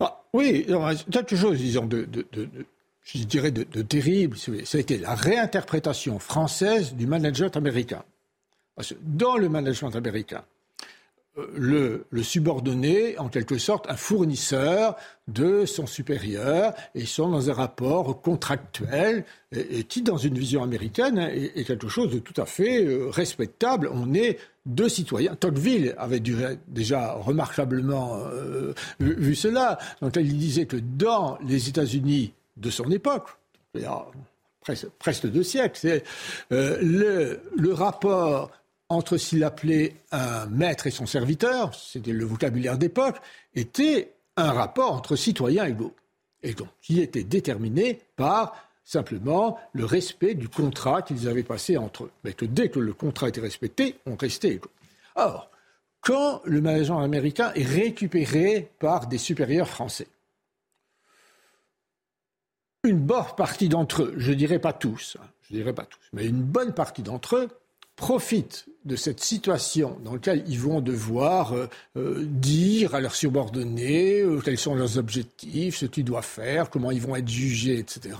ah, 0.00 0.22
Oui, 0.32 0.66
quelque 1.10 1.36
chose, 1.36 1.58
disons, 1.58 1.86
de, 1.86 2.08
je 3.02 3.24
dirais, 3.24 3.50
de, 3.50 3.82
terrible. 3.82 4.36
C'était 4.64 4.98
la 4.98 5.14
réinterprétation 5.14 6.18
française 6.18 6.94
du 6.94 7.06
management 7.06 7.56
américain. 7.56 8.04
dans 9.02 9.36
le 9.36 9.48
management 9.48 9.94
américain, 9.94 10.44
le, 11.36 12.04
subordonné, 12.22 13.18
en 13.18 13.28
quelque 13.28 13.58
sorte, 13.58 13.88
un 13.88 13.96
fournisseur 13.96 14.96
de 15.28 15.64
son 15.64 15.86
supérieur, 15.86 16.74
et 16.94 17.00
ils 17.00 17.06
sont 17.06 17.30
dans 17.30 17.48
un 17.48 17.54
rapport 17.54 18.20
contractuel, 18.20 19.24
et, 19.50 19.84
qui, 19.84 20.02
dans 20.02 20.18
une 20.18 20.38
vision 20.38 20.62
américaine, 20.62 21.18
est, 21.18 21.64
quelque 21.64 21.88
chose 21.88 22.12
de 22.12 22.18
tout 22.18 22.38
à 22.40 22.44
fait 22.44 22.84
euh, 22.84 23.08
respectable. 23.08 23.88
On 23.92 24.12
est 24.12 24.38
deux 24.66 24.88
citoyens. 24.88 25.34
Tocqueville 25.34 25.94
avait 25.96 26.20
déjà 26.20 27.12
remarquablement 27.14 28.18
euh, 28.26 28.74
vu, 29.00 29.34
cela. 29.34 29.78
Donc 30.00 30.16
il 30.16 30.36
disait 30.36 30.66
que 30.66 30.76
dans 30.76 31.38
les 31.46 31.68
États-Unis 31.68 32.34
de 32.58 32.70
son 32.70 32.90
époque, 32.90 33.28
a 33.84 34.06
presque, 34.98 35.26
deux 35.28 35.42
siècles, 35.42 36.02
euh, 36.52 37.38
le 37.56 37.72
rapport 37.72 38.50
entre 38.92 39.16
s'il 39.16 39.42
appelait 39.42 39.96
un 40.10 40.46
maître 40.46 40.86
et 40.86 40.90
son 40.90 41.06
serviteur, 41.06 41.74
c'était 41.74 42.12
le 42.12 42.24
vocabulaire 42.24 42.76
d'époque, 42.76 43.16
était 43.54 44.12
un 44.36 44.52
rapport 44.52 44.92
entre 44.92 45.16
citoyens 45.16 45.64
égaux. 45.64 45.94
Et 46.42 46.54
donc, 46.54 46.68
qui 46.80 47.00
était 47.00 47.24
déterminé 47.24 48.00
par 48.16 48.54
simplement 48.84 49.58
le 49.72 49.84
respect 49.84 50.34
du 50.34 50.48
contrat 50.48 51.02
qu'ils 51.02 51.28
avaient 51.28 51.42
passé 51.42 51.76
entre 51.76 52.04
eux. 52.04 52.10
Mais 52.24 52.34
que 52.34 52.44
dès 52.44 52.68
que 52.68 52.80
le 52.80 52.92
contrat 52.92 53.28
était 53.28 53.40
respecté, 53.40 53.96
on 54.06 54.16
restait 54.16 54.54
égaux. 54.54 54.70
Or, 55.14 55.50
quand 56.00 56.42
le 56.44 56.60
management 56.60 57.00
américain 57.00 57.52
est 57.54 57.66
récupéré 57.66 58.70
par 58.78 59.06
des 59.06 59.18
supérieurs 59.18 59.68
français, 59.68 60.08
une 62.84 62.98
bonne 62.98 63.24
partie 63.36 63.68
d'entre 63.68 64.02
eux, 64.02 64.14
je 64.16 64.32
dirais 64.32 64.58
pas 64.58 64.72
tous, 64.72 65.16
hein, 65.20 65.26
je 65.42 65.54
dirais 65.54 65.72
pas 65.72 65.86
tous, 65.86 66.00
mais 66.12 66.26
une 66.26 66.42
bonne 66.42 66.74
partie 66.74 67.02
d'entre 67.02 67.36
eux 67.36 67.48
profitent 68.02 68.66
de 68.84 68.96
cette 68.96 69.20
situation 69.20 69.96
dans 70.04 70.14
laquelle 70.14 70.42
ils 70.48 70.58
vont 70.58 70.80
devoir 70.80 71.52
euh, 71.52 71.68
euh, 71.96 72.24
dire 72.26 72.96
à 72.96 73.00
leurs 73.00 73.14
subordonnés 73.14 74.22
euh, 74.22 74.40
quels 74.40 74.58
sont 74.58 74.74
leurs 74.74 74.98
objectifs, 74.98 75.76
ce 75.76 75.86
qu'ils 75.86 76.04
doivent 76.04 76.24
faire, 76.24 76.68
comment 76.68 76.90
ils 76.90 77.00
vont 77.00 77.14
être 77.14 77.28
jugés, 77.28 77.78
etc., 77.78 78.16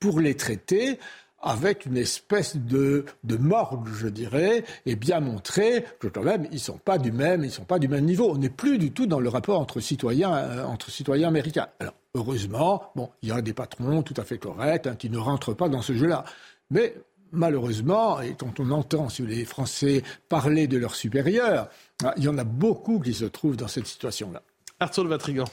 pour 0.00 0.20
les 0.20 0.34
traiter 0.34 0.98
avec 1.42 1.84
une 1.84 1.98
espèce 1.98 2.56
de, 2.56 3.04
de 3.24 3.36
morgue, 3.36 3.86
je 4.00 4.08
dirais, 4.08 4.64
et 4.86 4.96
bien 4.96 5.20
montrer 5.20 5.84
que 6.00 6.08
quand 6.08 6.22
même 6.22 6.48
ils 6.50 6.58
sont 6.58 6.78
pas 6.78 6.96
du 6.96 7.12
même, 7.12 7.44
ils 7.44 7.50
sont 7.50 7.64
pas 7.64 7.78
du 7.78 7.86
même 7.86 8.06
niveau. 8.06 8.30
On 8.30 8.38
n'est 8.38 8.48
plus 8.48 8.78
du 8.78 8.92
tout 8.92 9.04
dans 9.04 9.20
le 9.20 9.28
rapport 9.28 9.60
entre 9.60 9.80
citoyens, 9.80 10.64
entre 10.64 10.90
citoyens 10.90 11.28
américains. 11.28 11.68
Alors 11.80 11.94
heureusement, 12.14 12.92
bon, 12.96 13.10
il 13.20 13.28
y 13.28 13.32
a 13.32 13.42
des 13.42 13.52
patrons 13.52 14.02
tout 14.02 14.14
à 14.16 14.24
fait 14.24 14.38
corrects 14.38 14.86
hein, 14.86 14.96
qui 14.98 15.10
ne 15.10 15.18
rentrent 15.18 15.52
pas 15.52 15.68
dans 15.68 15.82
ce 15.82 15.92
jeu-là. 15.92 16.24
Mais 16.70 16.94
malheureusement, 17.32 18.20
et 18.20 18.34
quand 18.34 18.60
on 18.60 18.70
entend 18.70 19.08
si 19.08 19.22
les 19.22 19.44
Français 19.44 20.02
parler 20.28 20.66
de 20.66 20.78
leurs 20.78 20.94
supérieurs, 20.94 21.68
ah, 22.04 22.14
il 22.16 22.24
y 22.24 22.28
en 22.28 22.38
a 22.38 22.44
beaucoup 22.44 23.00
qui 23.00 23.14
se 23.14 23.24
trouvent 23.24 23.56
dans 23.56 23.68
cette 23.68 23.86
situation-là. 23.86 24.42
Arthur 24.80 25.04
de 25.04 25.08
Vatrigan. 25.08 25.46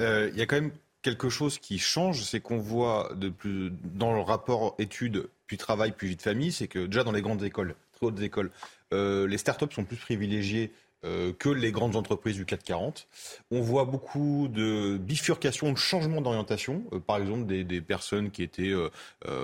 Euh, 0.00 0.30
il 0.32 0.38
y 0.38 0.42
a 0.42 0.46
quand 0.46 0.56
même 0.56 0.70
quelque 1.02 1.28
chose 1.28 1.58
qui 1.58 1.78
change, 1.78 2.22
c'est 2.22 2.40
qu'on 2.40 2.58
voit 2.58 3.12
de 3.16 3.28
plus, 3.28 3.72
dans 3.94 4.12
le 4.12 4.20
rapport 4.20 4.74
études, 4.78 5.28
puis 5.46 5.56
travail, 5.56 5.92
puis 5.96 6.08
vie 6.08 6.16
de 6.16 6.22
famille, 6.22 6.52
c'est 6.52 6.68
que 6.68 6.86
déjà 6.86 7.04
dans 7.04 7.12
les 7.12 7.22
grandes 7.22 7.42
écoles, 7.42 7.74
très 7.92 8.06
hautes 8.06 8.20
écoles, 8.20 8.50
euh, 8.92 9.26
les 9.26 9.38
startups 9.38 9.72
sont 9.72 9.84
plus 9.84 9.96
privilégiées 9.96 10.72
que 11.02 11.48
les 11.48 11.72
grandes 11.72 11.96
entreprises 11.96 12.36
du 12.36 12.44
440. 12.44 13.06
On 13.50 13.60
voit 13.60 13.84
beaucoup 13.84 14.48
de 14.48 14.96
bifurcation, 14.98 15.72
de 15.72 15.78
changement 15.78 16.20
d'orientation. 16.20 16.84
Euh, 16.92 17.00
par 17.00 17.18
exemple, 17.18 17.46
des, 17.46 17.64
des, 17.64 17.80
personnes 17.80 18.30
qui 18.30 18.42
étaient 18.42 18.72
euh, 18.72 18.90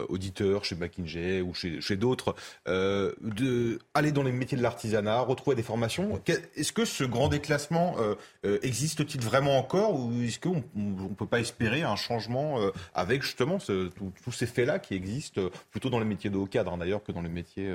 auditeurs 0.09 0.65
chez 0.65 0.75
McKinsey 0.75 1.41
ou 1.41 1.55
chez, 1.55 1.81
chez 1.81 1.97
d'autres, 1.97 2.35
de 2.67 3.79
aller 3.95 4.13
dans 4.13 4.23
les 4.23 4.33
métiers 4.33 4.59
de 4.59 4.63
l'artisanat, 4.63 5.21
retrouver 5.21 5.57
des 5.57 5.63
formations. 5.63 6.21
Est-ce 6.57 6.73
que 6.73 6.85
ce 6.85 7.05
grand 7.05 7.29
déclassement 7.29 7.97
existe-t-il 8.45 9.21
vraiment 9.23 9.59
encore 9.59 9.99
ou 9.99 10.23
est-ce 10.23 10.39
qu'on 10.39 10.63
ne 10.75 11.15
peut 11.15 11.27
pas 11.27 11.41
espérer 11.41 11.83
un 11.83 11.97
changement 11.97 12.59
avec 12.95 13.23
justement 13.23 13.59
tous 13.59 14.33
ces 14.33 14.47
faits-là 14.47 14.79
qui 14.79 14.95
existent 14.95 15.43
plutôt 15.71 15.91
dans 15.91 15.99
les 15.99 16.05
métiers 16.05 16.31
de 16.31 16.37
haut 16.37 16.47
cadre 16.47 16.73
hein, 16.73 16.79
d'ailleurs 16.79 17.03
que 17.03 17.13
dans 17.13 17.23
les 17.23 17.29
métiers 17.29 17.73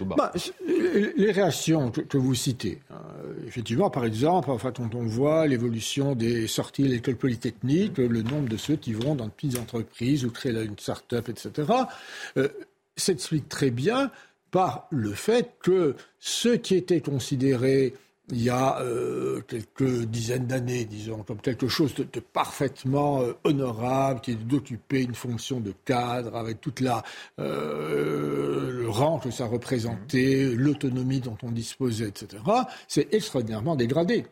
bah, 0.00 0.32
les 0.66 1.30
réactions 1.30 1.90
que, 1.90 2.16
vous 2.16 2.34
citez, 2.34 2.80
hein, 2.90 3.00
effectivement, 3.46 3.90
par 3.90 4.04
exemple, 4.04 4.50
enfin, 4.50 4.72
quand 4.72 4.94
on 4.94 5.04
voit 5.04 5.46
l'évolution 5.46 6.14
des 6.14 6.46
sorties 6.46 6.84
de 6.84 6.88
l'école 6.88 7.16
polytechnique, 7.16 7.98
le 7.98 8.22
nombre 8.22 8.48
de 8.48 8.56
ceux 8.56 8.76
qui 8.76 8.92
vont 8.92 9.14
dans 9.14 9.26
de 9.26 9.30
petites 9.30 9.58
entreprises 9.58 10.24
ou 10.24 10.30
créer 10.30 10.52
une 10.52 10.78
start-up, 10.78 11.28
etc., 11.28 11.72
euh, 12.36 12.48
s'explique 12.96 13.48
très 13.48 13.70
bien 13.70 14.10
par 14.50 14.86
le 14.90 15.12
fait 15.12 15.54
que 15.62 15.96
ceux 16.20 16.56
qui 16.56 16.76
étaient 16.76 17.00
considérés 17.00 17.94
il 18.30 18.42
y 18.42 18.48
a 18.48 18.80
euh, 18.80 19.42
quelques 19.42 20.04
dizaines 20.06 20.46
d'années, 20.46 20.86
disons, 20.86 21.22
comme 21.24 21.40
quelque 21.40 21.68
chose 21.68 21.94
de, 21.94 22.04
parfaitement 22.20 23.20
euh, 23.20 23.34
honorable, 23.44 24.20
qui 24.22 24.32
est 24.32 24.34
d'occuper 24.34 25.02
une 25.02 25.14
fonction 25.14 25.60
de 25.60 25.74
cadre 25.84 26.34
avec 26.34 26.60
toute 26.60 26.80
la 26.80 27.02
euh, 27.38 28.70
le 28.70 28.88
rang 28.88 29.18
que 29.18 29.30
ça 29.30 29.46
représentait, 29.46 30.52
l'autonomie 30.54 31.20
dont 31.20 31.36
on 31.42 31.50
disposait, 31.50 32.08
etc. 32.08 32.42
C'est 32.88 33.12
extraordinairement 33.12 33.76
dégradé. 33.76 34.26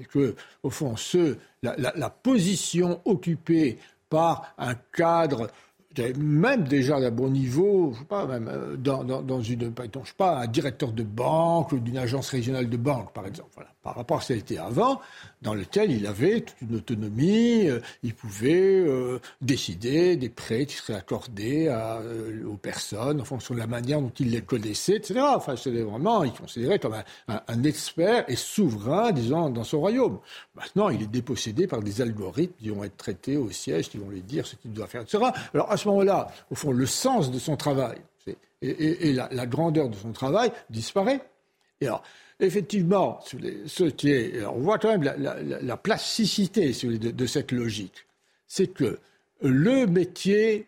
Et 0.00 0.04
que, 0.04 0.34
au 0.62 0.70
fond, 0.70 0.96
ce, 0.96 1.36
la, 1.62 1.74
la 1.76 2.10
position 2.10 3.00
occupée 3.04 3.78
par 4.08 4.54
un 4.56 4.74
cadre 4.74 5.48
même 6.16 6.64
déjà 6.64 7.00
d'un 7.00 7.10
bon 7.10 7.28
niveau, 7.30 7.92
je 7.94 8.00
sais 8.00 8.04
pas, 8.04 8.26
même 8.26 8.48
euh, 8.48 8.76
dans, 8.76 9.40
une, 9.40 9.72
je 9.76 10.08
sais 10.08 10.14
pas, 10.16 10.38
un 10.38 10.46
directeur 10.46 10.92
de 10.92 11.02
banque 11.02 11.72
ou 11.72 11.78
d'une 11.78 11.98
agence 11.98 12.30
régionale 12.30 12.68
de 12.68 12.76
banque, 12.76 13.12
par 13.12 13.26
exemple. 13.26 13.66
Par 13.82 13.94
rapport 13.94 14.18
à 14.18 14.20
ce 14.20 14.34
qu'il 14.34 14.58
avant, 14.58 15.00
dans 15.40 15.54
lequel 15.54 15.90
il 15.90 16.06
avait 16.06 16.42
toute 16.42 16.60
une 16.60 16.76
autonomie, 16.76 17.68
euh, 17.68 17.80
il 18.02 18.14
pouvait 18.14 18.84
euh, 18.86 19.18
décider 19.40 20.16
des 20.16 20.28
prêts 20.28 20.66
qui 20.66 20.76
seraient 20.76 20.98
accordés 20.98 21.74
aux 22.46 22.56
personnes 22.56 23.20
en 23.20 23.24
fonction 23.24 23.54
de 23.54 23.60
la 23.60 23.66
manière 23.66 24.00
dont 24.00 24.12
il 24.18 24.30
les 24.30 24.42
connaissait, 24.42 24.96
etc. 24.96 25.20
Enfin, 25.34 25.56
c'était 25.56 25.82
vraiment, 25.82 26.24
il 26.24 26.32
considérait 26.32 26.78
comme 26.78 26.94
un, 27.28 27.40
un, 27.46 27.62
expert 27.64 28.24
et 28.28 28.36
souverain, 28.36 29.12
disons, 29.12 29.48
dans 29.50 29.64
son 29.64 29.80
royaume. 29.80 30.18
Maintenant, 30.54 30.88
il 30.90 31.02
est 31.02 31.06
dépossédé 31.06 31.66
par 31.66 31.80
des 31.80 32.00
algorithmes 32.00 32.54
qui 32.58 32.68
vont 32.68 32.84
être 32.84 32.96
traités 32.96 33.36
au 33.36 33.50
siège, 33.50 33.88
qui 33.88 33.98
vont 33.98 34.08
lui 34.08 34.22
dire 34.22 34.46
ce 34.46 34.56
qu'il 34.56 34.72
doit 34.72 34.86
faire, 34.86 35.02
etc. 35.02 35.24
Alors, 35.54 35.70
à 35.70 35.76
ce 35.76 35.87
moment-là, 35.88 36.28
au 36.50 36.54
fond, 36.54 36.72
le 36.72 36.86
sens 36.86 37.30
de 37.30 37.38
son 37.38 37.56
travail 37.56 37.98
et, 38.62 39.12
la, 39.12 39.46
grandeur 39.46 39.88
de 39.88 39.96
son 39.96 40.12
travail 40.12 40.50
disparaît. 40.70 41.20
Et 41.80 41.86
alors, 41.86 42.02
effectivement, 42.40 43.20
ce 43.66 43.84
qui 43.84 44.10
est, 44.10 44.44
on 44.46 44.58
voit 44.58 44.78
quand 44.78 44.96
même 44.96 45.02
la, 45.02 45.76
plasticité 45.76 46.72
de, 46.72 47.26
cette 47.26 47.52
logique. 47.52 48.06
C'est 48.46 48.68
que 48.68 48.98
le 49.42 49.86
métier, 49.86 50.66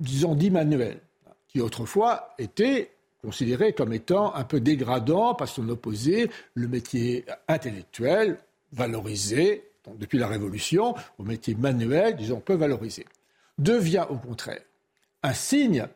disons, 0.00 0.34
dit 0.34 0.50
manuel, 0.50 1.00
qui 1.48 1.60
autrefois 1.60 2.34
était 2.38 2.90
considéré 3.22 3.72
comme 3.72 3.92
étant 3.92 4.34
un 4.34 4.44
peu 4.44 4.60
dégradant 4.60 5.34
parce 5.34 5.54
qu'on 5.54 5.68
opposait 5.68 6.28
le 6.54 6.66
métier 6.66 7.24
intellectuel, 7.46 8.38
valorisé, 8.72 9.64
depuis 9.98 10.18
la 10.18 10.28
Révolution, 10.28 10.94
au 11.18 11.24
métier 11.24 11.54
manuel, 11.54 12.16
disons, 12.16 12.40
peu 12.40 12.54
valorisé, 12.54 13.04
devient 13.62 14.06
au 14.10 14.16
contraire 14.16 14.62
un 15.22 15.32
signe 15.32 15.86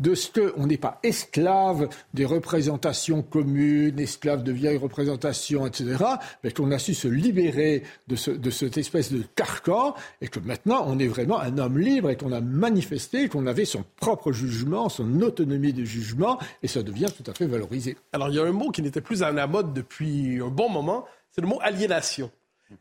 de 0.00 0.14
ce 0.16 0.28
qu'on 0.28 0.66
n'est 0.66 0.76
pas 0.76 0.98
esclave 1.04 1.88
des 2.14 2.24
représentations 2.24 3.22
communes, 3.22 3.98
esclave 4.00 4.42
de 4.42 4.50
vieilles 4.50 4.76
représentations, 4.76 5.66
etc., 5.66 5.96
mais 6.42 6.50
qu'on 6.50 6.72
a 6.72 6.80
su 6.80 6.94
se 6.94 7.06
libérer 7.06 7.84
de, 8.08 8.16
cette 8.16 8.76
espèce 8.76 9.12
de 9.12 9.22
carcan 9.36 9.94
et 10.20 10.26
que 10.26 10.40
maintenant 10.40 10.84
on 10.88 10.98
est 10.98 11.06
vraiment 11.06 11.38
un 11.38 11.58
homme 11.58 11.78
libre 11.78 12.10
et 12.10 12.16
qu'on 12.16 12.32
a 12.32 12.40
manifesté 12.40 13.28
qu'on 13.28 13.46
avait 13.46 13.64
son 13.64 13.84
propre 13.96 14.32
jugement, 14.32 14.88
son 14.88 15.20
autonomie 15.20 15.72
de 15.72 15.84
jugement 15.84 16.40
et 16.62 16.68
ça 16.68 16.82
devient 16.82 17.10
tout 17.16 17.30
à 17.30 17.34
fait 17.34 17.46
valorisé. 17.46 17.96
Alors 18.12 18.30
il 18.30 18.34
y 18.34 18.40
a 18.40 18.44
un 18.44 18.52
mot 18.52 18.70
qui 18.70 18.82
n'était 18.82 19.00
plus 19.00 19.22
à 19.22 19.30
la 19.30 19.46
mode 19.46 19.72
depuis 19.72 20.40
un 20.40 20.48
bon 20.48 20.68
moment, 20.68 21.04
c'est 21.30 21.40
le 21.40 21.46
mot 21.46 21.60
aliénation. 21.62 22.32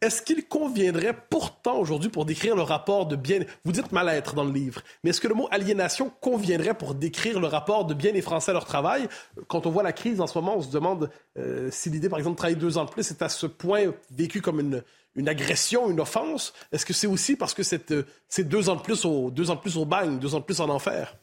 Est-ce 0.01 0.21
qu'il 0.21 0.47
conviendrait 0.47 1.15
pourtant 1.29 1.77
aujourd'hui 1.77 2.09
pour 2.09 2.25
décrire 2.25 2.55
le 2.55 2.61
rapport 2.61 3.05
de 3.05 3.15
bien... 3.15 3.39
Vous 3.65 3.71
dites 3.71 3.91
mal-être 3.91 4.35
dans 4.35 4.43
le 4.43 4.51
livre, 4.51 4.81
mais 5.03 5.11
est-ce 5.11 5.21
que 5.21 5.27
le 5.27 5.35
mot 5.35 5.47
aliénation 5.51 6.11
conviendrait 6.21 6.73
pour 6.73 6.95
décrire 6.95 7.39
le 7.39 7.47
rapport 7.47 7.85
de 7.85 7.93
bien 7.93 8.11
des 8.11 8.21
Français 8.21 8.51
à 8.51 8.53
leur 8.53 8.65
travail? 8.65 9.07
Quand 9.47 9.65
on 9.65 9.71
voit 9.71 9.83
la 9.83 9.93
crise 9.93 10.21
en 10.21 10.27
ce 10.27 10.37
moment, 10.37 10.57
on 10.57 10.61
se 10.61 10.71
demande 10.71 11.09
euh, 11.37 11.69
si 11.71 11.89
l'idée, 11.89 12.09
par 12.09 12.19
exemple, 12.19 12.35
de 12.35 12.37
travailler 12.37 12.59
deux 12.59 12.77
ans 12.77 12.85
de 12.85 12.89
plus 12.89 13.09
est 13.11 13.21
à 13.21 13.29
ce 13.29 13.47
point 13.47 13.93
vécu 14.11 14.41
comme 14.41 14.59
une, 14.59 14.83
une 15.15 15.29
agression, 15.29 15.89
une 15.89 15.99
offense. 15.99 16.53
Est-ce 16.71 16.85
que 16.85 16.93
c'est 16.93 17.07
aussi 17.07 17.35
parce 17.35 17.53
que 17.53 17.63
c'est 17.63 18.43
deux 18.43 18.69
ans 18.69 18.75
de 18.75 18.81
plus 18.81 19.05
au, 19.05 19.31
deux 19.31 19.49
ans 19.51 19.55
de 19.55 19.61
plus 19.61 19.77
au 19.77 19.85
bagne, 19.85 20.19
deux 20.19 20.35
ans 20.35 20.39
de 20.39 20.45
plus 20.45 20.59
en 20.59 20.69
enfer? 20.69 21.15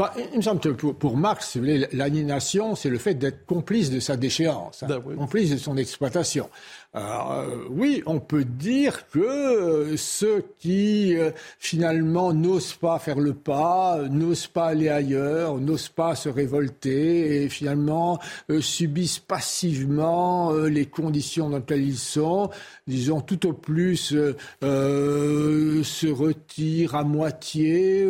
Bah, 0.00 0.14
il 0.32 0.36
me 0.36 0.42
semble 0.42 0.60
que 0.60 0.68
pour, 0.68 1.16
Marx, 1.16 1.56
l'aliénation, 1.56 2.76
c'est 2.76 2.88
le 2.88 2.98
fait 2.98 3.14
d'être 3.14 3.44
complice 3.46 3.90
de 3.90 3.98
sa 3.98 4.16
déchéance, 4.16 4.84
hein, 4.84 4.86
ben 4.88 5.00
complice 5.16 5.50
de 5.50 5.56
son 5.56 5.76
exploitation. 5.76 6.48
Euh, 6.96 7.66
oui, 7.68 8.02
on 8.06 8.18
peut 8.18 8.44
dire 8.44 9.10
que 9.10 9.18
euh, 9.18 9.96
ceux 9.98 10.42
qui 10.58 11.14
euh, 11.18 11.32
finalement 11.58 12.32
n'osent 12.32 12.72
pas 12.72 12.98
faire 12.98 13.18
le 13.18 13.34
pas, 13.34 13.98
n'osent 14.08 14.46
pas 14.46 14.68
aller 14.68 14.88
ailleurs, 14.88 15.58
n'osent 15.58 15.90
pas 15.90 16.14
se 16.14 16.30
révolter 16.30 17.44
et 17.44 17.48
finalement 17.50 18.18
subissent 18.60 19.18
passivement 19.18 20.52
les 20.52 20.86
conditions 20.86 21.50
dans 21.50 21.58
lesquelles 21.58 21.86
ils 21.86 21.98
sont, 21.98 22.48
disons 22.86 23.20
tout 23.20 23.46
au 23.46 23.52
plus 23.52 24.14
se 24.62 26.10
retirent 26.10 26.94
à 26.94 27.04
moitié, 27.04 28.08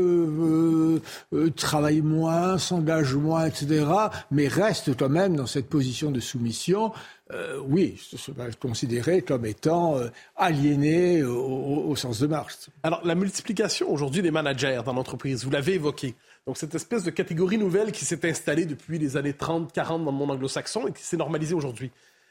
travaillent 1.56 2.00
moins, 2.00 2.58
s'engagent 2.58 3.16
moins, 3.16 3.46
etc., 3.46 3.86
mais 4.30 4.46
restent 4.46 4.96
quand 4.96 5.08
même 5.08 5.34
dans 5.36 5.46
cette 5.46 5.68
position 5.68 6.10
de 6.10 6.20
soumission 6.20 6.92
euh, 7.32 7.60
oui, 7.62 7.96
se 7.98 8.30
considéré 8.56 9.20
comme 9.20 9.44
étant 9.44 9.96
euh, 9.96 10.08
aliéné 10.36 11.22
au, 11.22 11.94
sens 11.94 12.20
de 12.20 12.26
Marx. 12.26 12.70
Alors, 12.82 13.04
la 13.04 13.14
multiplication 13.14 13.90
aujourd'hui 13.90 14.22
des 14.22 14.30
managers 14.30 14.80
dans 14.84 14.94
l'entreprise, 14.94 15.44
vous 15.44 15.50
l'avez 15.50 15.74
évoqué. 15.74 16.14
Donc, 16.46 16.56
cette 16.56 16.74
espèce 16.74 17.04
de 17.04 17.10
catégorie 17.10 17.58
nouvelle 17.58 17.92
qui 17.92 18.06
s'est 18.06 18.26
installée 18.26 18.64
depuis 18.64 18.98
les 18.98 19.18
années 19.18 19.34
30, 19.34 19.72
40 19.72 20.04
dans 20.04 20.10
le 20.10 20.16
monde 20.16 20.30
anglo-saxon 20.30 20.86
et 20.88 20.92
qui 20.92 21.02
s'est 21.02 21.18
normalisée 21.18 21.54
aujourd'hui. 21.54 21.90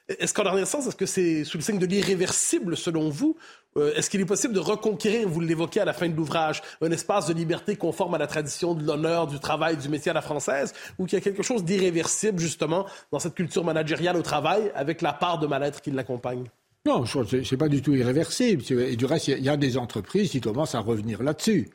Est-ce 0.09 0.33
qu'en 0.33 0.43
dernier 0.43 0.65
sens, 0.65 0.87
est-ce 0.87 0.95
que 0.95 1.05
c'est 1.05 1.43
sous 1.43 1.57
le 1.57 1.63
signe 1.63 1.79
de 1.79 1.85
l'irréversible 1.85 2.77
selon 2.77 3.09
vous 3.09 3.35
euh, 3.75 3.93
Est-ce 3.95 4.09
qu'il 4.09 4.21
est 4.21 4.25
possible 4.25 4.53
de 4.53 4.59
reconquérir, 4.59 5.27
vous 5.27 5.41
l'évoquez 5.41 5.81
à 5.81 5.85
la 5.85 5.91
fin 5.91 6.07
de 6.07 6.15
l'ouvrage, 6.15 6.61
un 6.81 6.91
espace 6.91 7.27
de 7.27 7.33
liberté 7.33 7.75
conforme 7.75 8.13
à 8.13 8.17
la 8.17 8.27
tradition 8.27 8.73
de 8.73 8.85
l'honneur, 8.85 9.27
du 9.27 9.37
travail, 9.39 9.75
du 9.75 9.89
métier 9.89 10.11
à 10.11 10.13
la 10.13 10.21
française, 10.21 10.73
ou 10.97 11.05
qu'il 11.05 11.17
y 11.17 11.21
a 11.21 11.23
quelque 11.23 11.43
chose 11.43 11.65
d'irréversible 11.65 12.39
justement 12.39 12.85
dans 13.11 13.19
cette 13.19 13.35
culture 13.35 13.65
managériale 13.65 14.15
au 14.15 14.21
travail 14.21 14.71
avec 14.75 15.01
la 15.01 15.11
part 15.11 15.39
de 15.39 15.47
mal-être 15.47 15.81
qui 15.81 15.91
l'accompagne? 15.91 16.45
Non, 16.85 17.05
ce 17.05 17.35
n'est 17.35 17.57
pas 17.57 17.67
du 17.67 17.81
tout 17.81 17.93
irréversible. 17.93 18.63
Et 18.79 18.95
du 18.95 19.05
reste, 19.05 19.27
il 19.27 19.43
y, 19.43 19.49
a 19.49 19.57
des 19.57 19.77
entreprises 19.77 20.31
qui 20.31 20.39
commencent 20.39 20.75
à 20.75 20.79
revenir 20.79 21.21
là-dessus 21.21 21.69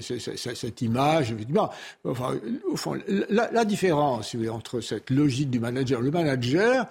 cette 0.00 0.82
image, 0.82 1.30
évidemment. 1.30 1.70
Enfin, 2.04 2.38
au 2.70 2.76
fond, 2.76 2.98
la, 3.30 3.50
la 3.50 3.64
différence 3.64 4.36
entre 4.50 4.80
cette 4.80 5.08
logique 5.08 5.48
du 5.50 5.60
manager, 5.60 6.00
le 6.00 6.10
manager, 6.10 6.86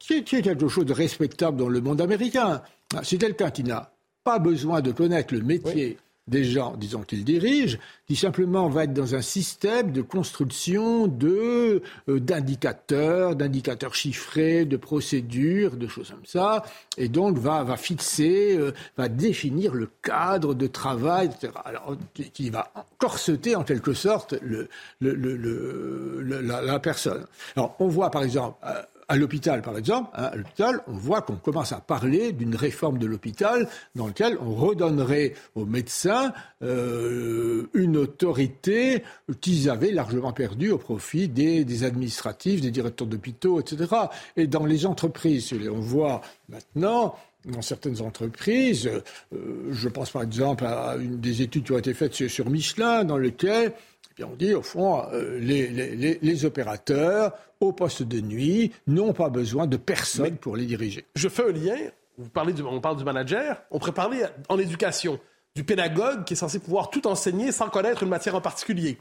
qui 0.00 0.14
est, 0.14 0.42
quelque 0.42 0.66
chose 0.66 0.86
de 0.86 0.92
respectable 0.92 1.56
dans 1.56 1.68
le 1.68 1.80
monde 1.80 2.00
américain. 2.00 2.62
Ah, 2.96 3.02
c'est 3.04 3.18
quelqu'un 3.18 3.50
qui 3.50 3.62
n'a 3.62 3.92
pas 4.24 4.40
besoin 4.40 4.80
de 4.80 4.90
connaître 4.90 5.32
le 5.32 5.42
métier 5.42 5.98
des 6.26 6.44
gens, 6.44 6.76
disons, 6.76 7.02
qu'il 7.02 7.24
dirige, 7.24 7.78
qui 8.06 8.14
simplement 8.14 8.68
va 8.68 8.84
être 8.84 8.92
dans 8.92 9.14
un 9.16 9.20
système 9.20 9.90
de 9.90 10.00
construction 10.00 11.08
de 11.08 11.82
euh, 12.08 12.20
d'indicateurs, 12.20 13.34
d'indicateurs 13.34 13.94
chiffrés, 13.94 14.64
de 14.64 14.76
procédures, 14.76 15.76
de 15.76 15.88
choses 15.88 16.10
comme 16.10 16.24
ça, 16.24 16.64
et 16.96 17.08
donc 17.08 17.36
va 17.36 17.64
va 17.64 17.76
fixer, 17.76 18.56
euh, 18.56 18.72
va 18.96 19.08
définir 19.08 19.74
le 19.74 19.88
cadre 20.02 20.54
de 20.54 20.68
travail, 20.68 21.26
etc. 21.26 21.52
Alors 21.64 21.96
qui, 22.14 22.50
va 22.50 22.72
corseter 22.98 23.56
en 23.56 23.64
quelque 23.64 23.92
sorte 23.92 24.34
le, 24.40 24.68
le, 25.00 25.14
le, 25.14 26.40
la, 26.42 26.62
la, 26.62 26.78
personne. 26.78 27.26
Alors 27.56 27.74
on 27.80 27.88
voit 27.88 28.10
par 28.10 28.22
exemple 28.22 28.56
euh, 28.64 28.82
à 29.10 29.16
l'hôpital, 29.16 29.60
par 29.60 29.76
exemple, 29.76 30.08
hein, 30.14 30.30
à 30.32 30.36
l'hôpital, 30.36 30.80
on 30.86 30.92
voit 30.92 31.20
qu'on 31.22 31.34
commence 31.34 31.72
à 31.72 31.80
parler 31.80 32.30
d'une 32.30 32.54
réforme 32.54 32.96
de 32.96 33.06
l'hôpital 33.06 33.68
dans 33.96 34.06
laquelle 34.06 34.38
on 34.40 34.54
redonnerait 34.54 35.34
aux 35.56 35.64
médecins 35.64 36.32
euh, 36.62 37.66
une 37.74 37.96
autorité 37.96 39.02
qu'ils 39.40 39.68
avaient 39.68 39.90
largement 39.90 40.32
perdue 40.32 40.70
au 40.70 40.78
profit 40.78 41.26
des, 41.26 41.82
administratifs, 41.82 42.60
des 42.60 42.70
directeurs 42.70 43.08
d'hôpitaux, 43.08 43.58
etc. 43.58 43.92
Et 44.36 44.46
dans 44.46 44.64
les 44.64 44.86
entreprises, 44.86 45.52
on 45.68 45.80
voit 45.80 46.20
maintenant 46.48 47.16
dans 47.46 47.62
certaines 47.62 48.00
entreprises, 48.02 48.88
euh, 49.32 49.70
je 49.72 49.88
pense 49.88 50.10
par 50.10 50.22
exemple 50.22 50.64
à 50.66 50.94
une 51.00 51.18
des 51.18 51.42
études 51.42 51.64
qui 51.64 51.72
ont 51.72 51.78
été 51.78 51.94
faites 51.94 52.28
sur 52.28 52.48
Michelin, 52.48 53.02
dans 53.02 53.16
lesquelles 53.16 53.72
eh 54.20 54.24
on 54.24 54.36
dit, 54.36 54.54
au 54.54 54.62
fond, 54.62 55.02
euh, 55.12 55.38
les, 55.38 56.44
opérateurs 56.44 57.32
au 57.60 57.72
poste 57.72 58.02
de 58.02 58.20
nuit 58.20 58.72
n'ont 58.86 59.12
pas 59.12 59.28
besoin 59.28 59.66
de 59.66 59.76
personne 59.76 60.36
pour 60.36 60.56
les 60.56 60.66
diriger. 60.66 61.04
Je 61.14 61.28
fais 61.28 61.48
un 61.48 61.52
lien. 61.52 61.76
Vous 62.18 62.28
parlez 62.28 62.54
on 62.62 62.80
parle 62.80 62.96
du 62.96 63.04
manager. 63.04 63.62
On 63.70 63.78
pourrait 63.78 63.92
parler 63.92 64.24
en 64.48 64.58
éducation 64.58 65.18
du 65.54 65.64
pédagogue 65.64 66.24
qui 66.24 66.34
est 66.34 66.36
censé 66.36 66.58
pouvoir 66.58 66.90
tout 66.90 67.06
enseigner 67.06 67.52
sans 67.52 67.68
connaître 67.68 68.02
une 68.02 68.08
matière 68.08 68.34
en 68.34 68.40
particulier. 68.40 68.98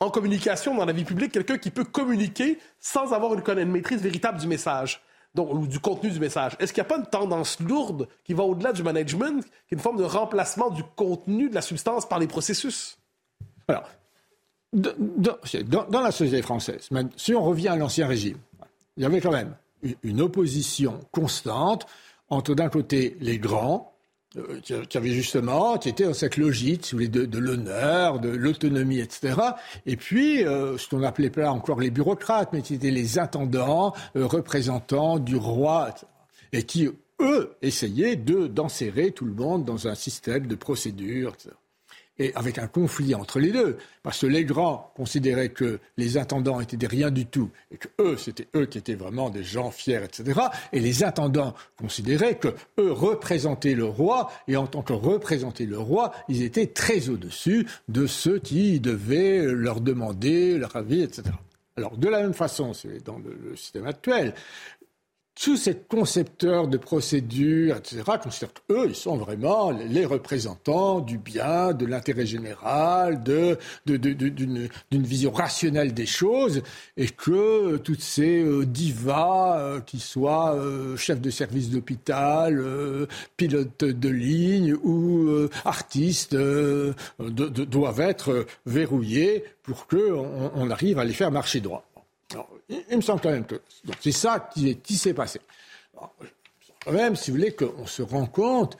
En 0.00 0.10
communication, 0.10 0.74
dans 0.74 0.84
la 0.84 0.92
vie 0.92 1.04
publique, 1.04 1.32
quelqu'un 1.32 1.58
qui 1.58 1.70
peut 1.70 1.84
communiquer 1.84 2.58
sans 2.80 3.12
avoir 3.12 3.34
une, 3.34 3.58
une 3.58 3.70
maîtrise 3.70 4.02
véritable 4.02 4.40
du 4.40 4.46
message. 4.46 5.00
Donc, 5.34 5.52
ou 5.54 5.66
du 5.66 5.80
contenu 5.80 6.10
du 6.10 6.20
message. 6.20 6.56
Est-ce 6.58 6.74
qu'il 6.74 6.82
n'y 6.82 6.86
a 6.86 6.90
pas 6.90 6.98
une 6.98 7.06
tendance 7.06 7.58
lourde 7.60 8.06
qui 8.24 8.34
va 8.34 8.42
au-delà 8.42 8.72
du 8.72 8.82
management, 8.82 9.42
qui 9.42 9.74
est 9.74 9.76
une 9.76 9.80
forme 9.80 9.96
de 9.96 10.04
remplacement 10.04 10.68
du 10.68 10.82
contenu 10.84 11.48
de 11.48 11.54
la 11.54 11.62
substance 11.62 12.06
par 12.06 12.18
les 12.18 12.26
processus? 12.26 12.98
Alors, 13.68 13.88
dans, 14.72 16.00
la 16.00 16.10
société 16.10 16.42
française, 16.42 16.88
si 17.16 17.34
on 17.34 17.44
revient 17.44 17.68
à 17.68 17.76
l'ancien 17.76 18.06
régime, 18.06 18.38
il 18.96 19.02
y 19.02 19.06
avait 19.06 19.20
quand 19.20 19.32
même 19.32 19.54
une 20.02 20.20
opposition 20.20 21.00
constante 21.10 21.86
entre 22.30 22.54
d'un 22.54 22.68
côté 22.68 23.16
les 23.20 23.38
grands, 23.38 23.92
euh, 24.36 24.60
qui 24.60 24.96
avait 24.96 25.10
justement, 25.10 25.76
qui 25.76 25.90
étaient 25.90 26.04
dans 26.04 26.14
cette 26.14 26.38
logique, 26.38 26.94
de, 26.94 27.26
de 27.26 27.38
l'honneur, 27.38 28.18
de 28.18 28.30
l'autonomie, 28.30 29.00
etc. 29.00 29.34
Et 29.84 29.96
puis, 29.96 30.42
euh, 30.46 30.78
ce 30.78 30.88
qu'on 30.88 31.02
appelait 31.02 31.28
pas 31.28 31.50
encore 31.50 31.78
les 31.78 31.90
bureaucrates, 31.90 32.50
mais 32.54 32.62
qui 32.62 32.74
étaient 32.74 32.90
les 32.90 33.18
intendants, 33.18 33.92
euh, 34.16 34.26
représentants 34.26 35.18
du 35.18 35.36
roi, 35.36 35.90
etc. 35.90 36.06
et 36.54 36.62
qui, 36.62 36.88
eux, 37.20 37.56
essayaient 37.60 38.16
de 38.16 38.46
d'enserrer 38.46 39.10
tout 39.10 39.26
le 39.26 39.34
monde 39.34 39.64
dans 39.66 39.86
un 39.86 39.94
système 39.94 40.46
de 40.46 40.54
procédure, 40.54 41.34
etc 41.34 41.54
et 42.18 42.32
avec 42.34 42.58
un 42.58 42.66
conflit 42.66 43.14
entre 43.14 43.40
les 43.40 43.52
deux, 43.52 43.78
parce 44.02 44.20
que 44.20 44.26
les 44.26 44.44
grands 44.44 44.92
considéraient 44.96 45.48
que 45.48 45.80
les 45.96 46.18
intendants 46.18 46.60
étaient 46.60 46.76
des 46.76 46.86
rien 46.86 47.10
du 47.10 47.26
tout, 47.26 47.50
et 47.70 47.76
que 47.76 47.88
eux, 48.00 48.16
c'était 48.16 48.48
eux 48.54 48.66
qui 48.66 48.78
étaient 48.78 48.94
vraiment 48.94 49.30
des 49.30 49.44
gens 49.44 49.70
fiers, 49.70 50.02
etc. 50.04 50.40
Et 50.72 50.80
les 50.80 51.04
intendants 51.04 51.54
considéraient 51.76 52.38
que 52.38 52.54
eux 52.78 52.92
représentaient 52.92 53.74
le 53.74 53.84
roi, 53.84 54.30
et 54.48 54.56
en 54.56 54.66
tant 54.66 54.82
que 54.82 54.92
représenter 54.92 55.66
le 55.66 55.78
roi, 55.78 56.12
ils 56.28 56.42
étaient 56.42 56.66
très 56.66 57.08
au-dessus 57.08 57.66
de 57.88 58.06
ceux 58.06 58.38
qui 58.38 58.80
devaient 58.80 59.44
leur 59.46 59.80
demander 59.80 60.58
leur 60.58 60.76
avis, 60.76 61.02
etc. 61.02 61.22
Alors, 61.76 61.96
de 61.96 62.08
la 62.08 62.20
même 62.20 62.34
façon, 62.34 62.74
c'est 62.74 63.02
dans 63.04 63.18
le, 63.18 63.56
système 63.56 63.86
actuel, 63.86 64.34
tous 65.34 65.56
ces 65.56 65.74
concepteurs 65.74 66.68
de 66.68 66.76
procédures, 66.76 67.76
etc., 67.76 68.02
considèrent 68.22 68.52
qu'eux, 68.68 68.86
ils 68.88 68.94
sont 68.94 69.16
vraiment 69.16 69.70
les 69.70 70.04
représentants 70.04 71.00
du 71.00 71.18
bien, 71.18 71.72
de 71.72 71.86
l'intérêt 71.86 72.26
général, 72.26 73.22
d'une, 73.22 74.68
vision 74.92 75.30
rationnelle 75.30 75.94
des 75.94 76.06
choses, 76.06 76.62
et 76.96 77.08
que 77.08 77.78
toutes 77.78 78.02
ces 78.02 78.42
euh, 78.42 78.66
divas, 78.66 79.58
euh, 79.58 79.80
qui 79.80 80.00
soient 80.00 80.54
euh, 80.54 80.96
chefs 80.96 81.20
de 81.20 81.30
service 81.30 81.70
d'hôpital, 81.70 82.62
pilotes 83.36 83.84
de 83.84 84.08
ligne 84.08 84.74
ou 84.74 85.48
artistes, 85.64 86.36
doivent 87.18 88.00
être 88.00 88.46
verrouillés 88.66 89.44
pour 89.62 89.86
qu'on 89.86 90.50
on 90.54 90.70
arrive 90.70 90.98
à 90.98 91.04
les 91.04 91.12
faire 91.12 91.30
marcher 91.30 91.60
droit 91.60 91.91
il, 92.68 92.96
me 92.96 93.02
semble 93.02 93.20
quand 93.20 93.30
même 93.30 93.46
que 93.46 93.60
c'est 94.00 94.12
ça 94.12 94.50
qui, 94.54 94.96
s'est 94.96 95.14
passé. 95.14 95.40
quand 96.84 96.92
même, 96.92 97.16
si 97.16 97.30
vous 97.30 97.36
voulez, 97.36 97.52
qu'on 97.52 97.86
se 97.86 98.02
rend 98.02 98.26
compte 98.26 98.76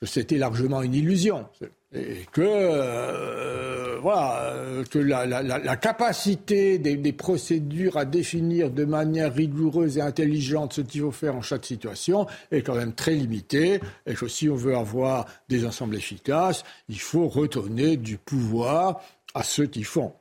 que 0.00 0.06
c'était 0.06 0.38
largement 0.38 0.82
une 0.82 0.94
illusion. 0.94 1.46
Et 1.94 2.26
que, 2.32 2.42
euh, 2.42 3.98
voilà, 4.02 4.82
que 4.90 4.98
la, 4.98 5.76
capacité 5.76 6.78
des, 6.78 7.12
procédures 7.12 7.96
à 7.96 8.04
définir 8.04 8.70
de 8.70 8.84
manière 8.84 9.32
rigoureuse 9.32 9.96
et 9.98 10.02
intelligente 10.02 10.74
ce 10.74 10.80
qu'il 10.82 11.00
faut 11.00 11.12
faire 11.12 11.36
en 11.36 11.42
chaque 11.42 11.64
situation 11.64 12.26
est 12.50 12.62
quand 12.62 12.74
même 12.74 12.92
très 12.92 13.14
limitée. 13.14 13.80
Et 14.06 14.14
que 14.14 14.28
si 14.28 14.48
on 14.50 14.56
veut 14.56 14.76
avoir 14.76 15.26
des 15.48 15.64
ensembles 15.64 15.96
efficaces, 15.96 16.64
il 16.88 17.00
faut 17.00 17.28
retourner 17.28 17.96
du 17.96 18.18
pouvoir 18.18 19.00
à 19.34 19.42
ceux 19.42 19.66
qui 19.66 19.84
font. 19.84 20.12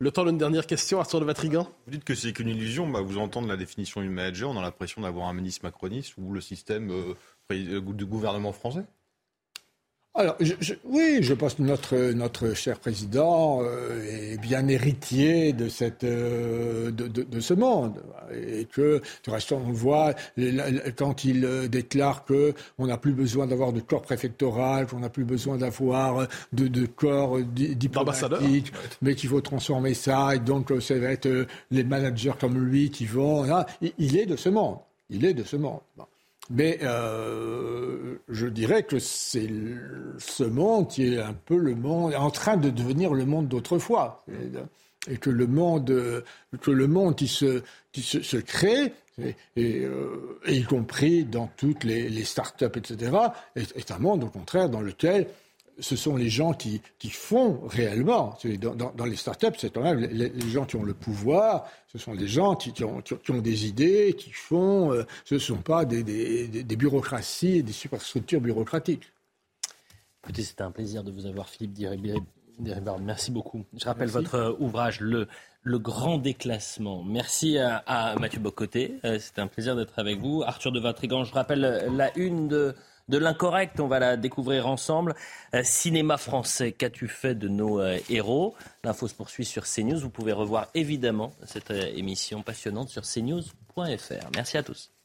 Le 0.00 0.12
temps 0.12 0.24
d'une 0.24 0.38
dernière 0.38 0.68
question, 0.68 1.00
Arthur 1.00 1.18
de 1.18 1.24
Vatrigan. 1.24 1.66
Vous 1.86 1.90
dites 1.90 2.04
que 2.04 2.14
c'est 2.14 2.32
qu'une 2.32 2.46
illusion. 2.46 2.88
Bah, 2.88 3.00
vous 3.00 3.18
entendez 3.18 3.48
la 3.48 3.56
définition 3.56 4.00
du 4.00 4.08
manager, 4.08 4.48
on 4.48 4.56
a 4.56 4.62
l'impression 4.62 5.02
d'avoir 5.02 5.26
un 5.26 5.34
ministre 5.34 5.64
macroniste 5.64 6.14
ou 6.18 6.32
le 6.32 6.40
système 6.40 6.92
euh, 6.92 7.14
euh, 7.50 7.80
du 7.80 8.06
gouvernement 8.06 8.52
français 8.52 8.84
alors, 10.18 10.36
oui, 10.84 11.18
je 11.20 11.32
pense 11.32 11.54
que 11.54 11.62
notre, 11.62 11.96
notre 12.12 12.52
cher 12.52 12.80
président 12.80 13.60
euh, 13.62 14.32
est 14.32 14.38
bien 14.38 14.66
héritier 14.66 15.52
de, 15.52 15.68
cette, 15.68 16.02
euh, 16.02 16.90
de, 16.90 17.06
de, 17.06 17.40
ce 17.40 17.54
monde. 17.54 18.02
Et 18.34 18.64
que, 18.64 19.00
de 19.24 19.30
reste, 19.30 19.52
on 19.52 19.60
voit 19.70 20.14
quand 20.96 21.24
il 21.24 21.44
euh, 21.44 21.68
déclare 21.68 22.24
qu'on 22.24 22.86
n'a 22.86 22.98
plus 22.98 23.12
besoin 23.12 23.46
d'avoir 23.46 23.72
de 23.72 23.78
corps 23.78 24.02
préfectoral, 24.02 24.88
qu'on 24.88 24.98
n'a 24.98 25.08
plus 25.08 25.24
besoin 25.24 25.56
d'avoir 25.56 26.26
de, 26.52 26.66
de, 26.66 26.86
corps 26.86 27.38
diplomatiques, 27.40 28.72
mais 29.00 29.14
qu'il 29.14 29.28
faut 29.28 29.40
transformer 29.40 29.94
ça, 29.94 30.34
et 30.34 30.40
donc 30.40 30.72
ça 30.80 30.98
va 30.98 31.12
être 31.12 31.46
les 31.70 31.84
managers 31.84 32.32
comme 32.40 32.58
lui 32.58 32.90
qui 32.90 33.06
vont. 33.06 33.46
il 33.98 34.16
est 34.16 34.26
de 34.26 34.34
ce 34.34 34.48
monde. 34.48 34.78
Il 35.10 35.24
est 35.24 35.34
de 35.34 35.44
ce 35.44 35.54
monde. 35.54 35.80
Mais 36.50 36.78
euh, 36.82 38.16
je 38.28 38.46
dirais 38.46 38.82
que 38.82 38.98
c'est 38.98 39.50
ce 40.18 40.44
monde 40.44 40.88
qui 40.88 41.14
est 41.14 41.20
un 41.20 41.34
peu 41.34 41.56
le 41.56 41.74
monde, 41.74 42.14
en 42.14 42.30
train 42.30 42.56
de 42.56 42.70
devenir 42.70 43.12
le 43.12 43.26
monde 43.26 43.48
d'autrefois. 43.48 44.24
Et, 45.08 45.16
que 45.16 45.30
le 45.30 45.46
monde, 45.46 46.24
que 46.60 46.70
le 46.70 46.86
monde 46.86 47.16
qui 47.16 47.28
se, 47.28 47.62
se, 47.94 48.36
crée, 48.36 48.92
et, 49.56 49.84
euh, 49.84 50.38
y 50.46 50.62
compris 50.62 51.24
dans 51.24 51.48
toutes 51.56 51.84
les, 51.84 52.08
les 52.08 52.24
start-up, 52.24 52.76
etc., 52.76 53.12
est, 53.56 53.90
un 53.90 53.98
monde, 53.98 54.24
au 54.24 54.28
contraire, 54.28 54.68
dans 54.68 54.80
lequel 54.80 55.28
ce 55.80 55.96
sont 55.96 56.16
les 56.16 56.28
gens 56.28 56.52
qui, 56.52 56.80
qui 56.98 57.10
font 57.10 57.60
réellement. 57.66 58.36
Dans, 58.60 58.74
dans, 58.74 58.92
dans 58.92 59.04
les 59.04 59.16
startups, 59.16 59.56
c'est 59.56 59.72
quand 59.72 59.82
même 59.82 60.00
les, 60.00 60.48
gens 60.48 60.64
qui 60.64 60.76
ont 60.76 60.82
le 60.82 60.94
pouvoir, 60.94 61.66
ce 61.92 61.98
sont 61.98 62.12
les 62.12 62.26
gens 62.26 62.54
qui, 62.54 62.72
qui, 62.72 62.84
ont, 62.84 63.00
qui 63.00 63.30
ont, 63.30 63.40
des 63.40 63.66
idées, 63.66 64.14
qui 64.16 64.30
font. 64.30 64.92
Euh, 64.92 65.04
ce 65.24 65.34
ne 65.34 65.38
sont 65.38 65.56
pas 65.56 65.84
des, 65.84 66.02
des, 66.02 66.48
des, 66.48 66.76
bureaucraties 66.76 67.58
et 67.58 67.62
des 67.62 67.72
superstructures 67.72 68.40
bureaucratiques. 68.40 69.12
Écoutez, 70.24 70.42
c'était 70.42 70.62
un 70.62 70.70
plaisir 70.70 71.04
de 71.04 71.12
vous 71.12 71.26
avoir, 71.26 71.48
Philippe 71.48 71.72
Diribard. 71.72 72.98
Merci 73.00 73.30
beaucoup. 73.30 73.64
Je 73.76 73.84
rappelle 73.84 74.08
votre 74.08 74.34
euh, 74.34 74.52
ouvrage, 74.58 75.00
le, 75.00 75.28
le 75.62 75.78
Grand 75.78 76.18
Déclassement. 76.18 77.04
Merci 77.04 77.58
à, 77.58 77.76
à 77.86 78.16
Mathieu 78.16 78.40
Bocoté. 78.40 78.94
Euh, 79.04 79.18
c'était 79.18 79.40
un 79.40 79.46
plaisir 79.46 79.76
d'être 79.76 79.98
avec 79.98 80.18
vous. 80.18 80.42
Arthur 80.44 80.72
de 80.72 80.80
Vatrigan, 80.80 81.24
je 81.24 81.32
rappelle 81.32 81.88
la 81.94 82.16
une 82.18 82.48
de 82.48 82.74
de 83.08 83.18
l'incorrect. 83.18 83.80
On 83.80 83.88
va 83.88 83.98
la 83.98 84.16
découvrir 84.16 84.66
ensemble. 84.66 85.14
Euh, 85.54 85.62
cinéma 85.62 86.16
français, 86.16 86.72
qu'as-tu 86.72 87.08
fait 87.08 87.34
de 87.34 87.48
nos 87.48 87.80
euh, 87.80 87.98
héros? 88.10 88.54
L'info 88.84 89.08
se 89.08 89.14
poursuit 89.14 89.44
sur 89.44 89.64
CNews. 89.64 89.98
Vous 89.98 90.10
pouvez 90.10 90.32
revoir 90.32 90.68
évidemment 90.74 91.32
cette 91.46 91.70
euh, 91.70 91.90
émission 91.94 92.42
passionnante 92.42 92.88
sur 92.88 93.02
cnews.fr. 93.02 94.30
Merci 94.34 94.58
à 94.58 94.62
tous. 94.62 94.97